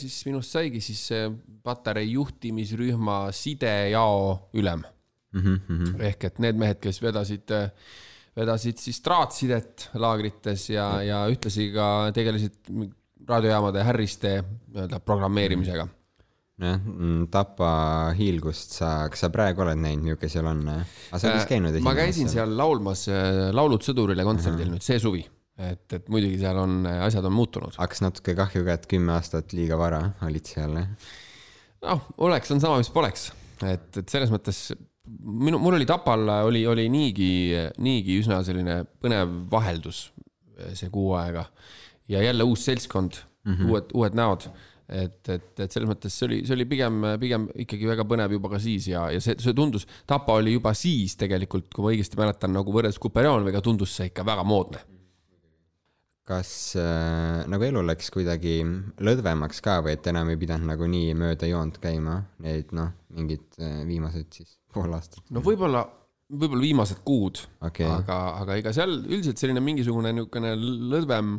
siis 0.00 0.22
minust 0.28 0.54
saigi 0.56 0.80
siis 0.84 1.04
Patarei 1.62 2.08
juhtimisrühma 2.12 3.26
sidejao 3.36 4.50
ülem 4.58 4.82
mm. 5.32 5.60
-hmm. 5.68 6.02
ehk 6.08 6.24
et 6.24 6.38
need 6.38 6.58
mehed, 6.58 6.80
kes 6.82 7.02
vedasid, 7.02 7.52
vedasid 8.36 8.80
siis 8.80 9.00
traatsidet 9.04 9.90
laagrites 9.94 10.70
ja, 10.70 10.88
ja 11.02 11.22
ühtlasi 11.30 11.70
ka 11.74 11.86
tegelesid 12.14 12.58
raadiojaamade 13.28 13.84
härriste 13.86 14.36
nii-öelda 14.42 15.00
programmeerimisega. 15.00 15.86
nojah, 16.60 16.80
Tapa 17.32 17.70
hiilgust 18.18 18.76
sa, 18.76 18.92
kas 19.12 19.24
sa 19.24 19.30
praegu 19.32 19.64
oled 19.64 19.80
näinud, 19.80 20.12
milline 20.12 20.30
seal 20.32 20.48
on? 20.50 20.60
aga 20.68 21.18
sa 21.18 21.28
oled 21.28 21.38
vist 21.40 21.50
käinud 21.50 21.78
Äh, 21.80 21.86
ma 21.86 21.94
käisin 21.96 22.30
seal 22.32 22.52
laulmas 22.58 23.06
äh, 23.10 23.48
Laulud 23.54 23.84
sõdurile 23.86 24.26
kontserdil 24.26 24.70
nüüd 24.74 24.84
see 24.84 25.00
suvi, 25.02 25.24
et, 25.56 25.86
et 25.96 26.08
muidugi 26.12 26.40
seal 26.42 26.60
on, 26.60 26.82
asjad 27.08 27.26
on 27.28 27.36
muutunud. 27.36 27.76
hakkas 27.80 28.04
natuke 28.04 28.36
kahju 28.38 28.66
ka, 28.68 28.78
et 28.78 28.88
kümme 28.90 29.16
aastat 29.16 29.56
liiga 29.56 29.80
vara 29.80 30.04
olid 30.28 30.52
seal, 30.52 30.76
jah? 30.80 31.12
noh, 31.88 32.08
oleks 32.28 32.52
on 32.54 32.62
sama, 32.62 32.80
mis 32.82 32.92
poleks, 32.92 33.30
et, 33.64 33.88
et 33.96 34.08
selles 34.08 34.32
mõttes 34.32 34.68
minu, 35.08 35.58
mul 35.58 35.80
oli 35.80 35.88
Tapal 35.88 36.28
oli, 36.44 36.66
oli 36.68 36.88
niigi, 36.92 37.32
niigi 37.82 38.20
üsna 38.22 38.42
selline 38.46 38.82
põnev 39.02 39.40
vaheldus 39.50 40.10
see 40.76 40.90
kuu 40.92 41.14
aega 41.18 41.46
ja 42.12 42.22
jälle 42.22 42.44
uus 42.46 42.64
seltskond 42.64 43.12
mm, 43.44 43.54
-hmm. 43.54 43.70
uued, 43.70 43.84
uued 43.94 44.14
näod. 44.14 44.46
et, 44.92 45.18
et, 45.32 45.50
et 45.64 45.72
selles 45.72 45.88
mõttes 45.88 46.14
see 46.14 46.28
oli, 46.28 46.38
see 46.46 46.56
oli 46.56 46.66
pigem, 46.68 47.02
pigem 47.20 47.48
ikkagi 47.64 47.88
väga 47.88 48.06
põnev 48.08 48.36
juba 48.36 48.52
ka 48.54 48.60
siis 48.62 48.88
ja, 48.92 49.06
ja 49.14 49.20
see, 49.24 49.38
see 49.42 49.56
tundus, 49.56 49.86
Tapa 50.08 50.36
oli 50.40 50.54
juba 50.56 50.74
siis 50.76 51.16
tegelikult, 51.20 51.70
kui 51.72 51.84
ma 51.84 51.92
õigesti 51.94 52.18
mäletan, 52.20 52.54
nagu 52.56 52.74
võrreldes 52.74 53.00
Kuperjanoviga 53.02 53.62
tundus 53.64 53.94
see 53.96 54.10
ikka 54.12 54.26
väga 54.28 54.44
moodne. 54.46 54.82
kas 56.28 56.76
äh, 56.78 57.42
nagu 57.50 57.64
elu 57.66 57.80
läks 57.82 58.12
kuidagi 58.14 58.60
lõdvemaks 59.02 59.58
ka 59.64 59.80
või 59.82 59.96
et 59.96 60.06
enam 60.06 60.30
ei 60.30 60.38
pidanud 60.38 60.70
nagu 60.70 60.86
nii 60.86 61.16
mööda 61.18 61.48
joont 61.50 61.80
käima, 61.82 62.20
need 62.44 62.70
noh, 62.76 62.92
mingid 63.16 63.58
äh, 63.58 63.82
viimased 63.88 64.30
siis 64.30 64.54
pool 64.72 64.94
aastat? 64.94 65.24
no 65.34 65.42
võib-olla, 65.44 65.82
võib-olla 66.30 66.62
viimased 66.62 67.02
kuud 67.04 67.42
Okei. 67.66 67.88
aga, 67.90 68.20
aga 68.44 68.60
ega 68.60 68.72
seal 68.76 68.94
üldiselt 69.02 69.42
selline 69.42 69.64
mingisugune 69.64 70.14
niisugune 70.14 70.54
lõdvem, 70.94 71.36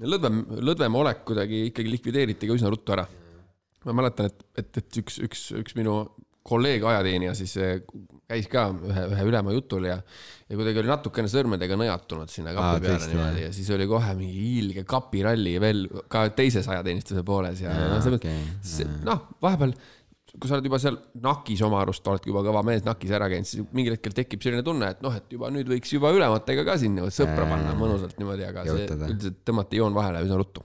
lõdvem, 0.00 0.42
lõdvem 0.64 0.98
olek 1.02 1.24
kuidagi 1.28 1.66
ikkagi 1.70 1.92
likvideeriti 1.92 2.48
ka 2.48 2.56
üsna 2.56 2.72
ruttu 2.72 2.96
ära. 2.96 3.06
ma 3.84 3.96
mäletan, 3.96 4.28
et, 4.28 4.42
et, 4.60 4.82
et 4.82 5.00
üks, 5.02 5.20
üks, 5.24 5.46
üks 5.56 5.76
minu 5.78 6.02
kolleeg 6.46 6.84
ajateenija 6.84 7.34
siis 7.36 7.52
eh, 7.60 7.80
käis 8.30 8.48
ka 8.50 8.66
ühe, 8.72 9.04
ühe 9.12 9.24
ülema 9.28 9.52
jutul 9.52 9.84
ja, 9.88 9.98
ja 10.48 10.58
kuidagi 10.58 10.80
oli 10.82 10.90
natukene 10.90 11.30
sõrmedega 11.30 11.76
nõjatunud 11.78 12.32
sinna 12.32 12.54
Aa, 12.54 12.56
kapi 12.56 12.86
peale 12.86 12.96
tõesti, 12.96 13.12
niimoodi 13.12 13.44
ja 13.44 13.52
siis 13.54 13.70
oli 13.76 13.86
kohe 13.90 14.14
mingi 14.18 14.44
hiilge 14.46 14.84
kapiralli 14.88 15.54
veel 15.62 15.84
ka 16.12 16.24
teises 16.36 16.68
ajateenistuse 16.70 17.24
pooles 17.26 17.60
ja, 17.64 17.74
ja 17.76 17.90
Aa, 17.90 18.00
noh, 18.00 18.10
mõttes, 18.16 18.80
noh, 19.06 19.26
vahepeal 19.44 19.76
kui 20.38 20.48
sa 20.50 20.56
oled 20.56 20.66
juba 20.68 20.78
seal 20.82 20.96
nakis 21.24 21.62
oma 21.66 21.80
arust, 21.82 22.06
oled 22.10 22.26
juba 22.28 22.42
kõva 22.46 22.62
mees 22.66 22.84
nakis 22.86 23.12
ära 23.16 23.28
käinud, 23.32 23.48
siis 23.48 23.66
mingil 23.74 23.96
hetkel 23.96 24.14
tekib 24.16 24.42
selline 24.44 24.64
tunne, 24.66 24.92
et 24.94 25.02
noh, 25.04 25.14
et 25.16 25.32
juba 25.32 25.50
nüüd 25.52 25.70
võiks 25.70 25.94
juba 25.94 26.12
ülematega 26.14 26.64
ka 26.66 26.76
niimoodi 26.80 27.16
sõpra 27.16 27.46
panna 27.50 27.74
mõnusalt 27.78 28.18
niimoodi, 28.20 28.46
aga 28.46 28.66
see 28.68 28.86
üldiselt 29.08 29.40
tõmmati 29.48 29.80
joon 29.80 29.96
vahele 29.96 30.22
üsna 30.26 30.38
ruttu. 30.40 30.64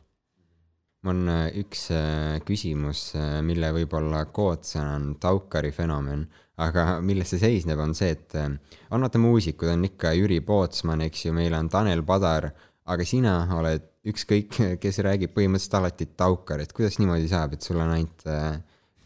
on 1.05 1.27
äh, 1.29 1.47
üks 1.61 1.87
äh, 1.93 2.39
küsimus, 2.45 3.11
mille 3.45 3.69
võib-olla 3.75 4.23
koodsõna 4.33 4.95
on 4.97 5.11
Taukari 5.21 5.69
fenomen, 5.73 6.23
aga 6.61 6.99
milles 7.05 7.29
see 7.33 7.41
seisneb, 7.41 7.81
on 7.81 7.93
see, 7.97 8.13
et 8.15 8.37
äh, 8.41 8.49
on 8.89 9.05
vaata 9.05 9.21
muusikud 9.21 9.69
on 9.69 9.85
ikka 9.89 10.15
Jüri 10.17 10.39
Pootsman, 10.45 11.05
eks 11.05 11.27
ju, 11.27 11.33
meil 11.37 11.53
on 11.57 11.69
Tanel 11.69 12.01
Padar, 12.05 12.49
aga 12.85 13.05
sina 13.05 13.37
oled 13.57 13.85
ükskõik, 14.05 14.57
kes 14.83 15.01
räägib 15.05 15.33
põhimõtteliselt 15.35 15.79
alati 15.79 16.09
Taukar, 16.17 16.61
et 16.61 16.73
kuidas 16.73 16.99
niimoodi 17.01 17.29
saab, 17.29 17.57
et 17.57 17.65
sul 17.65 17.81
on 17.81 17.93
ainult 17.95 18.25
äh, 18.29 18.57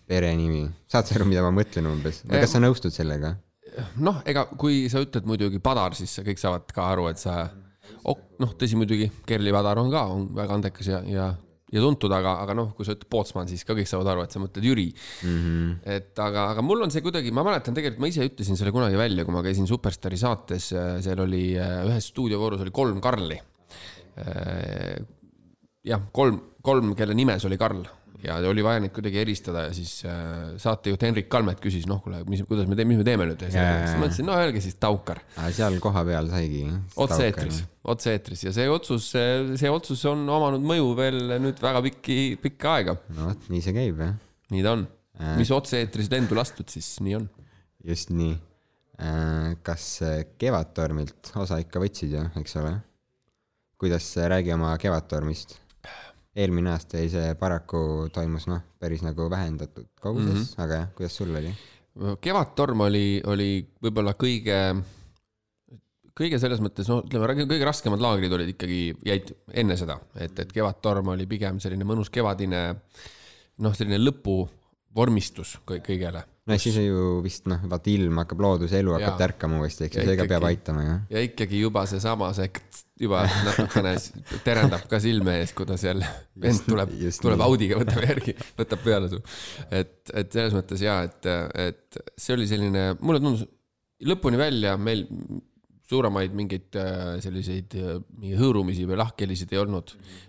perenimi, 0.09 0.65
saad 0.89 1.09
sa 1.09 1.17
aru, 1.17 1.27
mida 1.29 1.45
ma 1.45 1.53
mõtlen 1.53 1.87
umbes 1.89 2.23
või 2.25 2.41
kas 2.41 2.55
sa 2.55 2.63
nõustud 2.63 2.93
sellega? 2.95 3.35
noh, 4.01 4.21
ega 4.27 4.45
kui 4.59 4.87
sa 4.91 5.01
ütled 5.03 5.27
muidugi 5.29 5.61
Padar, 5.63 5.95
siis 5.97 6.15
kõik 6.25 6.41
saavad 6.41 6.71
ka 6.73 6.87
aru, 6.93 7.09
et 7.11 7.21
sa, 7.21 7.43
noh, 8.05 8.55
tõsi 8.59 8.79
muidugi, 8.79 9.09
Kerli 9.29 9.53
Padar 9.55 9.81
on 9.81 9.91
ka, 9.93 10.07
on 10.15 10.25
väga 10.35 10.57
andekas 10.57 10.89
ja, 10.89 11.01
ja, 11.07 11.27
ja 11.69 11.83
tuntud, 11.83 12.11
aga, 12.15 12.39
aga 12.43 12.55
noh, 12.57 12.71
kui 12.77 12.87
sa 12.87 12.95
ütled 12.95 13.09
Pootsman, 13.13 13.49
siis 13.51 13.63
ka 13.67 13.75
kõik 13.77 13.89
saavad 13.89 14.09
aru, 14.13 14.25
et 14.25 14.35
sa 14.35 14.41
mõtled 14.41 14.65
Jüri 14.65 14.87
mm. 14.89 15.37
-hmm. 15.37 15.77
et 15.97 16.23
aga, 16.25 16.49
aga 16.55 16.65
mul 16.65 16.87
on 16.87 16.93
see 16.93 17.05
kuidagi, 17.05 17.33
ma 17.35 17.45
mäletan 17.45 17.77
tegelikult, 17.77 18.01
ma 18.01 18.11
ise 18.11 18.25
ütlesin 18.25 18.59
selle 18.59 18.73
kunagi 18.75 18.97
välja, 18.99 19.25
kui 19.27 19.35
ma 19.35 19.45
käisin 19.45 19.69
Superstaari 19.69 20.17
saates, 20.17 20.73
seal 21.05 21.23
oli 21.27 21.45
ühes 21.59 22.11
stuudiovoorus 22.11 22.65
oli 22.65 22.73
kolm 22.73 22.99
Karli. 23.01 23.39
jah, 25.85 26.01
kolm, 26.11 26.41
kolm, 26.61 26.95
kelle 26.97 27.15
nimes 27.15 27.45
oli 27.45 27.57
Karl 27.57 27.85
ja 28.23 28.35
oli 28.49 28.63
vaja 28.65 28.81
neid 28.83 28.93
kuidagi 28.95 29.21
eristada 29.21 29.65
ja 29.67 29.73
siis 29.75 30.01
äh, 30.07 30.55
saatejuht 30.59 31.03
Henrik 31.05 31.29
Kalmet 31.31 31.61
küsis, 31.63 31.85
noh, 31.89 32.01
kuule, 32.03 32.21
mis, 32.29 32.43
kuidas 32.47 32.67
me 32.69 32.75
teeme, 32.77 32.93
mis 32.93 33.01
me 33.01 33.05
teeme 33.07 33.27
nüüd. 33.29 33.45
siis 33.45 33.55
ma 33.55 34.07
ütlesin, 34.07 34.27
no 34.27 34.35
öelge 34.39 34.63
siis 34.63 34.75
Taukar, 34.81 35.21
seal 35.55 35.79
kohapeal 35.83 36.29
saigi. 36.31 36.65
otse-eetris, 36.99 37.61
otse-eetris 37.93 38.43
ja 38.47 38.53
see 38.55 38.67
otsus, 38.71 39.11
see 39.13 39.71
otsus 39.71 40.03
on 40.11 40.25
omanud 40.27 40.65
mõju 40.71 40.91
veel 40.99 41.21
nüüd 41.45 41.63
väga 41.63 41.83
pikki, 41.87 42.19
pikka 42.43 42.75
aega. 42.79 42.97
no 43.15 43.31
vot, 43.31 43.47
nii 43.53 43.63
see 43.65 43.77
käib 43.77 44.03
jah, 44.03 44.13
nii 44.55 44.65
ta 44.65 44.75
on. 44.75 44.85
mis 45.39 45.53
otse-eetris 45.55 46.11
lendu 46.11 46.37
lastud, 46.39 46.67
siis 46.71 46.97
nii 47.05 47.17
on. 47.21 47.31
just 47.87 48.11
nii. 48.11 48.35
kas 49.63 49.87
äh, 50.03 50.21
Kevadtormilt 50.35 51.31
osa 51.39 51.61
ikka 51.63 51.79
võtsid 51.79 52.19
ju, 52.19 52.27
eks 52.41 52.59
ole? 52.59 52.75
kuidas 53.79 54.11
räägi 54.27 54.51
oma 54.51 54.75
Kevadtormist? 54.75 55.55
Eelmine 56.35 56.71
aasta 56.73 57.01
jäi 57.01 57.09
see 57.13 57.33
paraku 57.39 57.81
toimus 58.13 58.47
noh, 58.49 58.61
päris 58.79 59.01
nagu 59.05 59.29
vähendatud 59.31 59.89
koguses 60.01 60.33
mm, 60.33 60.45
-hmm. 60.45 60.63
aga 60.63 60.81
jah, 60.83 60.87
kuidas 60.97 61.17
sul 61.17 61.35
oli? 61.35 61.53
Kevadtorm 62.21 62.85
oli, 62.85 63.19
oli 63.27 63.49
võib-olla 63.83 64.13
kõige, 64.15 64.59
kõige 66.15 66.39
selles 66.39 66.61
mõttes, 66.63 66.87
no 66.87 67.01
ütleme, 67.01 67.47
kõige 67.49 67.65
raskemad 67.67 67.99
laagrid 68.03 68.31
olid 68.37 68.53
ikkagi, 68.53 68.93
jäid 69.05 69.33
enne 69.51 69.75
seda, 69.79 69.97
et, 70.15 70.37
et 70.39 70.53
Kevadtorm 70.53 71.11
oli 71.15 71.27
pigem 71.27 71.59
selline 71.59 71.87
mõnus 71.87 72.11
kevadine 72.13 72.61
noh, 73.59 73.75
selline 73.75 73.99
lõpuvormistus 73.99 75.57
kõigele. 75.67 76.23
no 76.45 76.57
siis 76.61 76.77
on 76.79 76.87
ju 76.87 77.07
vist 77.25 77.49
noh, 77.51 77.65
vaata 77.71 77.91
ilm 77.91 78.21
hakkab, 78.23 78.45
looduse 78.45 78.79
elu 78.79 78.95
hakkab 78.95 79.19
tärkama 79.25 79.59
uuesti, 79.59 79.89
eks 79.89 79.97
ju, 79.97 80.05
see 80.05 80.15
ikkagi- 80.15 80.33
peab 80.35 80.47
aitama 80.51 80.85
ju. 80.85 80.99
ja 81.09 81.25
ikkagi 81.25 81.65
juba 81.65 81.85
seesama, 81.89 82.31
see 82.37 82.53
kts- 82.53 82.85
juba 82.99 83.23
natukene 83.47 83.93
terendab 84.43 84.83
ka 84.91 84.99
silme 85.03 85.37
ees, 85.39 85.53
kuidas 85.55 85.83
jälle 85.85 86.07
vend 86.35 86.57
Just- 86.59 86.67
tuleb, 86.67 86.95
tuleb. 87.21 87.43
Audiga, 87.45 87.79
võtab 87.79 88.03
järgi, 88.09 88.35
võtab 88.59 88.83
peale 88.83 89.11
su. 89.11 89.21
et, 89.71 89.95
et 90.13 90.33
selles 90.35 90.55
mõttes 90.57 90.83
ja, 90.83 90.99
et, 91.07 91.29
et 91.69 92.01
see 92.19 92.35
oli 92.35 92.47
selline, 92.49 92.89
mulle 92.99 93.21
tundus 93.23 93.45
lõpuni 94.09 94.39
välja 94.39 94.75
meil 94.79 95.05
suuremaid 95.89 96.33
mingeid 96.37 96.77
äh, 96.77 97.17
selliseid 97.23 97.75
äh, 97.79 97.99
mingi 98.19 98.37
hõõrumisi 98.37 98.85
või 98.89 98.99
lahkhelisid 98.99 99.53
ei 99.55 99.61
olnud 99.61 99.93
äh, 99.95 100.19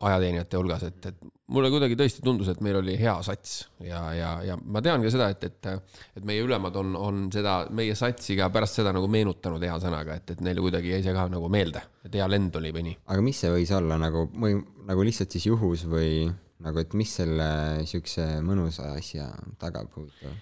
ajateenijate 0.00 0.58
hulgas, 0.58 0.86
et, 0.88 1.10
et 1.10 1.32
mulle 1.52 1.68
kuidagi 1.72 1.98
tõesti 2.00 2.24
tundus, 2.24 2.48
et 2.48 2.62
meil 2.64 2.78
oli 2.80 2.94
hea 3.00 3.14
sats 3.26 3.58
ja, 3.84 4.00
ja, 4.16 4.30
ja 4.46 4.56
ma 4.56 4.80
tean 4.84 5.04
ka 5.04 5.12
seda, 5.12 5.28
et, 5.34 5.44
et, 5.50 5.68
et 6.16 6.24
meie 6.24 6.44
ülemad 6.44 6.76
on, 6.80 6.94
on 6.96 7.26
seda 7.34 7.58
meie 7.76 7.96
satsi 7.98 8.38
ka 8.38 8.48
pärast 8.54 8.80
seda 8.80 8.94
nagu 8.96 9.10
meenutanud 9.12 9.64
hea 9.64 9.76
sõnaga, 9.82 10.16
et, 10.16 10.32
et 10.32 10.40
neile 10.44 10.64
kuidagi 10.64 10.94
jäi 10.94 11.02
see 11.04 11.16
ka 11.16 11.26
nagu 11.32 11.50
meelde, 11.52 11.84
et 12.08 12.16
hea 12.16 12.30
lend 12.30 12.56
oli 12.60 12.72
või 12.74 12.88
nii. 12.88 12.96
aga 13.12 13.26
mis 13.28 13.44
see 13.44 13.52
võis 13.52 13.74
olla 13.76 14.00
nagu, 14.00 14.24
või 14.32 14.56
nagu 14.88 15.04
lihtsalt 15.04 15.36
siis 15.36 15.50
juhus 15.50 15.84
või 15.90 16.24
nagu, 16.64 16.80
et 16.80 16.96
mis 16.96 17.12
selle 17.20 17.50
siukse 17.90 18.26
mõnusa 18.44 18.94
asja 18.96 19.28
tagab 19.60 19.92
huvitav? 19.98 20.32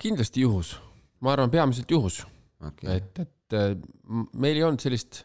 kindlasti 0.00 0.44
juhus, 0.44 0.76
ma 1.24 1.34
arvan, 1.34 1.52
peamiselt 1.52 1.90
juhus, 1.90 2.22
okei, 2.66 3.00
et, 3.00 3.24
et 3.24 3.58
äh, 3.58 3.74
meil 4.32 4.60
ei 4.60 4.66
olnud 4.66 4.82
sellist 4.82 5.24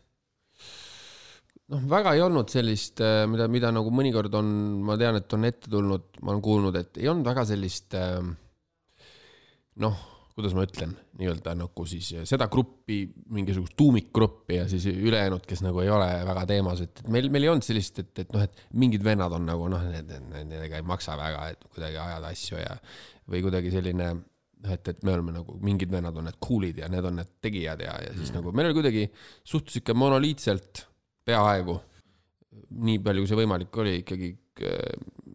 noh, 1.71 1.85
väga 1.89 2.15
ei 2.15 2.23
olnud 2.25 2.51
sellist, 2.51 3.01
mida, 3.31 3.47
mida 3.51 3.71
nagu 3.73 3.93
mõnikord 3.93 4.33
on, 4.37 4.49
ma 4.85 4.97
tean, 5.01 5.19
et 5.21 5.37
on 5.37 5.47
ette 5.47 5.71
tulnud, 5.71 6.19
ma 6.21 6.33
olen 6.33 6.43
kuulnud, 6.45 6.81
et 6.81 6.99
ei 7.01 7.09
olnud 7.11 7.25
väga 7.27 7.45
sellist 7.49 7.95
äh, 7.97 8.19
noh, 9.81 10.03
kuidas 10.35 10.51
ma 10.55 10.65
ütlen, 10.67 10.91
nii-öelda 11.15 11.53
nagu 11.55 11.85
siis 11.87 12.09
seda 12.27 12.49
gruppi, 12.51 13.05
mingisugust 13.31 13.75
tuumikgruppi 13.79 14.57
ja 14.57 14.65
siis 14.67 14.89
ülejäänud, 14.91 15.45
kes 15.47 15.63
nagu 15.63 15.79
ei 15.79 15.91
ole 15.95 16.09
väga 16.27 16.43
teemas, 16.49 16.81
et 16.83 16.99
meil, 17.07 17.29
meil 17.31 17.47
ei 17.47 17.51
olnud 17.53 17.65
sellist, 17.65 18.01
et, 18.03 18.11
et 18.25 18.35
noh, 18.35 18.43
et 18.43 18.65
mingid 18.75 19.03
vennad 19.05 19.31
on 19.37 19.47
nagu 19.47 19.69
noh, 19.71 19.85
nendega 19.87 20.81
ei 20.81 20.85
maksa 20.85 21.15
väga, 21.19 21.47
et 21.55 21.63
kuidagi 21.71 22.01
ajada 22.03 22.33
asju 22.35 22.59
ja 22.59 22.75
või 23.31 23.45
kuidagi 23.47 23.71
selline 23.73 24.09
noh, 24.11 24.23
et, 24.63 24.87
et 24.91 25.03
me 25.05 25.13
oleme 25.13 25.35
nagu 25.35 25.57
mingid 25.63 25.91
vennad 25.91 26.15
on 26.17 26.27
need 26.29 26.39
cool'id 26.43 26.79
ja 26.81 26.89
need 26.91 27.05
on 27.05 27.19
need 27.19 27.31
tegijad 27.43 27.83
ja, 27.85 27.95
ja 28.01 28.13
siis 28.15 28.31
mm. 28.31 28.39
nagu 28.39 28.53
meil 28.55 28.69
oli 28.69 28.77
kuidagi 28.79 29.05
suht 29.45 29.73
sihuke 29.73 29.95
monoliitselt 29.97 30.85
peaaegu 31.25 31.77
nii 32.85 33.01
palju, 33.03 33.23
kui 33.23 33.31
see 33.31 33.39
võimalik 33.39 33.81
oli, 33.81 33.97
ikkagi 34.03 34.31
äh, 34.65 35.33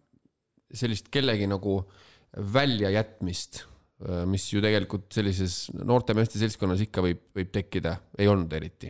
sellist 0.73 1.11
kellegi 1.13 1.47
nagu 1.51 1.81
väljajätmist, 2.31 3.65
mis 4.31 4.47
ju 4.49 4.61
tegelikult 4.63 5.11
sellises 5.13 5.67
noorte 5.77 6.15
meeste 6.17 6.39
seltskonnas 6.41 6.79
ikka 6.87 7.03
võib, 7.05 7.19
võib 7.37 7.51
tekkida, 7.53 7.97
ei 8.17 8.29
olnud 8.31 8.53
eriti. 8.57 8.89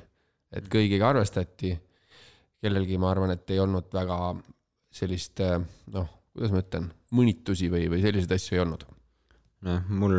et 0.55 0.67
kõigiga 0.71 1.09
arvestati, 1.09 1.73
kellelgi 2.61 2.99
ma 3.01 3.09
arvan, 3.11 3.34
et 3.34 3.51
ei 3.51 3.59
olnud 3.59 3.89
väga 3.91 4.17
sellist 4.93 5.41
äh, 5.43 5.57
noh, 5.91 6.07
kuidas 6.36 6.53
ma 6.53 6.61
ütlen, 6.63 6.89
mõnitusi 7.17 7.69
või, 7.71 7.88
või 7.91 8.01
selliseid 8.03 8.36
asju 8.38 8.55
ei 8.55 8.63
olnud. 8.63 8.86
noh, 9.68 9.84
mul 9.89 10.16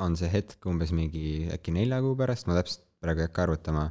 on 0.00 0.16
see 0.18 0.30
hetk 0.32 0.66
umbes 0.70 0.94
mingi 0.96 1.50
äkki 1.52 1.74
nelja 1.76 2.00
kuu 2.04 2.16
pärast, 2.18 2.48
ma 2.48 2.56
täpselt 2.58 2.84
praegu 3.02 3.22
ei 3.22 3.28
hakka 3.28 3.46
arvutama, 3.46 3.84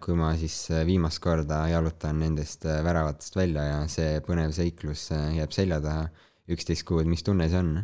kui 0.00 0.16
ma 0.16 0.30
siis 0.40 0.56
äh, 0.72 0.86
viimast 0.88 1.20
korda 1.20 1.60
jalutan 1.68 2.22
nendest 2.22 2.64
äh, 2.64 2.80
väravatest 2.84 3.36
välja 3.36 3.66
ja 3.66 3.80
see 3.92 4.20
põnev 4.24 4.54
seiklus 4.56 5.10
äh, 5.12 5.34
jääb 5.36 5.52
selja 5.52 5.80
taha 5.84 6.06
üksteist 6.48 6.86
kuud, 6.88 7.04
mis 7.10 7.24
tunne 7.26 7.50
see 7.52 7.60
on? 7.60 7.74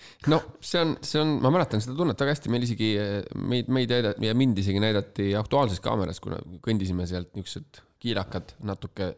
Äh, 0.00 0.30
no 0.32 0.40
see 0.60 0.80
on, 0.82 0.96
see 1.06 1.20
on, 1.22 1.36
ma 1.44 1.52
mäletan 1.54 1.82
seda 1.84 1.96
tunnet 1.98 2.20
väga 2.20 2.34
hästi, 2.36 2.52
meil 2.52 2.66
isegi 2.66 2.90
meid, 3.40 3.70
meid 3.72 3.92
näidati 3.92 4.30
ja 4.30 4.34
mind 4.38 4.58
isegi 4.62 4.82
näidati 4.82 5.30
Aktuaalses 5.38 5.82
Kaameras, 5.84 6.20
kuna 6.24 6.40
kõndisime 6.64 7.06
sealt 7.10 7.32
niisugused 7.36 7.84
kiilakad, 8.00 8.54
natuke 8.64 9.10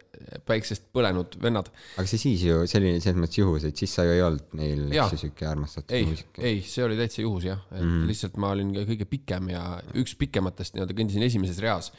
päiksest 0.46 0.88
põlenud 0.94 1.36
vennad. 1.42 1.68
aga 2.00 2.04
see 2.10 2.18
siis 2.18 2.42
ju, 2.48 2.62
see 2.66 2.80
oli 2.80 2.90
selles 3.02 3.20
mõttes 3.22 3.38
juhus, 3.38 3.66
et 3.68 3.78
siis 3.78 3.94
sa 3.94 4.04
ju 4.06 4.14
ei 4.16 4.22
olnud 4.26 4.56
neil 4.58 4.82
eks 4.90 5.14
ju 5.14 5.20
siuke 5.20 5.46
armastatud 5.46 5.94
ei, 5.94 6.08
muusik. 6.08 6.40
ei, 6.42 6.58
see 6.66 6.82
oli 6.86 6.98
täitsa 6.98 7.22
juhus 7.22 7.46
jah, 7.46 7.62
et 7.70 7.84
mm. 7.84 8.02
lihtsalt 8.10 8.40
ma 8.42 8.50
olin 8.56 8.72
kõige 8.74 9.06
pikem 9.10 9.52
ja 9.54 9.62
üks 10.02 10.16
pikematest 10.18 10.74
nii-öelda 10.74 10.98
kõndisin 10.98 11.26
esimeses 11.28 11.62
reas 11.62 11.92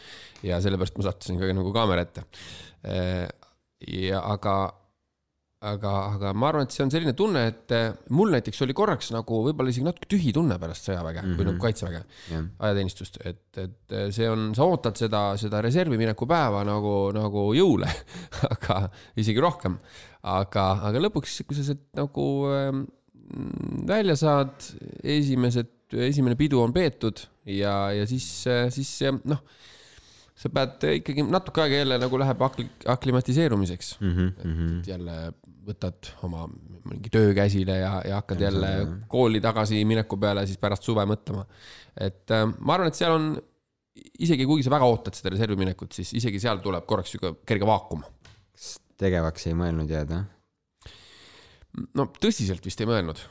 ja 0.44 0.60
sellepärast 0.64 1.00
ma 1.00 1.08
sattusin 1.08 1.40
ka 1.40 1.52
nagu 1.56 1.72
kaamera 1.76 2.04
ette. 2.04 2.26
ja 3.88 4.24
aga, 4.28 4.58
aga, 5.64 5.92
aga 6.16 6.32
ma 6.36 6.50
arvan, 6.50 6.68
et 6.68 6.76
see 6.76 6.84
on 6.86 6.92
selline 6.94 7.14
tunne, 7.18 7.44
et 7.52 7.74
eh, 7.76 7.90
mul 8.16 8.34
näiteks 8.36 8.64
oli 8.66 8.76
korraks 8.78 9.12
nagu 9.16 9.40
võib-olla 9.48 9.72
isegi 9.72 9.88
natuke 9.88 10.10
tühi 10.12 10.34
tunne 10.36 10.58
pärast 10.62 10.90
sõjaväge 10.90 11.22
mm 11.22 11.28
-hmm. 11.30 11.40
või 11.40 11.50
nagu 11.50 11.64
kaitseväge 11.64 12.02
jah, 12.32 12.48
ajateenistust, 12.68 13.20
et, 13.24 13.44
et 13.64 13.96
see 14.16 14.30
on, 14.30 14.50
sa 14.58 14.68
ootad 14.68 15.00
seda, 15.00 15.24
seda 15.40 15.62
reservi 15.64 16.00
mineku 16.00 16.28
päeva 16.30 16.64
nagu, 16.68 16.96
nagu 17.16 17.46
jõule, 17.56 17.92
aga 18.54 18.88
isegi 19.16 19.40
rohkem. 19.44 19.78
aga, 20.24 20.66
aga 20.90 21.00
lõpuks, 21.08 21.42
kui 21.48 21.56
sa 21.56 21.66
sealt 21.68 21.84
nagu 22.00 22.26
ähm, 22.52 22.86
välja 23.88 24.16
saad, 24.20 24.56
esimesed, 25.04 25.72
esimene 25.94 26.36
pidu 26.36 26.62
on 26.64 26.74
peetud 26.74 27.20
ja, 27.46 27.92
ja 27.92 28.08
siis, 28.08 28.26
siis 28.74 28.92
noh, 29.24 29.42
sa 30.34 30.50
pead 30.54 30.86
ikkagi 31.00 31.26
natuke 31.28 31.62
aega 31.64 31.82
jälle 31.84 31.98
nagu 32.02 32.20
läheb 32.20 32.42
akli-, 32.48 32.70
aklimatiseerumiseks 32.90 33.98
mm. 34.00 34.10
Mhm, 34.10 34.30
-hmm. 34.44 34.80
et 34.80 34.88
jälle 34.88 35.34
võtad 35.64 36.12
oma 36.28 36.46
mingi 36.90 37.12
töö 37.14 37.32
käsile 37.38 37.78
ja, 37.80 37.94
ja 38.08 38.20
hakkad 38.20 38.42
jälle 38.44 38.70
kooli 39.12 39.42
tagasi 39.44 39.80
mineku 39.88 40.18
peale 40.20 40.46
siis 40.48 40.60
pärast 40.62 40.84
suve 40.84 41.06
mõtlema. 41.10 41.46
et 41.96 42.32
äh, 42.36 42.46
ma 42.60 42.78
arvan, 42.78 42.92
et 42.92 43.00
seal 43.00 43.16
on 43.16 43.30
isegi 44.24 44.48
kuigi 44.50 44.66
sa 44.66 44.74
väga 44.74 44.90
ootad 44.90 45.18
seda 45.18 45.34
reservi 45.34 45.58
minekut, 45.60 45.94
siis 45.96 46.14
isegi 46.20 46.42
seal 46.42 46.62
tuleb 46.64 46.88
korraks 46.90 47.14
sihuke 47.14 47.36
kerge 47.48 47.68
vaakum. 47.70 48.04
kas 48.54 48.74
tegevaks 49.00 49.48
ei 49.50 49.58
mõelnud 49.58 49.92
jääda? 49.94 50.24
no 51.98 52.10
tõsiselt 52.20 52.66
vist 52.66 52.84
ei 52.84 52.90
mõelnud. 52.90 53.24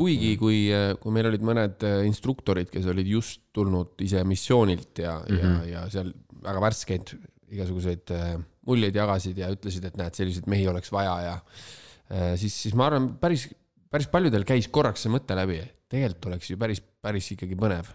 kuigi, 0.00 0.34
kui, 0.40 0.60
kui 1.00 1.14
meil 1.14 1.30
olid 1.32 1.44
mõned 1.46 1.86
äh, 1.86 2.04
instruktorid, 2.08 2.70
kes 2.72 2.86
olid 2.90 3.08
just 3.08 3.42
tulnud 3.56 4.00
ise 4.04 4.22
missioonilt 4.24 5.02
ja 5.02 5.18
mm, 5.24 5.36
-hmm. 5.36 5.58
ja, 5.66 5.80
ja 5.80 5.88
seal 5.92 6.12
väga 6.44 6.60
värskeid 6.68 7.14
igasuguseid 7.50 8.12
äh, 8.14 8.38
muljeid 8.68 8.96
jagasid 8.96 9.38
ja 9.40 9.48
ütlesid, 9.52 9.86
et 9.88 9.96
näed, 9.98 10.16
selliseid 10.16 10.48
mehi 10.50 10.66
oleks 10.70 10.92
vaja 10.92 11.14
ja 11.24 11.36
äh, 11.36 12.34
siis, 12.40 12.56
siis 12.66 12.76
ma 12.76 12.90
arvan, 12.90 13.12
päris, 13.20 13.48
päris 13.90 14.08
paljudel 14.12 14.44
käis 14.48 14.68
korraks 14.72 15.06
see 15.06 15.12
mõte 15.12 15.36
läbi, 15.38 15.60
tegelikult 15.90 16.30
oleks 16.32 16.52
ju 16.52 16.58
päris, 16.60 16.82
päris 17.02 17.32
ikkagi 17.34 17.58
põnev. 17.58 17.88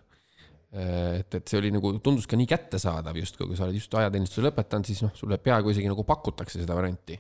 et, 0.76 1.36
et 1.38 1.47
see 1.47 1.59
oli 1.61 1.70
nagu, 1.72 1.93
tundus 2.03 2.26
ka 2.28 2.36
nii 2.36 2.49
kättesaadav 2.51 3.16
justkui, 3.16 3.47
kui 3.47 3.55
sa 3.55 3.63
oled 3.63 3.78
just 3.78 3.93
ajateenistuse 3.95 4.43
lõpetanud, 4.43 4.89
siis 4.89 5.03
noh, 5.05 5.13
sulle 5.16 5.38
peaaegu 5.39 5.72
isegi 5.72 5.88
nagu 5.88 6.03
pakutakse 6.03 6.59
seda 6.59 6.76
varianti 6.76 7.16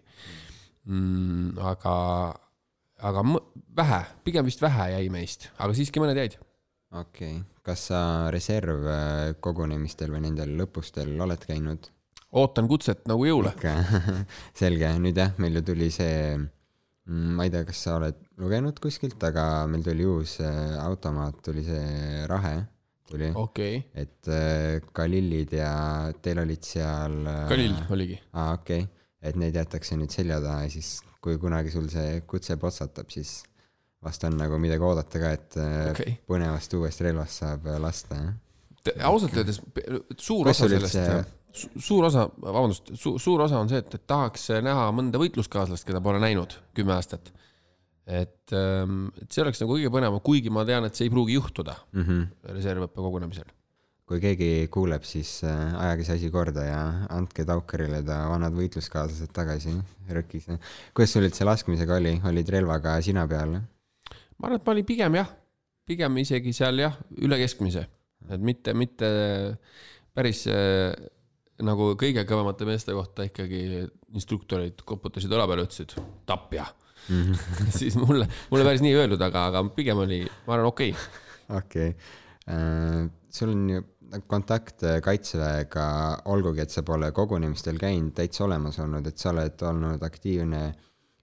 mm,. 0.89 1.55
aga, 1.71 1.95
aga 3.09 3.23
vähe, 3.77 4.01
pigem 4.27 4.49
vist 4.49 4.63
vähe 4.65 4.89
jäi 4.97 5.07
meist, 5.13 5.49
aga 5.55 5.77
siiski 5.77 6.03
mõned 6.03 6.19
jäid. 6.19 6.35
okei 6.91 7.37
okay., 7.37 7.43
kas 7.65 7.87
sa 7.89 7.99
reservkogunemistel 8.33 10.11
või 10.13 10.25
nendel 10.27 10.51
lõpustel 10.59 11.15
oled 11.23 11.47
käinud? 11.47 11.94
Ootan 12.35 12.67
kutset 12.69 13.05
nagu 13.09 13.25
jõule. 13.27 13.53
selge, 14.59 14.91
nüüd 15.01 15.17
jah, 15.19 15.33
meil 15.41 15.59
ju 15.59 15.63
tuli 15.69 15.89
see, 15.93 16.35
ma 17.07 17.47
ei 17.47 17.53
tea, 17.53 17.63
kas 17.67 17.81
sa 17.87 17.97
oled 17.99 18.19
lugenud 18.41 18.79
kuskilt, 18.83 19.21
aga 19.27 19.65
meil 19.71 19.85
tuli 19.85 20.07
uus 20.09 20.37
äh, 20.43 20.75
automaat, 20.83 21.39
tuli 21.45 21.65
see 21.67 22.25
Rahe, 22.29 22.55
tuli 23.09 23.31
okei, 23.39 23.79
et 23.95 24.31
äh, 24.31 24.83
Galillid 24.95 25.55
ja 25.55 25.71
teil 26.21 26.43
olid 26.43 26.67
seal 26.67 27.19
äh, 27.23 27.41
Kalill 27.51 27.81
oligi. 27.95 28.19
aa, 28.33 28.55
okei 28.59 28.85
okay., 28.85 28.91
et 29.25 29.37
need 29.41 29.55
jätakse 29.57 29.97
nüüd 29.97 30.13
selja 30.13 30.37
taha 30.43 30.65
ja 30.67 30.71
siis, 30.73 30.99
kui 31.23 31.39
kunagi 31.41 31.71
sul 31.73 31.87
see 31.89 32.19
kutse 32.29 32.59
potsatab, 32.61 33.09
siis 33.09 33.39
vast 34.05 34.21
on 34.27 34.35
nagu 34.37 34.59
midagi 34.61 34.85
oodata 34.85 35.21
ka, 35.21 35.31
et 35.33 35.55
Okei. 35.95 36.11
põnevast 36.29 36.75
uuest 36.77 37.01
relvast 37.01 37.41
saab 37.41 37.65
lasta, 37.81 38.19
ausalt 39.07 39.33
öeldes 39.33 39.57
suur 40.21 40.51
osa 40.51 40.67
sellest 40.69 40.99
suur 41.55 42.07
osa, 42.09 42.27
vabandust 42.41 42.93
su,, 42.99 43.15
suur 43.21 43.45
osa 43.45 43.59
on 43.61 43.71
see, 43.71 43.81
et, 43.83 43.97
et 43.97 44.05
tahaks 44.09 44.49
näha 44.65 44.87
mõnda 44.95 45.21
võitluskaaslast, 45.21 45.87
keda 45.87 46.01
pole 46.03 46.21
näinud 46.23 46.57
kümme 46.77 46.95
aastat. 46.97 47.31
et, 48.05 48.51
et 48.53 49.29
see 49.33 49.41
oleks 49.41 49.61
nagu 49.63 49.77
kõige 49.77 49.91
põnevam, 49.93 50.21
kuigi 50.25 50.51
ma 50.53 50.65
tean, 50.67 50.85
et 50.85 50.97
see 50.97 51.07
ei 51.07 51.13
pruugi 51.13 51.37
juhtuda 51.39 51.77
mm. 51.93 52.03
-hmm. 52.03 52.51
reservõppe 52.57 53.01
kogunemisel. 53.01 53.47
kui 54.05 54.19
keegi 54.21 54.67
kuuleb, 54.69 55.03
siis 55.03 55.39
äh, 55.43 55.73
ajage 55.81 56.03
see 56.05 56.19
asi 56.19 56.29
korda 56.29 56.65
ja 56.65 56.81
andke 57.09 57.45
Taukarile 57.45 58.03
ta 58.05 58.27
vanad 58.29 58.53
võitluskaaslased 58.53 59.33
tagasi 59.33 59.73
rõkis. 60.09 60.45
kuidas 60.93 61.13
sul 61.13 61.25
üldse 61.25 61.45
laskmisega 61.45 61.95
oli, 61.95 62.19
olid 62.23 62.49
relvaga 62.49 63.01
sina 63.01 63.27
peal? 63.27 63.57
ma 64.37 64.47
arvan, 64.47 64.59
et 64.59 64.65
ma 64.65 64.71
olin 64.71 64.85
pigem 64.85 65.15
jah, 65.15 65.33
pigem 65.85 66.17
isegi 66.17 66.53
seal 66.53 66.79
jah, 66.79 66.95
üle 67.17 67.37
keskmise, 67.41 67.87
et 68.29 68.41
mitte, 68.41 68.73
mitte 68.73 69.09
päris 70.15 70.45
äh, 70.47 70.93
nagu 71.63 71.93
kõige 71.99 72.25
kõvemate 72.27 72.67
meeste 72.67 72.95
kohta 72.95 73.27
ikkagi 73.29 73.85
instruktorid 74.15 74.81
koputasid 74.87 75.31
õla 75.31 75.47
peale, 75.47 75.67
ütlesid 75.67 75.95
tapja 76.27 76.65
mm. 77.07 77.21
-hmm. 77.21 77.71
siis 77.79 77.95
mulle, 78.01 78.27
mulle 78.51 78.67
päris 78.67 78.83
nii 78.83 78.91
ei 78.91 79.01
öeldud, 79.03 79.21
aga, 79.21 79.47
aga 79.51 79.63
pigem 79.75 80.03
oli, 80.03 80.23
ma 80.47 80.57
arvan, 80.57 80.71
okei 80.73 80.91
okay.. 80.91 81.57
okei 81.57 81.89
okay., 81.95 83.09
sul 83.31 83.51
on 83.51 83.69
ju 83.69 83.83
kontakt 84.27 84.83
äh, 84.83 84.99
kaitseväega, 85.01 85.85
olgugi 86.31 86.61
et 86.61 86.73
sa 86.73 86.83
pole 86.85 87.11
kogunemistel 87.11 87.79
käinud, 87.81 88.13
täitsa 88.15 88.45
olemas 88.45 88.77
olnud, 88.79 89.07
et 89.07 89.17
sa 89.17 89.31
oled 89.31 89.63
olnud 89.69 90.03
aktiivne 90.05 90.61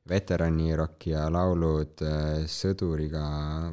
veteranirock 0.09 1.07
ja 1.13 1.27
laulud 1.33 2.03
äh, 2.07 2.45
sõduriga 2.51 3.25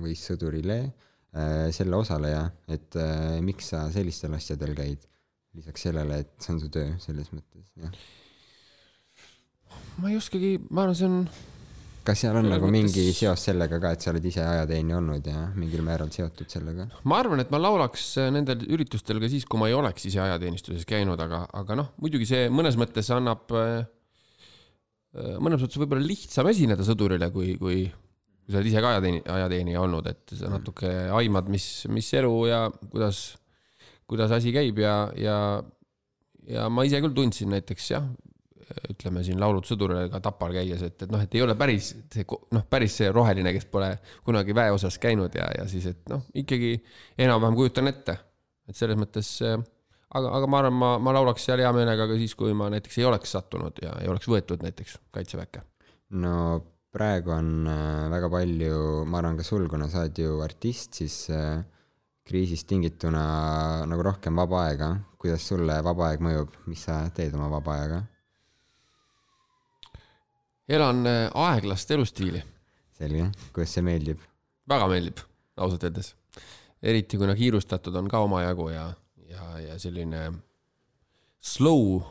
või 0.02 0.16
sõdurile 0.18 0.80
äh, 0.86 1.70
selle 1.76 1.98
osaleja, 1.98 2.46
et 2.70 2.98
äh, 3.00 3.40
miks 3.46 3.74
sa 3.74 3.88
sellistel 3.94 4.38
asjadel 4.38 4.76
käid? 4.78 5.09
Lisaks 5.58 5.88
sellele, 5.88 6.22
et 6.24 6.34
see 6.44 6.54
on 6.56 6.60
su 6.62 6.70
töö 6.74 6.96
selles 7.02 7.30
mõttes, 7.34 7.70
jah. 7.80 7.94
ma 10.02 10.12
ei 10.12 10.18
oskagi, 10.20 10.58
ma 10.70 10.86
arvan, 10.86 10.98
see 10.98 11.08
on, 11.10 11.22
kas 12.08 12.22
seal 12.24 12.38
on 12.38 12.46
Selles 12.46 12.56
nagu 12.56 12.70
mingi 12.74 13.04
mõttes- 13.06 13.22
seos 13.24 13.46
sellega 13.50 13.80
ka, 13.82 13.94
et 13.96 14.06
sa 14.06 14.12
oled 14.14 14.26
ise 14.30 14.44
ajateenija 14.46 14.98
olnud 15.02 15.30
ja 15.30 15.46
mingil 15.60 15.84
määral 15.86 16.12
seotud 16.14 16.50
sellega? 16.52 16.90
ma 17.04 17.22
arvan, 17.22 17.42
et 17.44 17.54
ma 17.54 17.62
laulaks 17.62 18.10
äh, 18.22 18.30
nendel 18.34 18.66
üritustel 18.70 19.22
ka 19.22 19.30
siis, 19.32 19.46
kui 19.50 19.62
ma 19.62 19.70
ei 19.72 19.78
oleks 19.78 20.06
ise 20.10 20.22
ajateenistuses 20.26 20.86
käinud, 20.90 21.20
aga, 21.26 21.46
aga 21.62 21.80
noh, 21.82 21.94
muidugi 22.02 22.30
see 22.30 22.50
mõnes 22.54 22.78
mõttes 22.80 23.10
annab, 23.16 23.50
mõnes 25.42 25.64
mõttes 25.64 25.80
võib-olla 25.82 26.06
lihtsam 26.06 26.48
esineda 26.52 26.86
sõdurile, 26.86 27.32
kui, 27.34 27.56
kui 27.58 27.88
kui 28.50 28.56
sa 28.56 28.64
oled 28.64 28.70
ise 28.72 28.82
ka 28.82 28.90
ajateeni-, 28.96 29.22
ajateenija 29.30 29.82
olnud, 29.86 30.08
et 30.10 30.32
sa 30.34 30.50
natuke 30.50 30.90
aimad, 31.14 31.50
mis, 31.54 31.66
mis 31.94 32.08
elu 32.18 32.32
ja 32.50 32.64
kuidas, 32.90 33.20
kuidas 34.10 34.34
asi 34.36 34.54
käib 34.56 34.82
ja, 34.82 34.96
ja, 35.18 35.38
ja 36.50 36.68
ma 36.74 36.86
ise 36.88 37.02
küll 37.04 37.16
tundsin 37.16 37.52
näiteks 37.54 37.92
jah, 37.94 38.06
ütleme 38.90 39.24
siin 39.26 39.40
ka 39.40 40.22
Tapal 40.22 40.54
käies, 40.54 40.82
et, 40.86 41.02
et 41.02 41.12
noh, 41.12 41.22
et 41.24 41.36
ei 41.36 41.42
ole 41.42 41.56
päris 41.58 41.92
see, 42.14 42.26
noh, 42.54 42.66
päris 42.70 43.00
see 43.00 43.12
roheline, 43.14 43.54
kes 43.56 43.66
pole 43.66 43.92
kunagi 44.26 44.56
väeosas 44.56 45.00
käinud 45.02 45.36
ja, 45.36 45.50
ja 45.58 45.68
siis, 45.70 45.86
et 45.90 46.10
noh, 46.10 46.26
ikkagi 46.38 46.76
enam-vähem 47.18 47.58
kujutan 47.58 47.90
ette, 47.90 48.18
et 48.70 48.78
selles 48.78 49.00
mõttes, 49.00 49.32
aga, 49.42 50.34
aga 50.38 50.50
ma 50.50 50.62
arvan, 50.62 50.78
ma, 50.78 50.92
ma 51.02 51.16
laulaks 51.18 51.48
seal 51.50 51.64
hea 51.64 51.72
meelega 51.76 52.10
ka 52.10 52.18
siis, 52.20 52.36
kui 52.38 52.54
ma 52.58 52.70
näiteks 52.74 53.00
ei 53.02 53.08
oleks 53.10 53.34
sattunud 53.38 53.82
ja 53.82 53.96
ei 54.04 54.12
oleks 54.12 54.30
võetud 54.30 54.66
näiteks 54.66 55.00
kaitseväkke. 55.18 55.66
no 56.22 56.36
praegu 56.94 57.34
on 57.34 57.68
äh, 57.70 58.06
väga 58.12 58.30
palju, 58.34 58.78
ma 59.10 59.20
arvan 59.22 59.38
ka 59.38 59.46
sul, 59.46 59.68
kuna 59.70 59.90
sa 59.90 60.06
oled 60.06 60.22
ju 60.22 60.40
artist, 60.46 60.98
siis 61.02 61.18
äh, 61.34 61.62
kriisist 62.30 62.68
tingituna 62.70 63.24
nagu 63.90 64.06
rohkem 64.06 64.38
vaba 64.38 64.64
aega. 64.68 64.94
kuidas 65.20 65.44
sulle 65.50 65.76
vaba 65.84 66.10
aeg 66.10 66.22
mõjub, 66.24 66.54
mis 66.72 66.86
sa 66.88 67.02
teed 67.16 67.34
oma 67.36 67.50
vaba 67.52 67.76
ajaga? 67.76 68.00
elan 70.70 71.02
äh, 71.10 71.26
aeglast 71.34 71.92
elustiili, 71.96 72.42
selge, 72.98 73.30
kuidas 73.56 73.74
see 73.74 73.86
meeldib? 73.86 74.22
väga 74.70 74.90
meeldib, 74.92 75.24
ausalt 75.58 75.88
öeldes. 75.88 76.14
eriti 76.82 77.18
kuna 77.18 77.36
kiirustatud 77.36 77.96
on 78.00 78.10
ka 78.12 78.22
omajagu 78.28 78.70
ja, 78.72 78.86
ja, 79.32 79.48
ja 79.66 79.80
selline 79.82 80.28
slow, 81.40 82.04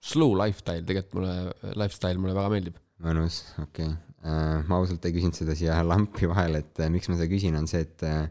slow 0.00 0.34
lifestyle, 0.38 0.82
tegelikult 0.88 1.20
mulle, 1.20 1.36
lifestyle 1.78 2.18
mulle 2.18 2.34
väga 2.36 2.50
meeldib. 2.56 2.82
mõnus, 3.06 3.44
okei 3.62 3.92
okay.. 3.92 4.66
ma 4.66 4.80
ausalt 4.80 5.06
ei 5.06 5.14
küsinud 5.14 5.38
seda 5.38 5.54
siia 5.54 5.78
lampi 5.86 6.26
vahele, 6.26 6.64
et 6.66 6.82
äh, 6.82 6.90
miks 6.90 7.08
ma 7.12 7.20
seda 7.20 7.30
küsin, 7.30 7.54
on 7.60 7.70
see, 7.70 7.86
et 7.86 8.02
äh, 8.08 8.26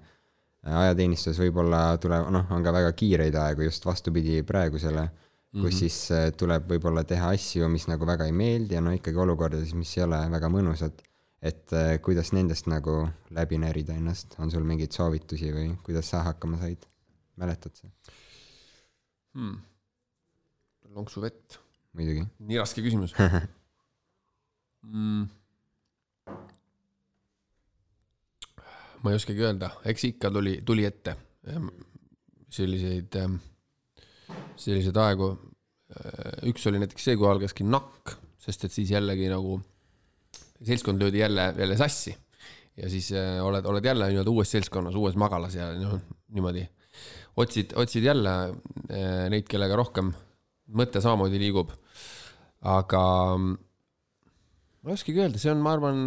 ajateenistus 0.66 1.38
võib-olla 1.39 1.97
tuleb, 2.01 2.30
noh, 2.34 2.49
on 2.53 2.63
ka 2.66 2.74
väga 2.74 2.91
kiireid 2.97 3.36
aegu 3.38 3.68
just 3.68 3.86
vastupidi 3.86 4.41
praegusele, 4.43 5.05
kus 5.51 5.59
mm 5.59 5.66
-hmm. 5.66 5.80
siis 5.80 6.11
äh, 6.11 6.32
tuleb 6.38 6.70
võib-olla 6.72 7.03
teha 7.03 7.30
asju, 7.36 7.70
mis 7.70 7.88
nagu 7.88 8.05
väga 8.05 8.26
ei 8.26 8.32
meeldi 8.32 8.76
ja 8.76 8.82
no 8.82 8.91
ikkagi 8.91 9.18
olukordades, 9.18 9.74
mis 9.74 9.97
ei 9.97 10.03
ole 10.03 10.24
väga 10.32 10.49
mõnusad. 10.49 11.03
et 11.41 11.74
äh, 11.74 12.01
kuidas 12.01 12.32
nendest 12.34 12.68
nagu 12.68 13.07
läbi 13.30 13.57
närida 13.57 13.93
ennast, 13.93 14.36
on 14.39 14.51
sul 14.51 14.63
mingeid 14.63 14.91
soovitusi 14.91 15.51
või 15.53 15.78
kuidas 15.84 16.09
sa 16.09 16.24
hakkama 16.24 16.57
said? 16.57 16.86
mäletad 17.38 17.76
sa? 17.76 17.88
hmm.. 19.34 19.57
lonksu 20.95 21.22
vett, 21.22 21.59
muidugi. 21.93 22.26
nii 22.39 22.57
raske 22.57 22.82
küsimus 22.82 23.13
mm.. 24.84 25.28
Ma 29.06 29.14
ei 29.14 29.20
oskagi 29.20 29.45
öelda, 29.45 29.70
eks 29.86 30.08
ikka 30.10 30.32
tuli, 30.34 30.58
tuli 30.66 30.86
ette 30.88 31.14
selliseid, 32.56 33.18
selliseid 34.58 34.97
aegu. 34.97 35.30
üks 36.49 36.66
oli 36.66 36.82
näiteks 36.82 37.06
see, 37.06 37.18
kui 37.20 37.30
algaski 37.30 37.68
nakk, 37.68 38.16
sest 38.41 38.66
et 38.66 38.74
siis 38.74 38.89
jällegi 38.95 39.30
nagu 39.30 39.60
seltskond 40.66 41.01
löödi 41.01 41.22
jälle, 41.22 41.53
jälle 41.58 41.78
sassi 41.78 42.16
ja 42.78 42.89
siis 42.89 43.12
äh, 43.16 43.39
oled, 43.45 43.66
oled 43.66 43.86
jälle 43.86 44.10
nii-öelda 44.10 44.32
uues 44.32 44.51
seltskonnas, 44.51 44.95
uues 44.99 45.16
magalas 45.20 45.56
ja 45.56 45.70
noh, 45.80 45.99
niimoodi 46.36 46.66
otsid, 47.38 47.76
otsid 47.80 48.03
jälle 48.03 48.34
äh, 48.49 49.28
neid, 49.32 49.47
kellega 49.51 49.78
rohkem 49.80 50.12
mõte 50.76 51.01
samamoodi 51.03 51.39
liigub. 51.39 51.72
aga 52.66 53.01
ma 53.38 54.89
ei 54.89 54.97
oskagi 54.97 55.22
öelda, 55.22 55.41
see 55.41 55.53
on, 55.53 55.62
ma 55.64 55.76
arvan, 55.76 55.99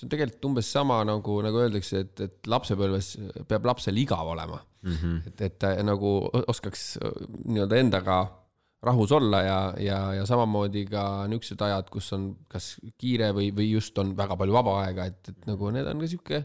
see 0.00 0.08
on 0.08 0.12
tegelikult 0.14 0.48
umbes 0.48 0.72
sama 0.72 1.02
nagu, 1.04 1.38
nagu 1.44 1.60
öeldakse, 1.60 2.04
et, 2.06 2.20
et 2.24 2.50
lapsepõlves 2.50 3.12
peab 3.50 3.68
lapsel 3.68 4.00
igav 4.00 4.32
olema 4.32 4.60
mm. 4.60 4.92
-hmm. 4.92 5.16
et, 5.28 5.40
et 5.48 5.58
ta 5.60 5.74
nagu 5.84 6.14
oskaks 6.48 6.94
nii-öelda 7.44 7.80
endaga 7.84 8.20
rahus 8.82 9.12
olla 9.12 9.42
ja, 9.44 9.58
ja, 9.76 9.98
ja 10.16 10.26
samamoodi 10.26 10.86
ka 10.88 11.26
niisugused 11.28 11.60
ajad, 11.66 11.90
kus 11.92 12.12
on 12.16 12.30
kas 12.48 12.78
kiire 12.96 13.28
või, 13.36 13.50
või 13.52 13.68
just 13.74 13.98
on 14.00 14.14
väga 14.16 14.38
palju 14.40 14.56
vaba 14.56 14.78
aega, 14.86 15.04
et, 15.10 15.20
et 15.28 15.50
nagu 15.50 15.68
need 15.74 15.90
on 15.90 16.00
ka 16.00 16.08
sihuke, 16.08 16.40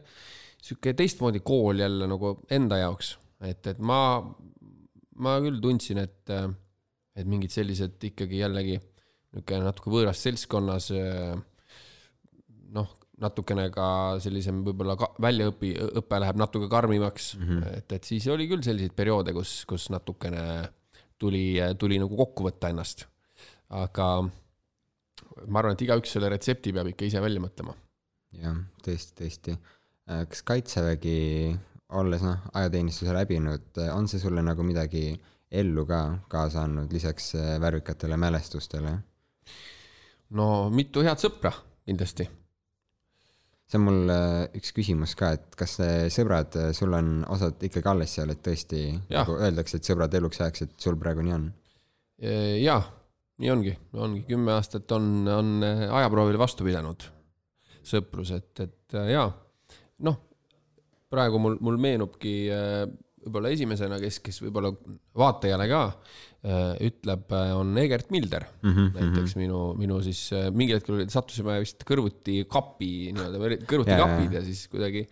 sihuke 0.59 0.93
teistmoodi 0.99 1.39
kool 1.47 1.79
jälle 1.79 2.09
nagu 2.11 2.33
enda 2.51 2.81
jaoks, 2.81 3.13
et, 3.39 3.63
et 3.71 3.79
ma, 3.79 4.19
ma 5.23 5.37
küll 5.45 5.61
tundsin, 5.63 6.03
et, 6.03 6.35
et 7.15 7.23
mingid 7.23 7.55
sellised 7.55 8.03
ikkagi 8.11 8.43
jällegi 8.43 8.75
niisugune 9.35 9.63
natuke 9.67 9.91
võõras 9.91 10.19
seltskonnas 10.23 10.91
noh, 12.75 12.91
natukene 13.21 13.69
ka 13.71 13.87
sellisem 14.23 14.61
võib-olla 14.65 14.97
väljaõpi, 15.23 15.71
õpe 16.01 16.19
läheb 16.19 16.39
natuke 16.39 16.67
karmimaks 16.71 17.35
mm, 17.37 17.45
-hmm. 17.45 17.77
et, 17.77 17.93
et 17.97 18.03
siis 18.03 18.27
oli 18.27 18.47
küll 18.51 18.63
selliseid 18.65 18.95
perioode, 18.95 19.33
kus, 19.33 19.61
kus 19.69 19.87
natukene 19.93 20.41
tuli, 21.17 21.55
tuli 21.79 21.99
nagu 22.01 22.17
kokku 22.17 22.49
võtta 22.49 22.71
ennast. 22.73 23.05
aga 23.69 24.07
ma 25.47 25.61
arvan, 25.61 25.73
et 25.75 25.85
igaüks 25.85 26.11
selle 26.15 26.29
retsepti 26.31 26.73
peab 26.75 26.91
ikka 26.91 27.07
ise 27.07 27.21
välja 27.23 27.41
mõtlema. 27.43 27.75
jah, 28.41 28.57
tõesti, 28.83 29.15
tõesti. 29.21 29.57
kas 30.05 30.43
Kaitsevägi, 30.43 31.55
olles 31.95 32.21
noh, 32.25 32.43
ajateenistuse 32.53 33.13
läbinud, 33.15 33.81
on 33.93 34.07
see 34.11 34.19
sulle 34.19 34.43
nagu 34.45 34.63
midagi 34.63 35.07
ellu 35.51 35.85
ka 35.87 36.01
kaasa 36.29 36.65
andnud, 36.65 36.91
lisaks 36.93 37.35
äh, 37.39 37.55
värvikatele 37.61 38.17
mälestustele? 38.17 38.97
no 40.35 40.69
mitu 40.73 41.03
head 41.05 41.21
sõpra 41.21 41.53
kindlasti. 41.85 42.27
See 43.65 43.79
on 43.79 43.85
mul 43.87 44.13
äh, 44.13 44.59
üks 44.59 44.73
küsimus 44.75 45.15
ka, 45.17 45.33
et 45.37 45.57
kas 45.59 45.79
äh, 45.83 46.05
sõbrad, 46.13 46.57
sul 46.77 46.93
on 46.97 47.17
osad 47.33 47.63
ikkagi 47.65 47.91
alles 47.91 48.13
seal, 48.17 48.33
et 48.33 48.43
tõesti 48.45 48.87
nagu 49.09 49.39
öeldakse, 49.39 49.79
et 49.79 49.89
sõbrad 49.89 50.13
eluks 50.19 50.43
ajaks, 50.43 50.67
et 50.67 50.77
sul 50.87 50.99
praegu 51.01 51.25
nii 51.25 51.39
on? 51.39 51.49
jaa, 52.15 52.79
nii 53.43 53.49
ongi, 53.51 53.73
ongi. 53.99 54.21
Kümme 54.29 54.53
aastat 54.55 54.91
on, 54.95 55.09
on 55.27 55.57
ajaproovile 55.65 56.39
vastu 56.39 56.63
pidanud 56.63 57.03
sõprus, 57.85 58.33
et, 58.35 58.51
et 58.63 58.97
äh, 58.97 59.11
jaa, 59.13 59.29
noh, 60.05 60.19
praegu 61.11 61.39
mul, 61.41 61.57
mul 61.63 61.77
meenubki 61.81 62.35
äh, 62.53 62.83
võib-olla 63.25 63.51
esimesena, 63.53 63.99
kes, 64.01 64.19
kes 64.25 64.41
võib-olla 64.43 64.73
vaatajale 65.17 65.67
ka 65.71 65.81
äh, 65.85 66.23
ütleb, 66.89 67.31
on 67.55 67.71
Egert 67.81 68.11
Milder 68.13 68.45
mm. 68.61 68.73
-hmm, 68.73 68.91
näiteks 68.99 69.37
minu, 69.39 69.61
minu 69.79 70.01
siis 70.05 70.27
äh, 70.35 70.51
mingil 70.53 70.79
hetkel 70.79 71.05
sattusime 71.09 71.57
vist 71.63 71.81
kõrvuti 71.87 72.43
kapi 72.49 72.91
nii-öelda, 73.15 73.65
kõrvuti 73.69 73.95
Jaa, 73.95 74.03
kapid 74.03 74.37
ja 74.37 74.43
siis 74.45 74.65
kuidagi 74.71 75.05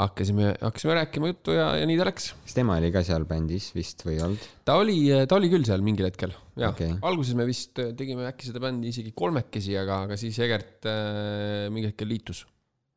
hakkasime, 0.00 0.54
hakkasime 0.62 0.96
rääkima 1.00 1.32
juttu 1.32 1.56
ja, 1.56 1.72
ja 1.80 1.88
nii 1.88 1.98
ta 1.98 2.06
läks. 2.08 2.30
kas 2.46 2.56
tema 2.56 2.78
oli 2.80 2.92
ka 2.94 3.02
seal 3.06 3.26
bändis 3.28 3.68
vist 3.76 4.06
või 4.06 4.16
ei 4.16 4.24
olnud? 4.28 4.46
ta 4.64 4.78
oli, 4.80 4.96
ta 5.28 5.36
oli 5.36 5.50
küll 5.52 5.66
seal 5.68 5.84
mingil 5.84 6.08
hetkel, 6.08 6.32
jah 6.60 6.72
okay.. 6.72 6.96
alguses 7.02 7.36
me 7.38 7.46
vist 7.48 7.76
tegime 7.76 8.24
äkki 8.30 8.48
seda 8.48 8.62
bändi 8.62 8.94
isegi 8.94 9.12
kolmekesi, 9.16 9.76
aga, 9.80 10.04
aga 10.06 10.18
siis 10.20 10.38
Egert 10.46 10.88
äh, 10.88 11.68
mingil 11.74 11.92
hetkel 11.92 12.10
liitus. 12.10 12.46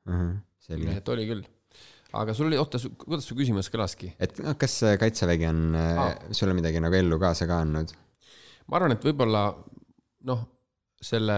nii 0.08 0.34
selge. 0.64 0.96
et 1.00 1.12
oli 1.12 1.28
küll. 1.28 1.44
Aga 2.14 2.34
sul 2.38 2.50
oli, 2.52 2.60
oota, 2.62 2.82
kuidas 3.04 3.28
su 3.28 3.38
küsimus 3.38 3.70
kõlaski? 3.74 4.14
et 4.22 4.42
noh, 4.44 4.58
kas 4.60 4.80
äh, 4.88 4.98
Kaitsevägi 5.02 5.48
on 5.50 5.62
ah. 5.78 6.10
sulle 6.32 6.56
midagi 6.58 6.82
nagu 6.84 6.98
ellu 6.98 7.20
kaasa 7.22 7.48
ka 7.50 7.62
andnud? 7.66 7.94
ma 8.68 8.80
arvan, 8.80 8.96
et 8.96 9.08
võib-olla 9.08 9.48
noh, 10.30 10.44
selle 11.04 11.38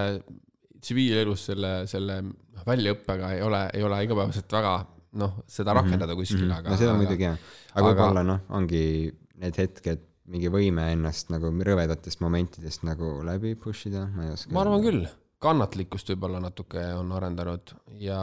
tsiviilelus 0.85 1.47
selle, 1.49 1.71
selle 1.89 2.19
noh, 2.25 2.65
väljaõppega 2.67 3.35
ei 3.37 3.45
ole, 3.45 3.63
ei 3.73 3.85
ole 3.85 4.01
igapäevaselt 4.05 4.57
väga 4.57 4.75
noh, 5.21 5.39
seda 5.47 5.73
rakendada 5.75 6.13
mm 6.13 6.19
-hmm. 6.19 6.27
kuskil, 6.27 6.51
aga. 6.51 6.67
Mhm. 6.67 6.71
no 6.71 6.77
seda 6.77 6.91
aga, 6.91 6.99
muidugi 7.01 7.27
jah, 7.27 7.37
aga 7.73 7.79
aga- 7.79 7.89
võib-olla 7.89 8.23
noh, 8.27 8.41
ongi 8.59 8.83
need 9.41 9.59
hetked, 9.61 10.03
mingi 10.31 10.49
võime 10.49 10.89
ennast 10.93 11.29
nagu 11.29 11.51
rõvedatest 11.69 12.21
momentidest 12.23 12.83
nagu 12.87 13.19
läbi 13.25 13.55
push 13.55 13.87
ida, 13.87 14.07
ma 14.15 14.25
ei 14.25 14.33
oska. 14.33 14.53
ma 14.53 14.63
arvan. 14.65 14.83
küll, 14.83 15.05
kannatlikkust 15.43 16.09
võib-olla 16.13 16.39
natuke 16.43 16.81
on 16.95 17.11
arendanud 17.15 17.73
ja, 18.01 18.19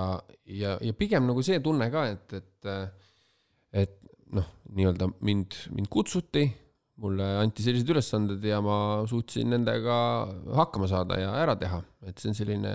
ja, 0.48 0.76
ja 0.80 0.94
pigem 0.96 1.28
nagu 1.28 1.44
see 1.44 1.60
tunne 1.64 1.88
ka, 1.92 2.06
et, 2.14 2.34
et, 2.38 2.70
et 3.84 3.96
noh, 4.32 4.48
nii-öelda 4.72 5.10
mind, 5.20 5.58
mind 5.76 5.90
kutsuti, 5.92 6.46
mulle 7.02 7.26
anti 7.40 7.64
sellised 7.64 7.88
ülesanded 7.92 8.44
ja 8.46 8.60
ma 8.64 8.76
suutsin 9.08 9.50
nendega 9.52 9.96
hakkama 10.58 10.88
saada 10.90 11.18
ja 11.20 11.34
ära 11.42 11.56
teha, 11.58 11.82
et 12.08 12.20
see 12.20 12.32
on 12.32 12.38
selline 12.38 12.72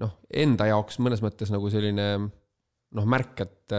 noh, 0.00 0.16
enda 0.32 0.68
jaoks 0.70 0.98
mõnes 1.04 1.22
mõttes 1.24 1.52
nagu 1.52 1.68
selline 1.72 2.08
noh, 2.22 3.06
märk, 3.08 3.44
et 3.44 3.76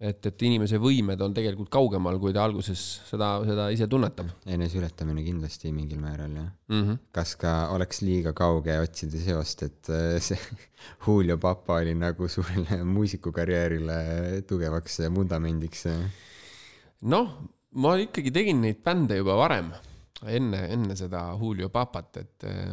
et, 0.00 0.26
et 0.30 0.42
inimese 0.48 0.78
võimed 0.80 1.20
on 1.20 1.34
tegelikult 1.36 1.68
kaugemal, 1.72 2.16
kui 2.22 2.32
ta 2.32 2.46
alguses 2.46 2.80
seda, 3.08 3.34
seda 3.44 3.66
ise 3.74 3.88
tunnetab 3.90 4.30
eneseületamine 4.48 5.24
kindlasti 5.26 5.72
mingil 5.76 6.00
määral 6.00 6.32
jah. 6.38 6.48
mm. 6.72 6.82
-hmm. 6.82 6.98
kas 7.12 7.34
ka 7.40 7.52
oleks 7.74 8.00
liiga 8.06 8.32
kauge 8.32 8.78
otsida 8.80 9.20
seost, 9.20 9.62
et 9.68 9.90
äh, 9.92 10.16
see 10.20 10.38
Julio 11.06 11.36
Papa 11.38 11.80
oli 11.82 11.94
nagu 11.94 12.28
suurele 12.28 12.82
muusikukarjäärile 12.84 14.42
tugevaks 14.48 15.00
vundamendiks. 15.14 15.86
noh, 17.02 17.28
ma 17.70 17.96
ikkagi 17.96 18.30
tegin 18.30 18.60
neid 18.60 18.80
bände 18.84 19.20
juba 19.20 19.36
varem, 19.36 19.72
enne, 20.24 20.64
enne 20.72 20.96
seda 20.96 21.36
Julio 21.40 21.68
Papat, 21.68 22.16
et 22.16 22.44
äh, 22.48 22.72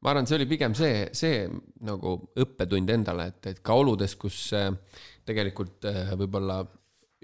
ma 0.00 0.10
arvan, 0.10 0.26
see 0.26 0.36
oli 0.36 0.46
pigem 0.46 0.74
see, 0.74 1.08
see 1.12 1.46
nagu 1.86 2.18
õppetund 2.36 2.90
endale, 2.90 3.30
et, 3.32 3.46
et 3.46 3.62
ka 3.62 3.74
oludes, 3.74 4.16
kus 4.16 4.50
äh, 4.52 4.72
tegelikult 5.26 5.86
äh, 5.90 6.14
võib-olla 6.18 6.60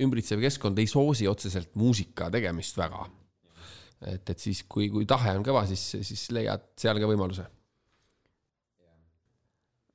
ümbritsev 0.02 0.40
keskkond 0.42 0.78
ei 0.80 0.88
soosi 0.90 1.28
otseselt 1.30 1.74
muusika 1.78 2.30
tegemist 2.32 2.78
väga. 2.80 3.06
et, 4.12 4.30
et 4.30 4.38
siis, 4.38 4.64
kui, 4.68 4.88
kui 4.90 5.06
tahe 5.06 5.36
on 5.36 5.44
kõva, 5.46 5.66
siis, 5.70 5.84
siis 6.02 6.28
leiad 6.34 6.72
seal 6.80 7.00
ka 7.00 7.10
võimaluse. 7.10 7.46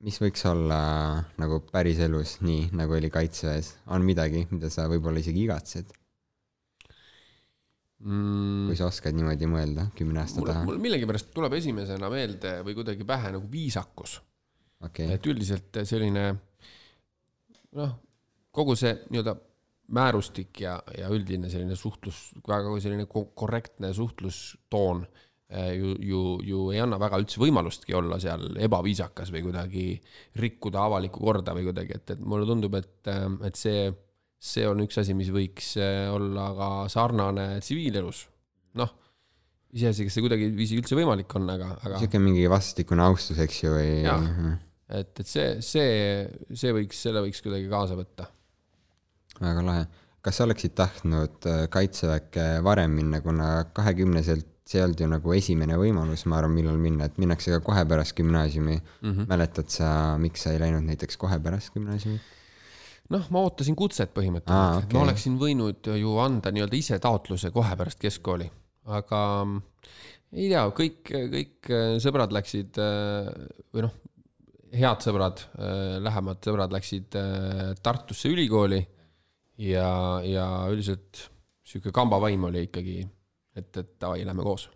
mis 0.06 0.20
võiks 0.22 0.44
olla 0.46 0.80
nagu 1.42 1.60
päriselus 1.72 2.38
nii, 2.46 2.68
nagu 2.78 2.94
oli 2.94 3.10
Kaitseväes, 3.10 3.74
on 3.90 4.06
midagi, 4.06 4.46
mida 4.50 4.70
sa 4.70 4.86
võib-olla 4.90 5.18
isegi 5.24 5.42
igatsed, 5.46 5.90
Mm, 7.98 8.68
kui 8.68 8.76
sa 8.78 8.86
oskad 8.86 9.16
niimoodi 9.16 9.48
mõelda 9.50 9.88
kümne 9.98 10.20
aasta 10.22 10.38
mulle, 10.38 10.52
taha? 10.52 10.66
mulle 10.68 10.78
millegipärast 10.84 11.32
tuleb 11.34 11.56
esimesena 11.58 12.06
meelde 12.12 12.52
või 12.62 12.76
kuidagi 12.76 13.02
pähe 13.02 13.32
nagu 13.34 13.48
viisakus 13.50 14.20
okei, 14.86 15.08
et 15.16 15.26
üldiselt 15.26 15.80
selline 15.82 16.28
noh, 17.78 17.94
kogu 18.54 18.74
see 18.78 18.94
nii-öelda 19.08 19.36
määrustik 19.94 20.60
ja, 20.60 20.76
ja 20.98 21.08
üldine 21.12 21.48
selline 21.52 21.76
suhtlus, 21.78 22.28
väga 22.48 22.74
selline 22.82 23.06
ko- 23.08 23.30
korrektne 23.38 23.92
suhtlustoon 23.96 25.04
eh, 25.48 25.70
ju, 25.78 25.94
ju, 26.04 26.20
ju 26.44 26.66
ei 26.74 26.82
anna 26.84 26.98
väga 27.00 27.20
üldse 27.22 27.40
võimalustki 27.40 27.96
olla 27.96 28.18
seal 28.20 28.58
ebaviisakas 28.60 29.32
või 29.32 29.46
kuidagi 29.46 29.86
rikkuda 30.42 30.84
avalikku 30.84 31.24
korda 31.24 31.56
või 31.56 31.70
kuidagi, 31.70 31.96
et, 31.96 32.14
et 32.16 32.20
mulle 32.20 32.48
tundub, 32.48 32.76
et, 32.76 33.12
et 33.48 33.60
see, 33.60 33.88
see 34.36 34.68
on 34.68 34.84
üks 34.84 35.00
asi, 35.00 35.16
mis 35.16 35.32
võiks 35.32 35.74
eh, 35.80 36.04
olla 36.12 36.50
ka 36.58 36.70
sarnane 36.92 37.50
tsiviilelus. 37.64 38.26
noh, 38.78 38.92
iseasi, 39.72 40.04
kas 40.04 40.18
see 40.18 40.24
kuidagiviisi 40.24 40.82
üldse 40.82 40.96
võimalik 41.00 41.32
on, 41.40 41.48
aga, 41.56 41.74
aga 41.80 42.00
sihuke 42.02 42.20
mingi 42.20 42.44
vastastikune 42.50 43.08
austus, 43.08 43.40
eks 43.40 43.64
ju, 43.64 43.72
või? 43.72 43.92
Et, 44.88 45.08
et 45.20 45.28
see, 45.28 45.48
see, 45.64 45.88
see 46.56 46.72
võiks, 46.72 47.00
selle 47.04 47.20
võiks 47.24 47.42
kuidagi 47.44 47.68
kaasa 47.68 47.96
võtta. 47.98 48.28
väga 49.38 49.64
lahe. 49.64 49.88
kas 50.24 50.40
sa 50.40 50.46
oleksid 50.48 50.74
tahtnud 50.76 51.48
äh, 51.48 51.66
kaitseväkke 51.72 52.46
varem 52.64 52.96
minna, 52.96 53.20
kuna 53.24 53.50
kahekümneselt 53.76 54.48
see 54.68 54.80
ei 54.80 54.84
olnud 54.84 55.00
ju 55.00 55.08
nagu 55.08 55.32
esimene 55.32 55.76
võimalus, 55.80 56.26
ma 56.28 56.40
arvan, 56.42 56.52
millal 56.56 56.80
minna, 56.80 57.08
et 57.08 57.16
minnakse 57.20 57.52
ka 57.54 57.60
kohe 57.64 57.84
pärast 57.88 58.16
gümnaasiumi 58.18 58.74
mm. 58.76 59.12
-hmm. 59.12 59.28
mäletad 59.30 59.70
sa, 59.72 59.90
miks 60.20 60.44
sa 60.44 60.52
ei 60.52 60.60
läinud 60.60 60.84
näiteks 60.84 61.16
kohe 61.16 61.38
pärast 61.40 61.72
gümnaasiumi? 61.76 62.20
noh, 63.14 63.30
ma 63.32 63.44
ootasin 63.46 63.76
kutset 63.76 64.12
põhimõtteliselt 64.16 64.60
ah,, 64.60 64.82
okay. 64.82 64.92
ma 64.92 65.06
oleksin 65.06 65.38
võinud 65.40 65.88
ju 65.96 66.18
anda 66.20 66.52
nii-öelda 66.52 66.76
ise 66.76 66.98
taotluse 67.00 67.50
kohe 67.54 67.76
pärast 67.80 68.00
keskkooli, 68.02 68.50
aga 68.98 69.22
mm, 69.46 69.62
ei 70.36 70.50
tea, 70.52 70.66
kõik, 70.76 71.00
kõik 71.36 71.72
äh, 71.72 71.96
sõbrad 72.04 72.34
läksid 72.36 72.76
äh, 72.84 73.32
või 73.72 73.86
noh, 73.86 73.96
head 74.74 75.04
sõbrad, 75.04 75.42
lähemad 76.04 76.40
sõbrad 76.44 76.72
läksid 76.74 77.16
äh, 77.18 77.74
Tartusse 77.82 78.30
ülikooli 78.32 78.80
ja, 79.64 79.90
ja 80.24 80.46
üldiselt 80.72 81.28
sihuke 81.68 81.92
kambavaim 81.94 82.48
oli 82.48 82.66
ikkagi, 82.68 83.02
et, 83.56 83.70
et 83.76 83.94
davai, 84.00 84.24
lähme 84.26 84.44
koos 84.46 84.68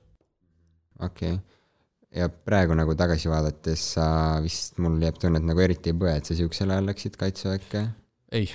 okei 1.01 1.35
okay.. 1.35 1.39
ja 2.19 2.29
praegu 2.29 2.77
nagu 2.79 2.95
tagasi 2.99 3.31
vaadates 3.33 3.87
sa 3.97 4.07
vist, 4.45 4.79
mul 4.83 5.01
jääb 5.03 5.21
tunne, 5.21 5.41
et 5.41 5.49
nagu 5.49 5.65
eriti 5.65 5.93
ei 5.93 5.99
põe, 5.99 6.17
et 6.19 6.29
sa 6.29 6.37
siuksel 6.39 6.75
ajal 6.75 6.89
läksid 6.91 7.17
kaitseväkke. 7.21 7.87
ei, 8.33 8.49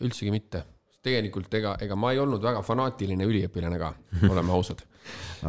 üldsegi 0.00 0.32
mitte. 0.34 0.64
tegelikult 1.06 1.52
ega, 1.54 1.76
ega 1.82 1.98
ma 1.98 2.12
ei 2.12 2.20
olnud 2.22 2.42
väga 2.42 2.62
fanaatiline 2.66 3.28
üliõpilane 3.28 3.80
ka, 3.82 3.92
oleme 4.30 4.54
ausad 4.56 4.82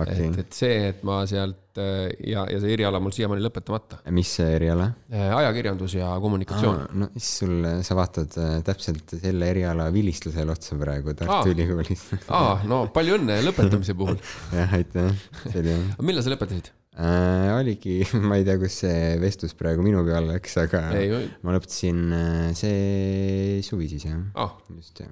okei 0.01 0.28
et, 0.28 0.39
et 0.43 0.58
see, 0.58 0.78
et 0.91 1.03
ma 1.08 1.20
sealt 1.30 1.80
äh, 1.82 2.08
ja, 2.30 2.45
ja 2.51 2.60
see 2.62 2.74
eriala 2.76 3.01
mul 3.03 3.14
siiamaani 3.16 3.43
lõpetamata. 3.45 3.99
mis 4.16 4.32
see 4.39 4.49
eriala? 4.58 4.89
ajakirjandus 5.12 5.97
ja 5.97 6.14
kommunikatsioon. 6.24 6.84
no 7.01 7.10
siis 7.16 7.30
sul, 7.43 7.70
sa 7.88 7.97
vaatad 7.97 8.39
äh, 8.41 8.58
täpselt 8.68 9.16
selle 9.22 9.51
eriala 9.53 9.89
vilistlusele 9.95 10.53
otsa 10.53 10.78
praegu 10.80 11.16
Tartu. 11.18 11.53
Ülikoolis. 11.53 12.03
aa, 12.34 12.60
no 12.70 12.86
palju 12.93 13.18
õnne 13.20 13.39
lõpetamise 13.45 13.95
puhul. 13.97 14.20
jah, 14.58 14.76
aitäh, 14.78 15.14
see 15.47 15.64
oli 15.64 15.78
millal 16.08 16.26
sa 16.26 16.34
lõpetasid? 16.34 16.72
äh,. 16.97 17.53
oligi, 17.58 17.99
ma 18.28 18.39
ei 18.39 18.45
tea, 18.47 18.58
kus 18.62 18.82
see 18.84 19.18
vestlus 19.22 19.55
praegu 19.58 19.86
minu 19.86 20.03
peale 20.08 20.36
läks, 20.36 20.58
aga 20.66 20.88
ei, 20.97 21.26
ma 21.45 21.55
lõpetasin 21.55 22.05
äh, 22.18 22.45
see 22.58 23.60
suvi 23.66 23.89
siis 23.91 24.08
jah, 24.10 24.22
aa, 24.38 24.55
just 24.76 25.03
jah. 25.03 25.12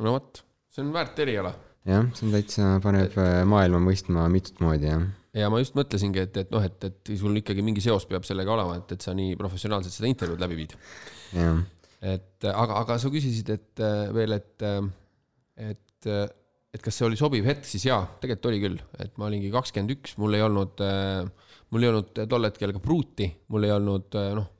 no 0.00 0.16
vot, 0.16 0.44
see 0.72 0.84
on 0.84 0.94
väärt 0.96 1.20
eriala. 1.26 1.54
jah, 1.88 2.06
see 2.16 2.26
on 2.26 2.34
täitsa, 2.34 2.68
paneb 2.84 3.16
äh, 3.20 3.40
maailma 3.48 3.80
mõistma 3.84 4.26
mitut 4.32 4.60
moodi 4.64 4.90
jah. 4.90 5.04
ja 5.36 5.50
ma 5.52 5.60
just 5.62 5.76
mõtlesingi, 5.78 6.24
et, 6.26 6.40
et 6.44 6.52
noh, 6.52 6.64
et, 6.66 6.88
et 6.88 7.12
sul 7.20 7.36
ikkagi 7.40 7.64
mingi 7.66 7.84
seos 7.84 8.06
peab 8.10 8.26
sellega 8.28 8.52
olema, 8.56 8.78
et, 8.80 8.96
et 8.96 9.06
sa 9.06 9.14
nii 9.16 9.36
professionaalselt 9.40 9.96
seda 9.96 10.10
intervjuud 10.10 10.44
läbi 10.44 10.60
viid. 10.60 10.76
et 12.00 12.50
aga, 12.50 12.82
aga 12.82 12.98
sa 13.00 13.12
küsisid, 13.12 13.54
et 13.56 13.84
äh, 13.84 14.06
veel, 14.16 14.36
et, 14.36 14.66
et, 15.70 16.10
et 16.10 16.84
kas 16.84 17.00
see 17.00 17.08
oli 17.08 17.18
sobiv 17.20 17.48
hetk, 17.48 17.66
siis 17.68 17.88
jaa, 17.88 18.02
tegelikult 18.20 18.52
oli 18.52 18.64
küll, 18.66 18.80
et 19.02 19.16
ma 19.20 19.30
olingi 19.30 19.52
kakskümmend 19.54 19.96
üks, 19.96 20.16
mul 20.20 20.36
ei 20.38 20.44
olnud, 20.46 20.84
mul 21.70 21.84
ei 21.84 21.92
olnud 21.92 22.24
tol 22.28 22.48
hetkel 22.48 22.76
ka 22.76 22.82
pruuti, 22.84 23.30
mul 23.52 23.68
ei 23.68 23.74
olnud 23.76 24.20
äh, 24.20 24.32
noh, 24.38 24.52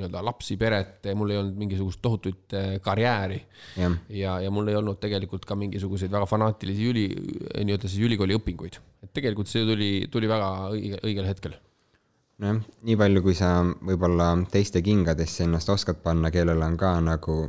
nii-öelda 0.00 0.22
lapsi, 0.24 0.56
peret, 0.60 1.08
mul 1.16 1.34
ei 1.34 1.40
olnud 1.40 1.58
mingisugust 1.60 2.00
tohutut 2.02 2.56
äh, 2.56 2.76
karjääri 2.82 3.40
jah, 3.78 3.96
ja, 4.08 4.36
ja 4.44 4.52
mul 4.54 4.70
ei 4.72 4.78
olnud 4.80 5.00
tegelikult 5.02 5.46
ka 5.48 5.56
mingisuguseid 5.60 6.12
väga 6.12 6.28
fanaatilisi 6.30 6.90
üli, 6.90 7.06
nii-öelda 7.60 7.90
siis 7.90 8.06
ülikooli 8.08 8.38
õpinguid. 8.38 8.80
et 9.04 9.12
tegelikult 9.16 9.50
see 9.50 9.66
tuli, 9.68 9.90
tuli 10.12 10.30
väga 10.30 10.52
õige, 10.74 11.02
õigel 11.06 11.28
hetkel. 11.30 11.56
nojah, 12.40 12.62
nii 12.88 13.00
palju, 13.00 13.24
kui 13.24 13.36
sa 13.38 13.58
võib-olla 13.64 14.32
teiste 14.52 14.82
kingadesse 14.82 15.44
ennast 15.46 15.70
oskad 15.72 16.00
panna, 16.04 16.32
kellel 16.34 16.62
on 16.66 16.80
ka 16.80 16.96
nagu, 17.04 17.42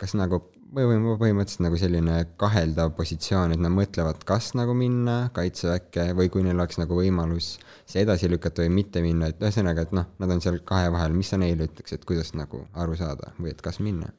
kas 0.00 0.18
nagu 0.18 0.44
põhimõtteliselt 0.72 1.62
nagu 1.66 1.76
selline 1.80 2.14
kaheldav 2.40 2.94
positsioon, 2.96 3.52
et 3.52 3.60
nad 3.60 3.72
mõtlevad, 3.74 4.22
kas 4.28 4.52
nagu 4.56 4.72
minna 4.76 5.26
kaitseväkke 5.36 6.12
või 6.16 6.32
kui 6.32 6.46
neil 6.46 6.56
oleks 6.56 6.80
nagu 6.80 6.96
võimalus 6.96 7.58
see 7.84 8.04
edasi 8.06 8.30
lükata 8.32 8.64
või 8.64 8.72
mitte 8.80 9.02
minna, 9.04 9.28
et 9.28 9.42
ühesõnaga, 9.42 9.84
et 9.84 9.92
noh, 9.96 10.08
nad 10.22 10.32
on 10.32 10.40
seal 10.44 10.62
kahe 10.64 10.88
vahel, 10.94 11.12
mis 11.16 11.32
sa 11.32 11.40
neile 11.40 11.68
ütleks, 11.68 11.92
et 11.92 12.08
kuidas 12.08 12.32
nagu 12.38 12.64
aru 12.72 12.96
saada 12.96 13.34
või 13.38 13.52
et 13.52 13.62
kas 13.64 13.82
minna? 13.84 14.12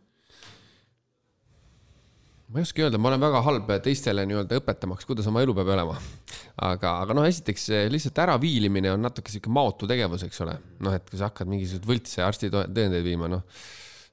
ma 2.53 2.61
ei 2.61 2.67
oska 2.67 2.83
öelda, 2.85 2.99
ma 3.01 3.09
olen 3.09 3.23
väga 3.23 3.39
halb 3.47 3.69
teistele 3.81 4.27
nii-öelda 4.29 4.59
õpetamaks, 4.59 5.07
kuidas 5.09 5.25
oma 5.25 5.41
elu 5.41 5.55
peab 5.57 5.71
elama. 5.73 5.95
aga, 6.69 6.99
aga 7.01 7.15
noh, 7.17 7.25
esiteks 7.25 7.63
eh, 7.73 7.87
lihtsalt 7.89 8.19
äraviilimine 8.27 8.91
on 8.93 9.01
natuke 9.01 9.33
sihuke 9.33 9.49
maotu 9.49 9.89
tegevus, 9.89 10.27
eks 10.27 10.43
ole. 10.45 10.59
noh, 10.85 10.93
et 10.93 11.09
kui 11.09 11.17
sa 11.17 11.31
hakkad 11.31 11.49
mingisuguseid 11.49 11.89
võltse 11.89 12.21
arstitõendeid 12.21 13.01
viima, 13.07 13.31
noh 13.31 13.41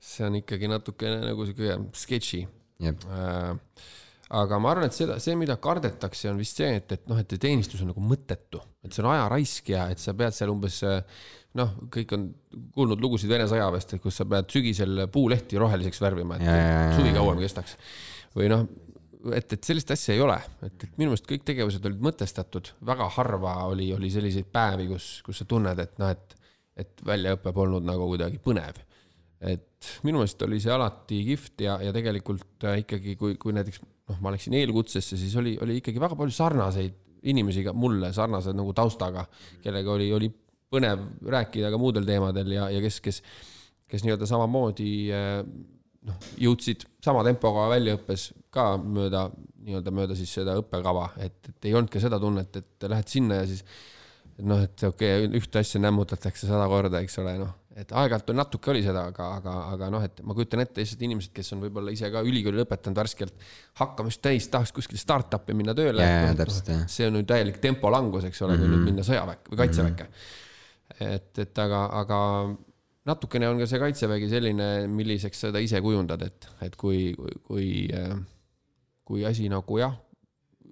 see 0.01 0.27
on 0.27 0.39
ikkagi 0.41 0.71
natukene 0.71 1.21
nagu 1.23 1.47
sihuke 1.49 1.77
sketši. 2.01 2.45
Äh, 2.91 3.51
aga 4.41 4.61
ma 4.63 4.71
arvan, 4.73 4.89
et 4.89 4.97
seda, 4.97 5.19
see, 5.21 5.35
mida 5.37 5.59
kardetakse, 5.61 6.31
on 6.31 6.41
vist 6.41 6.61
see, 6.61 6.71
et, 6.81 6.95
et 6.97 7.09
noh, 7.11 7.19
et 7.21 7.35
teenistus 7.43 7.83
on 7.85 7.91
nagu 7.93 8.03
mõttetu, 8.05 8.63
et 8.87 8.95
see 8.95 9.05
on 9.05 9.11
ajaraisk 9.13 9.73
ja 9.75 9.89
et 9.93 10.01
sa 10.01 10.15
pead 10.17 10.37
seal 10.37 10.53
umbes 10.53 10.79
äh, 10.89 11.03
noh, 11.59 11.73
kõik 11.93 12.15
on 12.17 12.29
kuulnud 12.77 13.03
lugusid 13.03 13.31
Vene 13.31 13.49
sõjaväest, 13.51 13.97
et 13.97 14.05
kus 14.05 14.21
sa 14.21 14.27
pead 14.31 14.51
sügisel 14.53 15.07
puulehti 15.13 15.59
roheliseks 15.61 16.01
värvima, 16.03 16.39
et 16.39 16.95
suvi 16.97 17.13
kauem 17.17 17.43
kestaks. 17.43 17.77
või 18.37 18.51
noh, 18.53 18.67
et, 19.35 19.57
et 19.57 19.67
sellist 19.67 19.91
asja 19.93 20.15
ei 20.15 20.23
ole, 20.25 20.39
et, 20.63 20.77
et 20.87 20.93
minu 21.01 21.11
meelest 21.11 21.27
kõik 21.29 21.45
tegevused 21.49 21.87
olid 21.91 22.05
mõtestatud, 22.07 22.71
väga 22.87 23.09
harva 23.17 23.57
oli, 23.73 23.91
oli 23.97 24.13
selliseid 24.15 24.49
päevi, 24.53 24.87
kus, 24.93 25.11
kus 25.27 25.43
sa 25.43 25.49
tunned, 25.51 25.83
et 25.83 25.99
noh, 26.01 26.15
et, 26.15 26.39
et 26.81 27.03
väljaõpe 27.07 27.53
polnud 27.57 27.85
nagu 27.85 28.07
kuidagi 28.13 28.41
põnev 28.43 28.79
et 29.41 29.91
minu 30.05 30.20
meelest 30.20 30.43
oli 30.45 30.59
see 30.61 30.72
alati 30.74 31.22
kihvt 31.30 31.64
ja, 31.64 31.78
ja 31.84 31.93
tegelikult 31.97 32.66
äh, 32.68 32.82
ikkagi, 32.84 33.16
kui, 33.20 33.36
kui 33.41 33.55
näiteks 33.57 33.80
noh, 33.82 34.18
ma 34.20 34.34
läksin 34.34 34.57
eelkutsesse, 34.59 35.16
siis 35.20 35.36
oli, 35.41 35.57
oli 35.62 35.78
ikkagi 35.80 36.03
väga 36.03 36.18
palju 36.18 36.34
sarnaseid 36.36 36.99
inimesi 37.30 37.64
ka 37.64 37.74
mulle 37.76 38.12
sarnase 38.16 38.53
nagu 38.57 38.72
taustaga, 38.76 39.26
kellega 39.64 39.93
oli, 39.93 40.09
oli 40.16 40.30
põnev 40.70 41.03
rääkida 41.32 41.72
ka 41.72 41.80
muudel 41.80 42.07
teemadel 42.09 42.53
ja, 42.55 42.68
ja 42.72 42.80
kes, 42.84 43.01
kes, 43.05 43.20
kes 43.91 44.05
nii-öelda 44.07 44.28
samamoodi 44.28 44.91
äh, 45.16 45.41
noh, 46.09 46.28
jõudsid 46.41 46.84
sama 47.05 47.24
tempoga 47.26 47.68
väljaõppes 47.72 48.30
ka 48.53 48.74
mööda 48.80 49.28
nii-öelda 49.64 49.93
mööda 49.95 50.16
siis 50.16 50.32
seda 50.32 50.57
õppekava, 50.61 51.11
et, 51.20 51.36
et 51.51 51.68
ei 51.68 51.74
olnud 51.76 51.93
ka 51.93 52.01
seda 52.03 52.20
tunnet, 52.20 52.57
et 52.57 52.88
lähed 52.88 53.11
sinna 53.12 53.43
ja 53.43 53.49
siis 53.49 53.64
noh, 54.41 54.62
et 54.64 54.84
okei 54.88 55.26
okay,, 55.26 55.32
ühte 55.41 55.61
asja 55.61 55.80
nämmutatakse 55.82 56.49
sada 56.49 56.66
korda, 56.70 57.03
eks 57.05 57.18
ole, 57.20 57.36
noh, 57.43 57.53
et 57.79 57.93
aeg-ajalt 57.95 58.33
on 58.33 58.39
natuke 58.41 58.73
oli 58.73 58.83
seda, 58.83 59.05
aga, 59.12 59.27
aga, 59.39 59.55
aga 59.77 59.89
noh, 59.95 60.03
et 60.07 60.23
ma 60.27 60.35
kujutan 60.35 60.62
ette 60.64 60.83
lihtsalt 60.83 61.05
inimesed, 61.07 61.33
kes 61.35 61.53
on 61.55 61.62
võib-olla 61.62 61.93
ise 61.95 62.11
ka 62.11 62.23
ülikooli 62.27 62.59
lõpetanud 62.59 62.99
värskelt, 62.99 63.45
hakkamist 63.79 64.23
täis, 64.25 64.49
tahaks 64.51 64.75
kuskile 64.75 64.99
startup'i 65.01 65.55
minna 65.57 65.75
tööle. 65.79 66.03
Jah. 66.03 66.83
see 66.91 67.07
on 67.07 67.21
ju 67.21 67.29
täielik 67.31 67.61
tempo 67.62 67.93
langus, 67.95 68.27
eks 68.27 68.43
ole, 68.47 68.59
kui 68.59 68.71
nüüd 68.73 68.89
minna 68.89 69.07
sõjaväkke 69.07 69.55
või 69.55 69.62
kaitseväkke. 69.62 70.09
et, 71.07 71.31
et 71.45 71.62
aga, 71.62 71.85
aga 72.01 72.18
natukene 73.09 73.49
on 73.53 73.62
ka 73.62 73.71
see 73.71 73.83
kaitsevägi 73.83 74.33
selline, 74.33 74.68
milliseks 74.91 75.47
sa 75.47 75.55
ta 75.55 75.62
ise 75.62 75.81
kujundad, 75.85 76.27
et, 76.27 76.51
et 76.66 76.77
kui, 76.81 77.12
kui, 77.14 77.39
kui, 77.47 77.71
kui 79.07 79.25
asi 79.29 79.47
nagu 79.53 79.79
jah, 79.81 79.95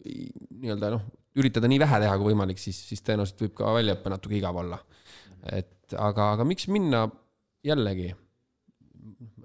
nii-öelda 0.03 0.93
noh, 0.97 1.07
üritada 1.39 1.71
nii 1.71 1.81
vähe 1.81 2.03
teha 2.03 2.19
kui 2.19 2.33
võimalik, 2.33 2.61
siis, 2.61 2.79
siis 2.91 3.03
tõenäoliselt 3.07 3.47
võib 3.47 3.55
ka 3.61 3.73
väljaõpe 3.79 4.13
natuke 4.13 4.39
igav 4.39 4.59
olla. 4.65 4.79
Et 5.53 5.95
aga, 5.97 6.33
aga 6.35 6.47
miks 6.49 6.69
minna 6.73 7.07
jällegi 7.67 8.13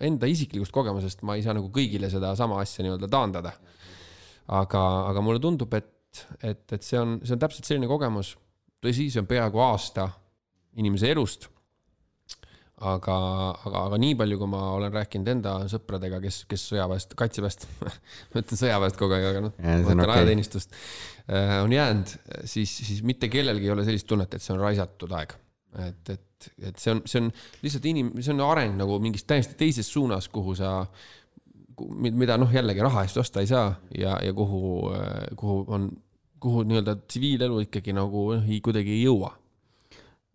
enda 0.03 0.29
isiklikust 0.29 0.73
kogemusest 0.75 1.23
ma 1.27 1.37
ei 1.37 1.45
saa 1.45 1.55
nagu 1.57 1.69
kõigile 1.73 2.09
sedasama 2.11 2.59
asja 2.61 2.85
nii-öelda 2.85 3.09
taandada. 3.11 3.53
aga, 4.47 4.81
aga 5.09 5.23
mulle 5.23 5.39
tundub, 5.39 5.73
et, 5.73 6.25
et, 6.41 6.65
et 6.75 6.83
see 6.83 6.99
on, 6.99 7.17
see 7.23 7.35
on 7.35 7.41
täpselt 7.41 7.69
selline 7.69 7.89
kogemus. 7.89 8.35
tõsi, 8.83 9.09
see 9.11 9.23
on 9.23 9.29
peaaegu 9.29 9.61
aasta 9.63 10.09
inimese 10.81 11.11
elust. 11.13 11.47
aga, 12.83 13.15
aga, 13.63 13.85
aga 13.85 13.99
nii 14.01 14.17
palju, 14.19 14.37
kui 14.41 14.49
ma 14.51 14.63
olen 14.75 14.91
rääkinud 14.91 15.29
enda 15.37 15.55
sõpradega, 15.71 16.19
kes, 16.23 16.41
kes 16.49 16.67
sõjaväest, 16.73 17.15
kaitseväest, 17.19 17.67
ma 18.33 18.41
ütlen 18.43 18.59
sõjaväest 18.59 18.99
kogu 18.99 19.15
aeg, 19.15 19.29
aga 19.29 19.45
noh, 19.45 19.55
ma 19.55 19.77
on 19.77 19.85
mõtlen 19.85 20.03
okei. 20.03 20.17
ajateenistust, 20.17 20.75
on 21.63 21.77
jäänud, 21.77 22.17
siis, 22.49 22.75
siis 22.89 22.99
mitte 23.07 23.31
kellelgi 23.31 23.69
ei 23.69 23.75
ole 23.77 23.87
sellist 23.87 24.09
tunnet, 24.09 24.35
et 24.35 24.43
see 24.43 24.55
on 24.57 24.61
raisatud 24.65 25.15
aeg. 25.15 25.37
et, 25.87 26.09
et, 26.09 26.47
et 26.69 26.79
see 26.79 26.91
on, 26.93 27.01
see 27.09 27.21
on 27.21 27.29
lihtsalt 27.63 27.85
inim-, 27.89 28.13
see 28.21 28.33
on 28.33 28.41
areng 28.45 28.77
nagu 28.79 28.99
mingis 29.03 29.25
täiesti 29.29 29.55
teises 29.59 29.89
suunas, 29.89 30.27
kuhu 30.33 30.55
sa, 30.59 30.85
mida 31.99 32.37
noh, 32.37 32.51
jällegi 32.53 32.83
raha 32.85 33.03
eest 33.07 33.17
osta 33.21 33.41
ei 33.43 33.49
saa 33.49 33.73
ja, 33.97 34.17
ja 34.23 34.33
kuhu, 34.33 34.91
kuhu 35.39 35.63
on, 35.73 35.87
kuhu 36.43 36.63
nii-öelda 36.67 36.97
tsiviilelu 37.07 37.63
ikkagi 37.67 37.95
nagu 37.95 38.27
noh, 38.35 38.49
ei- 38.49 38.61
kuidagi 38.63 38.97
ei 38.97 39.05
jõua. 39.05 39.31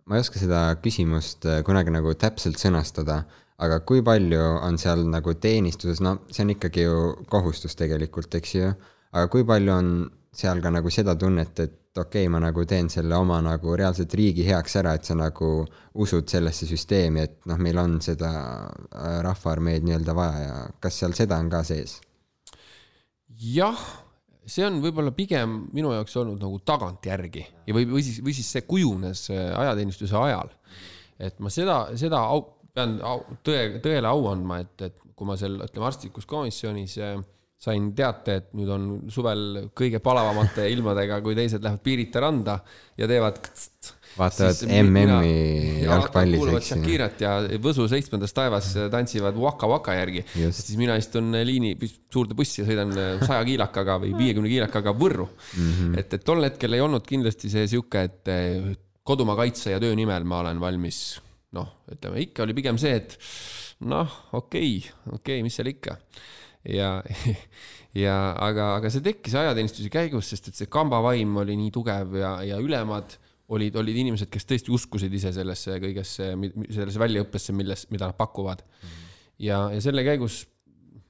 Ma 0.08 0.16
ei 0.16 0.24
oska 0.24 0.40
seda 0.40 0.62
küsimust 0.80 1.44
äh, 1.44 1.60
kunagi 1.66 1.92
nagu 1.92 2.14
täpselt 2.16 2.56
sõnastada, 2.60 3.22
aga 3.60 3.80
kui 3.84 4.00
palju 4.06 4.40
on 4.64 4.78
seal 4.80 5.02
nagu 5.10 5.34
teenistuses, 5.36 6.00
no 6.00 6.20
see 6.32 6.46
on 6.46 6.54
ikkagi 6.54 6.86
ju 6.86 7.00
kohustus 7.28 7.76
tegelikult, 7.76 8.32
eks 8.38 8.54
ju, 8.56 8.70
aga 9.12 9.28
kui 9.32 9.44
palju 9.44 9.74
on 9.74 9.90
seal 10.38 10.62
ka 10.64 10.72
nagu 10.72 10.90
seda 10.94 11.14
tunnet, 11.18 11.60
et 11.60 11.76
okei 11.98 12.26
okay,, 12.26 12.32
ma 12.32 12.40
nagu 12.42 12.64
teen 12.68 12.88
selle 12.92 13.16
oma 13.18 13.38
nagu 13.44 13.76
reaalselt 13.76 14.14
riigi 14.18 14.46
heaks 14.46 14.76
ära, 14.80 14.94
et 14.98 15.08
sa 15.08 15.16
nagu 15.18 15.52
usud 15.98 16.28
sellesse 16.30 16.68
süsteemi, 16.68 17.24
et 17.26 17.48
noh, 17.50 17.60
meil 17.62 17.78
on 17.80 17.98
seda 18.04 18.32
äh, 18.32 19.16
rahvaarmeed 19.26 19.86
nii-öelda 19.86 20.16
vaja 20.16 20.44
ja 20.44 20.58
kas 20.82 21.00
seal 21.02 21.16
seda 21.18 21.40
on 21.42 21.50
ka 21.52 21.62
sees? 21.66 21.98
jah, 23.38 23.78
see 24.48 24.64
on 24.66 24.80
võib-olla 24.82 25.12
pigem 25.14 25.60
minu 25.76 25.92
jaoks 25.94 26.16
olnud 26.18 26.42
nagu 26.42 26.58
tagantjärgi 26.66 27.44
ja 27.68 27.76
või, 27.76 27.86
või 27.90 28.04
siis, 28.06 28.22
või 28.24 28.34
siis 28.36 28.52
see 28.56 28.64
kujunes 28.66 29.28
äh, 29.34 29.50
ajateenistuse 29.62 30.16
ajal. 30.18 30.54
et 31.18 31.38
ma 31.42 31.52
seda, 31.52 31.82
seda 31.98 32.22
au, 32.32 32.44
pean 32.74 32.98
au, 33.06 33.22
tõe, 33.46 33.82
tõele 33.84 34.10
au 34.10 34.30
andma, 34.32 34.62
et, 34.64 34.88
et 34.88 34.98
kui 35.18 35.26
ma 35.26 35.36
seal, 35.38 35.58
ütleme 35.66 35.90
arstlikus 35.90 36.26
komisjonis 36.30 36.96
äh, 37.02 37.18
sain 37.58 37.88
teate, 37.98 38.36
et 38.38 38.50
nüüd 38.54 38.68
on 38.70 38.84
suvel 39.10 39.70
kõige 39.76 39.98
palavamate 40.02 40.68
ilmadega, 40.74 41.18
kui 41.24 41.34
teised 41.38 41.64
lähevad 41.64 41.82
Pirita 41.82 42.22
randa 42.22 42.54
ja 42.98 43.08
teevad 43.10 43.40
kst, 43.42 43.92
vaatavad 44.18 44.62
MM-i 44.78 45.82
jalgpallis, 45.82 46.38
kuulavad. 46.38 46.66
Shakirat 46.68 47.24
ja 47.24 47.34
Võsu 47.62 47.88
seitsmendas 47.90 48.34
taevas 48.36 48.70
tantsivad 48.92 49.36
Waka 49.42 49.70
Waka 49.70 49.98
järgi. 49.98 50.22
Siis 50.38 50.76
mina 50.78 50.96
istun 51.00 51.34
liini 51.46 51.74
suurde 52.14 52.38
bussi 52.38 52.62
ja 52.62 52.68
sõidan 52.70 52.94
saja 53.24 53.42
kiilakaga 53.46 53.98
või 54.04 54.14
viiekümne 54.18 54.50
kiilakaga 54.52 54.94
Võrru 54.98 55.26
mm. 55.26 55.70
-hmm. 55.70 55.98
et, 55.98 56.14
et 56.14 56.26
tol 56.26 56.46
hetkel 56.46 56.78
ei 56.78 56.84
olnud 56.84 57.06
kindlasti 57.06 57.50
see 57.50 57.66
sihuke, 57.74 58.06
et 58.06 58.34
kodumaa 59.08 59.38
kaitse 59.38 59.72
ja 59.72 59.82
töö 59.82 59.96
nimel 59.96 60.26
ma 60.28 60.42
olen 60.44 60.60
valmis, 60.60 61.18
noh, 61.56 61.70
ütleme 61.90 62.20
ikka 62.26 62.44
oli 62.44 62.56
pigem 62.58 62.78
see, 62.80 62.98
et 63.00 63.16
noh, 63.88 64.18
okei 64.36 64.76
okay,, 64.78 64.98
okei 65.06 65.38
okay,, 65.38 65.46
mis 65.46 65.56
seal 65.58 65.70
ikka. 65.72 65.96
Ja, 66.66 66.90
ja 68.04 68.16
aga, 68.44 68.74
aga 68.78 68.90
see 68.92 69.04
tekkis 69.04 69.36
ajateenistuse 69.38 69.92
käigus, 69.92 70.30
sest 70.32 70.50
et 70.50 70.58
see 70.58 70.70
kambavaim 70.72 71.36
oli 71.42 71.56
nii 71.60 71.72
tugev 71.74 72.18
ja, 72.18 72.36
ja 72.46 72.60
ülemad 72.62 73.16
olid, 73.54 73.78
olid 73.80 73.96
inimesed, 74.02 74.30
kes 74.32 74.46
tõesti 74.48 74.72
uskusid 74.74 75.14
ise 75.14 75.32
sellesse 75.36 75.78
kõigesse, 75.82 76.30
sellesse 76.68 77.00
väljaõppesse, 77.00 77.56
milles, 77.56 77.86
mida 77.92 78.10
nad 78.10 78.18
pakuvad. 78.18 78.64
ja, 79.40 79.68
ja 79.72 79.80
selle 79.84 80.04
käigus 80.06 80.42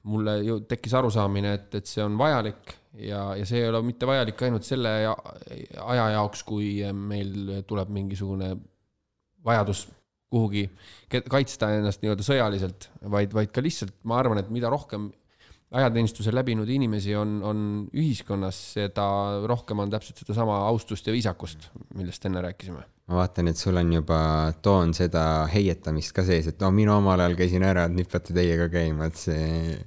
mulle 0.09 0.37
ju 0.45 0.61
tekkis 0.69 0.95
arusaamine, 0.95 1.53
et, 1.57 1.73
et 1.81 1.89
see 1.89 2.03
on 2.03 2.15
vajalik 2.17 2.73
ja, 3.03 3.35
ja 3.35 3.45
see 3.47 3.59
ei 3.63 3.69
ole 3.69 3.81
mitte 3.85 4.07
vajalik 4.07 4.41
ainult 4.47 4.65
selle 4.67 4.93
ja, 5.03 5.15
aja 5.83 6.09
jaoks, 6.15 6.45
kui 6.47 6.77
meil 6.95 7.63
tuleb 7.67 7.91
mingisugune 7.93 8.53
vajadus 9.45 9.87
kuhugi 10.29 10.67
kaitsta 11.09 11.71
ennast 11.73 12.03
nii-öelda 12.03 12.25
sõjaliselt, 12.25 12.89
vaid, 13.09 13.33
vaid 13.33 13.51
ka 13.53 13.63
lihtsalt 13.65 13.95
ma 14.07 14.19
arvan, 14.21 14.41
et 14.41 14.51
mida 14.53 14.69
rohkem 14.71 15.09
ajateenistuse 15.69 16.33
läbinud 16.33 16.69
inimesi 16.69 17.13
on, 17.17 17.39
on 17.45 17.65
ühiskonnas, 17.93 18.59
seda 18.77 19.05
rohkem 19.49 19.83
on 19.83 19.91
täpselt 19.93 20.23
sedasama 20.23 20.63
austust 20.69 21.07
ja 21.07 21.13
viisakust, 21.13 21.69
millest 21.97 22.25
enne 22.25 22.41
rääkisime. 22.45 22.85
ma 23.09 23.19
vaatan, 23.21 23.49
et 23.49 23.57
sul 23.57 23.77
on 23.77 23.91
juba 23.93 24.21
toon 24.65 24.93
seda 24.97 25.23
heietamist 25.49 26.13
ka 26.13 26.25
sees, 26.25 26.49
et 26.49 26.59
no 26.61 26.71
mina 26.73 26.97
omal 26.97 27.21
ajal 27.21 27.37
käisin 27.37 27.65
ära, 27.65 27.85
et 27.85 27.95
nüüd 27.97 28.09
peate 28.09 28.33
teie 28.37 28.57
ka 28.57 28.69
käima, 28.73 29.09
et 29.09 29.21
see 29.21 29.77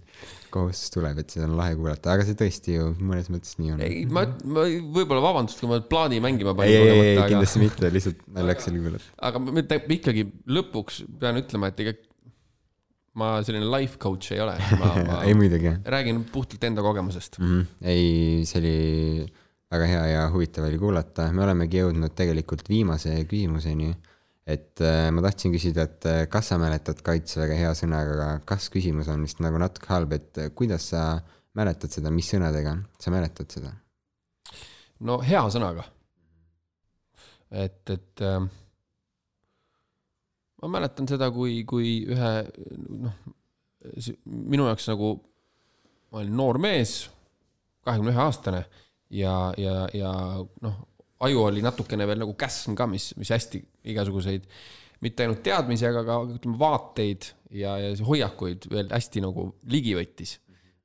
kohustus 0.53 0.93
tuleb, 0.93 1.18
et 1.22 1.35
seda 1.35 1.47
on 1.49 1.57
lahe 1.59 1.74
kuulata, 1.78 2.12
aga 2.12 2.26
see 2.28 2.39
tõesti 2.39 2.76
ju 2.76 2.91
mõnes 3.01 3.30
mõttes 3.33 3.57
nii 3.59 3.74
on. 3.74 3.83
ei, 3.83 4.05
ma, 4.07 4.26
ma 4.45 4.66
võib-olla 4.68 5.22
vabandust, 5.24 5.62
kui 5.62 5.70
ma 5.70 5.80
plaani 5.80 6.20
mängima 6.22 6.55
ei, 6.62 6.76
ei, 6.76 6.78
ei, 6.78 6.89
ei, 6.93 7.18
panin, 7.18 7.37
kindlasti 7.37 7.62
mitte, 7.62 7.93
lihtsalt 7.95 8.22
naljakas 8.37 8.70
oli 8.70 8.83
kuulata. 8.85 9.12
aga 9.30 9.43
ma 9.49 9.66
ikkagi 9.99 10.26
lõpuks 10.59 11.05
pean 11.22 11.41
ütlema, 11.43 11.72
et 11.72 11.87
ega 11.87 11.97
ma 13.19 13.35
selline 13.45 13.69
life 13.69 13.99
coach 14.01 14.33
ei 14.33 14.41
ole, 14.41 14.57
ei 15.27 15.35
muidugi 15.37 15.75
räägin 15.85 16.25
puhtalt 16.33 16.65
enda 16.65 16.83
kogemusest. 16.83 17.39
mm. 17.39 17.61
-hmm. 17.61 17.67
ei, 17.85 18.45
see 18.49 18.61
oli 18.61 19.27
väga 19.73 19.89
hea 19.89 20.07
ja 20.07 20.23
huvitav 20.33 20.65
oli 20.69 20.79
kuulata, 20.81 21.29
me 21.33 21.45
olemegi 21.45 21.81
jõudnud 21.81 22.17
tegelikult 22.17 22.69
viimase 22.69 23.15
küsimuseni. 23.29 23.93
et 24.47 24.81
äh, 24.83 25.07
ma 25.15 25.23
tahtsin 25.23 25.53
küsida, 25.55 25.85
et 25.87 26.07
äh, 26.11 26.25
kas 26.29 26.49
sa 26.51 26.59
mäletad 26.59 26.99
kaitseväge 27.07 27.55
hea 27.61 27.71
sõnaga, 27.79 28.17
aga 28.17 28.31
kas 28.45 28.67
küsimus 28.75 29.09
on 29.13 29.23
vist 29.23 29.39
nagu 29.45 29.61
natuke 29.61 29.87
halb, 29.93 30.17
et 30.17 30.39
äh, 30.39 30.51
kuidas 30.55 30.89
sa 30.91 31.21
mäletad 31.55 31.93
seda, 31.95 32.11
mis 32.11 32.31
sõnadega 32.33 32.75
sa 32.99 33.13
mäletad 33.15 33.53
seda? 33.55 33.71
no 35.01 35.21
hea 35.23 35.45
sõnaga. 35.53 35.85
et, 37.51 37.85
et 37.91 38.25
äh, 38.25 38.41
ma 40.63 40.71
mäletan 40.77 41.09
seda, 41.11 41.31
kui, 41.35 41.63
kui 41.69 42.03
ühe 42.11 42.33
noh, 43.03 43.19
minu 44.27 44.69
jaoks 44.71 44.89
nagu 44.93 45.17
ma 46.13 46.23
olin 46.23 46.37
noor 46.39 46.61
mees, 46.63 46.97
kahekümne 47.83 48.13
ühe 48.15 48.23
aastane 48.23 48.63
ja, 49.13 49.35
ja, 49.59 49.87
ja 49.97 50.13
noh, 50.63 50.79
aju 51.27 51.49
oli 51.49 51.65
natukene 51.65 52.07
veel 52.09 52.23
nagu 52.23 52.37
käsn 52.39 52.77
ka, 52.79 52.87
mis, 52.91 53.13
mis 53.19 53.33
hästi 53.35 53.63
igasuguseid 53.93 54.47
mitte 55.03 55.25
ainult 55.25 55.43
teadmisi, 55.43 55.87
aga 55.89 56.05
ka 56.07 56.21
ütleme 56.37 56.59
vaateid 56.61 57.27
ja, 57.59 57.75
ja 57.81 57.93
hoiakuid 58.07 58.69
veel 58.71 58.91
hästi 58.93 59.23
nagu 59.25 59.49
ligi 59.71 59.97
võttis. 59.99 60.37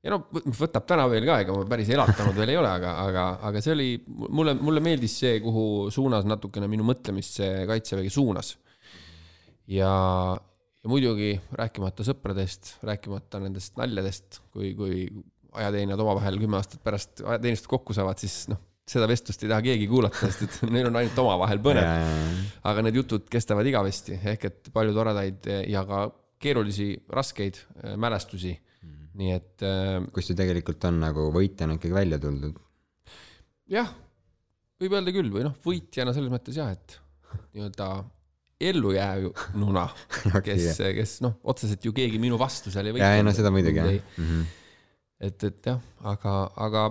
ja 0.02 0.14
noh, 0.14 0.26
võtab 0.58 0.86
täna 0.88 1.06
veel 1.10 1.26
ka, 1.28 1.40
ega 1.44 1.54
ma 1.54 1.66
päris 1.70 1.90
elatanud 1.94 2.36
veel 2.38 2.54
ei 2.54 2.58
ole, 2.58 2.70
aga, 2.70 2.94
aga, 3.04 3.26
aga 3.50 3.62
see 3.62 3.74
oli, 3.74 3.90
mulle, 4.08 4.56
mulle 4.58 4.82
meeldis 4.82 5.18
see, 5.22 5.38
kuhu 5.44 5.88
suunas 5.94 6.26
natukene 6.26 6.70
minu 6.70 6.86
mõtlemist 6.86 7.38
see 7.40 7.66
kaitsevägi 7.70 8.12
suunas. 8.14 8.56
ja, 9.68 9.90
ja 10.82 10.90
muidugi 10.90 11.34
rääkimata 11.58 12.06
sõpradest, 12.06 12.76
rääkimata 12.86 13.40
nendest 13.42 13.76
naljadest, 13.80 14.40
kui, 14.54 14.72
kui 14.78 15.08
ajateenijad 15.58 16.00
omavahel 16.04 16.40
kümme 16.40 16.58
aastat 16.60 16.82
pärast 16.84 17.22
ajateenistust 17.24 17.70
kokku 17.70 17.96
saavad, 17.96 18.20
siis 18.20 18.46
noh, 18.52 18.60
seda 18.88 19.08
vestlust 19.10 19.42
ei 19.44 19.50
taha 19.50 19.64
keegi 19.64 19.88
kuulata, 19.90 20.28
sest 20.28 20.46
et 20.46 20.70
neil 20.74 20.88
on 20.90 21.00
ainult 21.00 21.20
omavahel 21.24 21.60
põnev. 21.64 21.90
aga 22.70 22.86
need 22.86 23.00
jutud 23.02 23.28
kestavad 23.32 23.68
igavesti, 23.68 24.16
ehk 24.32 24.48
et 24.48 24.72
palju 24.74 24.96
toredaid 24.96 25.50
ja 25.68 25.84
ka 25.88 26.06
keerulisi, 26.38 26.92
raskeid 27.12 27.58
äh, 27.58 27.96
mälestusi. 28.00 28.54
nii 29.18 29.32
et 29.34 29.64
äh, 29.66 29.96
kus 30.14 30.30
ju 30.30 30.36
tegelikult 30.38 30.84
on 30.86 31.00
nagu 31.02 31.30
võitjana 31.34 31.74
ikkagi 31.74 31.94
välja 31.96 32.20
tuldud. 32.22 32.60
jah, 33.68 33.90
võib 34.80 34.94
öelda 34.94 35.14
küll 35.16 35.32
või 35.34 35.48
noh, 35.48 35.56
võitjana 35.64 36.14
selles 36.14 36.32
mõttes 36.32 36.56
jah, 36.56 36.70
et 36.72 37.00
nii-öelda 37.52 37.88
ellujäänuna, 38.60 39.84
kes, 40.46 40.80
kes 40.96 41.18
noh, 41.24 41.36
otseselt 41.44 41.84
ju 41.84 41.92
keegi 41.94 42.18
minu 42.22 42.38
vastu 42.40 42.72
seal 42.74 42.90
ei 42.90 42.98
ja, 42.98 43.12
ei 43.18 43.26
no 43.26 43.34
seda 43.36 43.52
muidugi 43.54 43.78
jah 43.78 43.92
Ei.. 43.92 44.00
et, 45.28 45.44
et 45.46 45.70
jah, 45.70 45.78
aga, 46.10 46.34
aga 46.66 46.86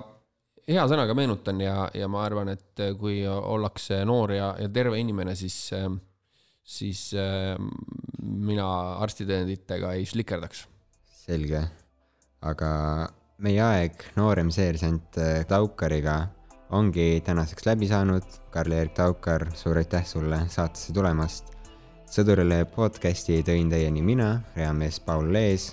hea 0.67 0.85
sõnaga 0.87 1.15
meenutan 1.17 1.59
ja, 1.63 1.89
ja 1.95 2.07
ma 2.11 2.23
arvan, 2.27 2.53
et 2.55 2.83
kui 2.99 3.19
ollakse 3.27 3.99
noor 4.07 4.35
ja, 4.35 4.53
ja 4.61 4.71
terve 4.71 4.99
inimene, 5.01 5.35
siis, 5.39 5.59
siis 6.63 7.03
mina 8.19 8.71
arstitõenditega 9.03 9.93
ei 9.99 10.07
slikerdaks. 10.07 10.65
selge, 11.27 11.63
aga 12.47 12.71
meie 13.43 13.61
aeg 13.61 14.07
nooremseersant 14.17 15.19
äh, 15.21 15.43
Taukariga 15.49 16.17
ongi 16.73 17.21
tänaseks 17.25 17.67
läbi 17.67 17.87
saanud. 17.87 18.25
Karl-Erik 18.51 18.95
Taukar, 18.97 19.47
suur 19.55 19.77
aitäh 19.77 20.05
sulle 20.05 20.41
saatesse 20.49 20.93
tulemast. 20.93 21.56
Sõdurile 22.07 22.61
podcasti 22.71 23.41
tõin 23.45 23.69
teieni 23.71 24.01
mina, 24.01 24.37
reamees 24.55 24.99
Paul 25.03 25.31
Lees, 25.33 25.69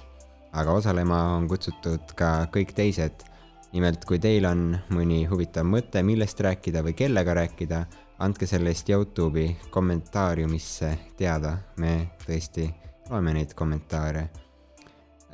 aga 0.54 0.74
osalema 0.74 1.20
on 1.36 1.48
kutsutud 1.48 2.14
ka 2.18 2.48
kõik 2.54 2.74
teised. 2.74 3.30
nimelt, 3.74 4.04
kui 4.06 4.20
teil 4.22 4.44
on 4.46 4.76
mõni 4.94 5.24
huvitav 5.26 5.66
mõte, 5.66 6.02
millest 6.06 6.38
rääkida 6.40 6.82
või 6.86 6.94
kellega 6.94 7.34
rääkida, 7.34 7.80
andke 8.22 8.46
sellest 8.46 8.88
Youtube'i 8.88 9.56
kommentaariumisse 9.70 10.92
teada, 11.18 11.56
me 11.76 12.14
tõesti 12.26 12.68
loeme 13.10 13.34
neid 13.34 13.54
kommentaare 13.54 14.28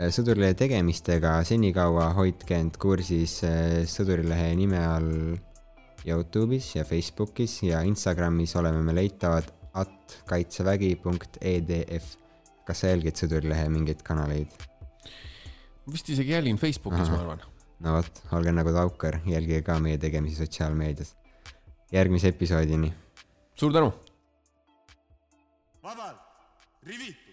sõdurilehe 0.09 0.57
tegemistega 0.57 1.43
senikaua 1.45 2.15
hoidke 2.17 2.57
end 2.57 2.79
kursis 2.81 3.43
äh, 3.45 3.85
sõdurilehe 3.85 4.55
nime 4.57 4.81
all 4.81 5.37
Youtube'is 6.09 6.77
ja 6.79 6.85
Facebookis 6.89 7.63
ja 7.67 7.83
Instagramis 7.85 8.57
oleme 8.57 8.81
me 8.81 8.97
leitavad 8.97 9.60
at 9.75 10.19
kaitsevägi.edf. 10.27 12.17
kas 12.67 12.83
sa 12.83 12.91
jälgid 12.93 13.19
sõdurilehe 13.19 13.69
mingeid 13.69 14.03
kanaleid? 14.07 14.53
vist 15.91 16.09
isegi 16.09 16.37
jälgin 16.37 16.59
Facebookis, 16.59 17.09
ma 17.11 17.23
arvan. 17.23 17.43
no 17.81 17.97
vot, 17.99 18.23
olge 18.33 18.53
nagu 18.53 18.73
Taukar, 18.73 19.21
jälgige 19.27 19.63
ka 19.63 19.79
meie 19.79 19.99
tegemisi 19.99 20.37
sotsiaalmeedias. 20.43 21.17
järgmise 21.93 22.29
episoodini 22.29 22.95
suur 23.55 23.73
tänu 23.73 23.93
vabalt, 25.83 26.21
rivitu. 26.83 27.30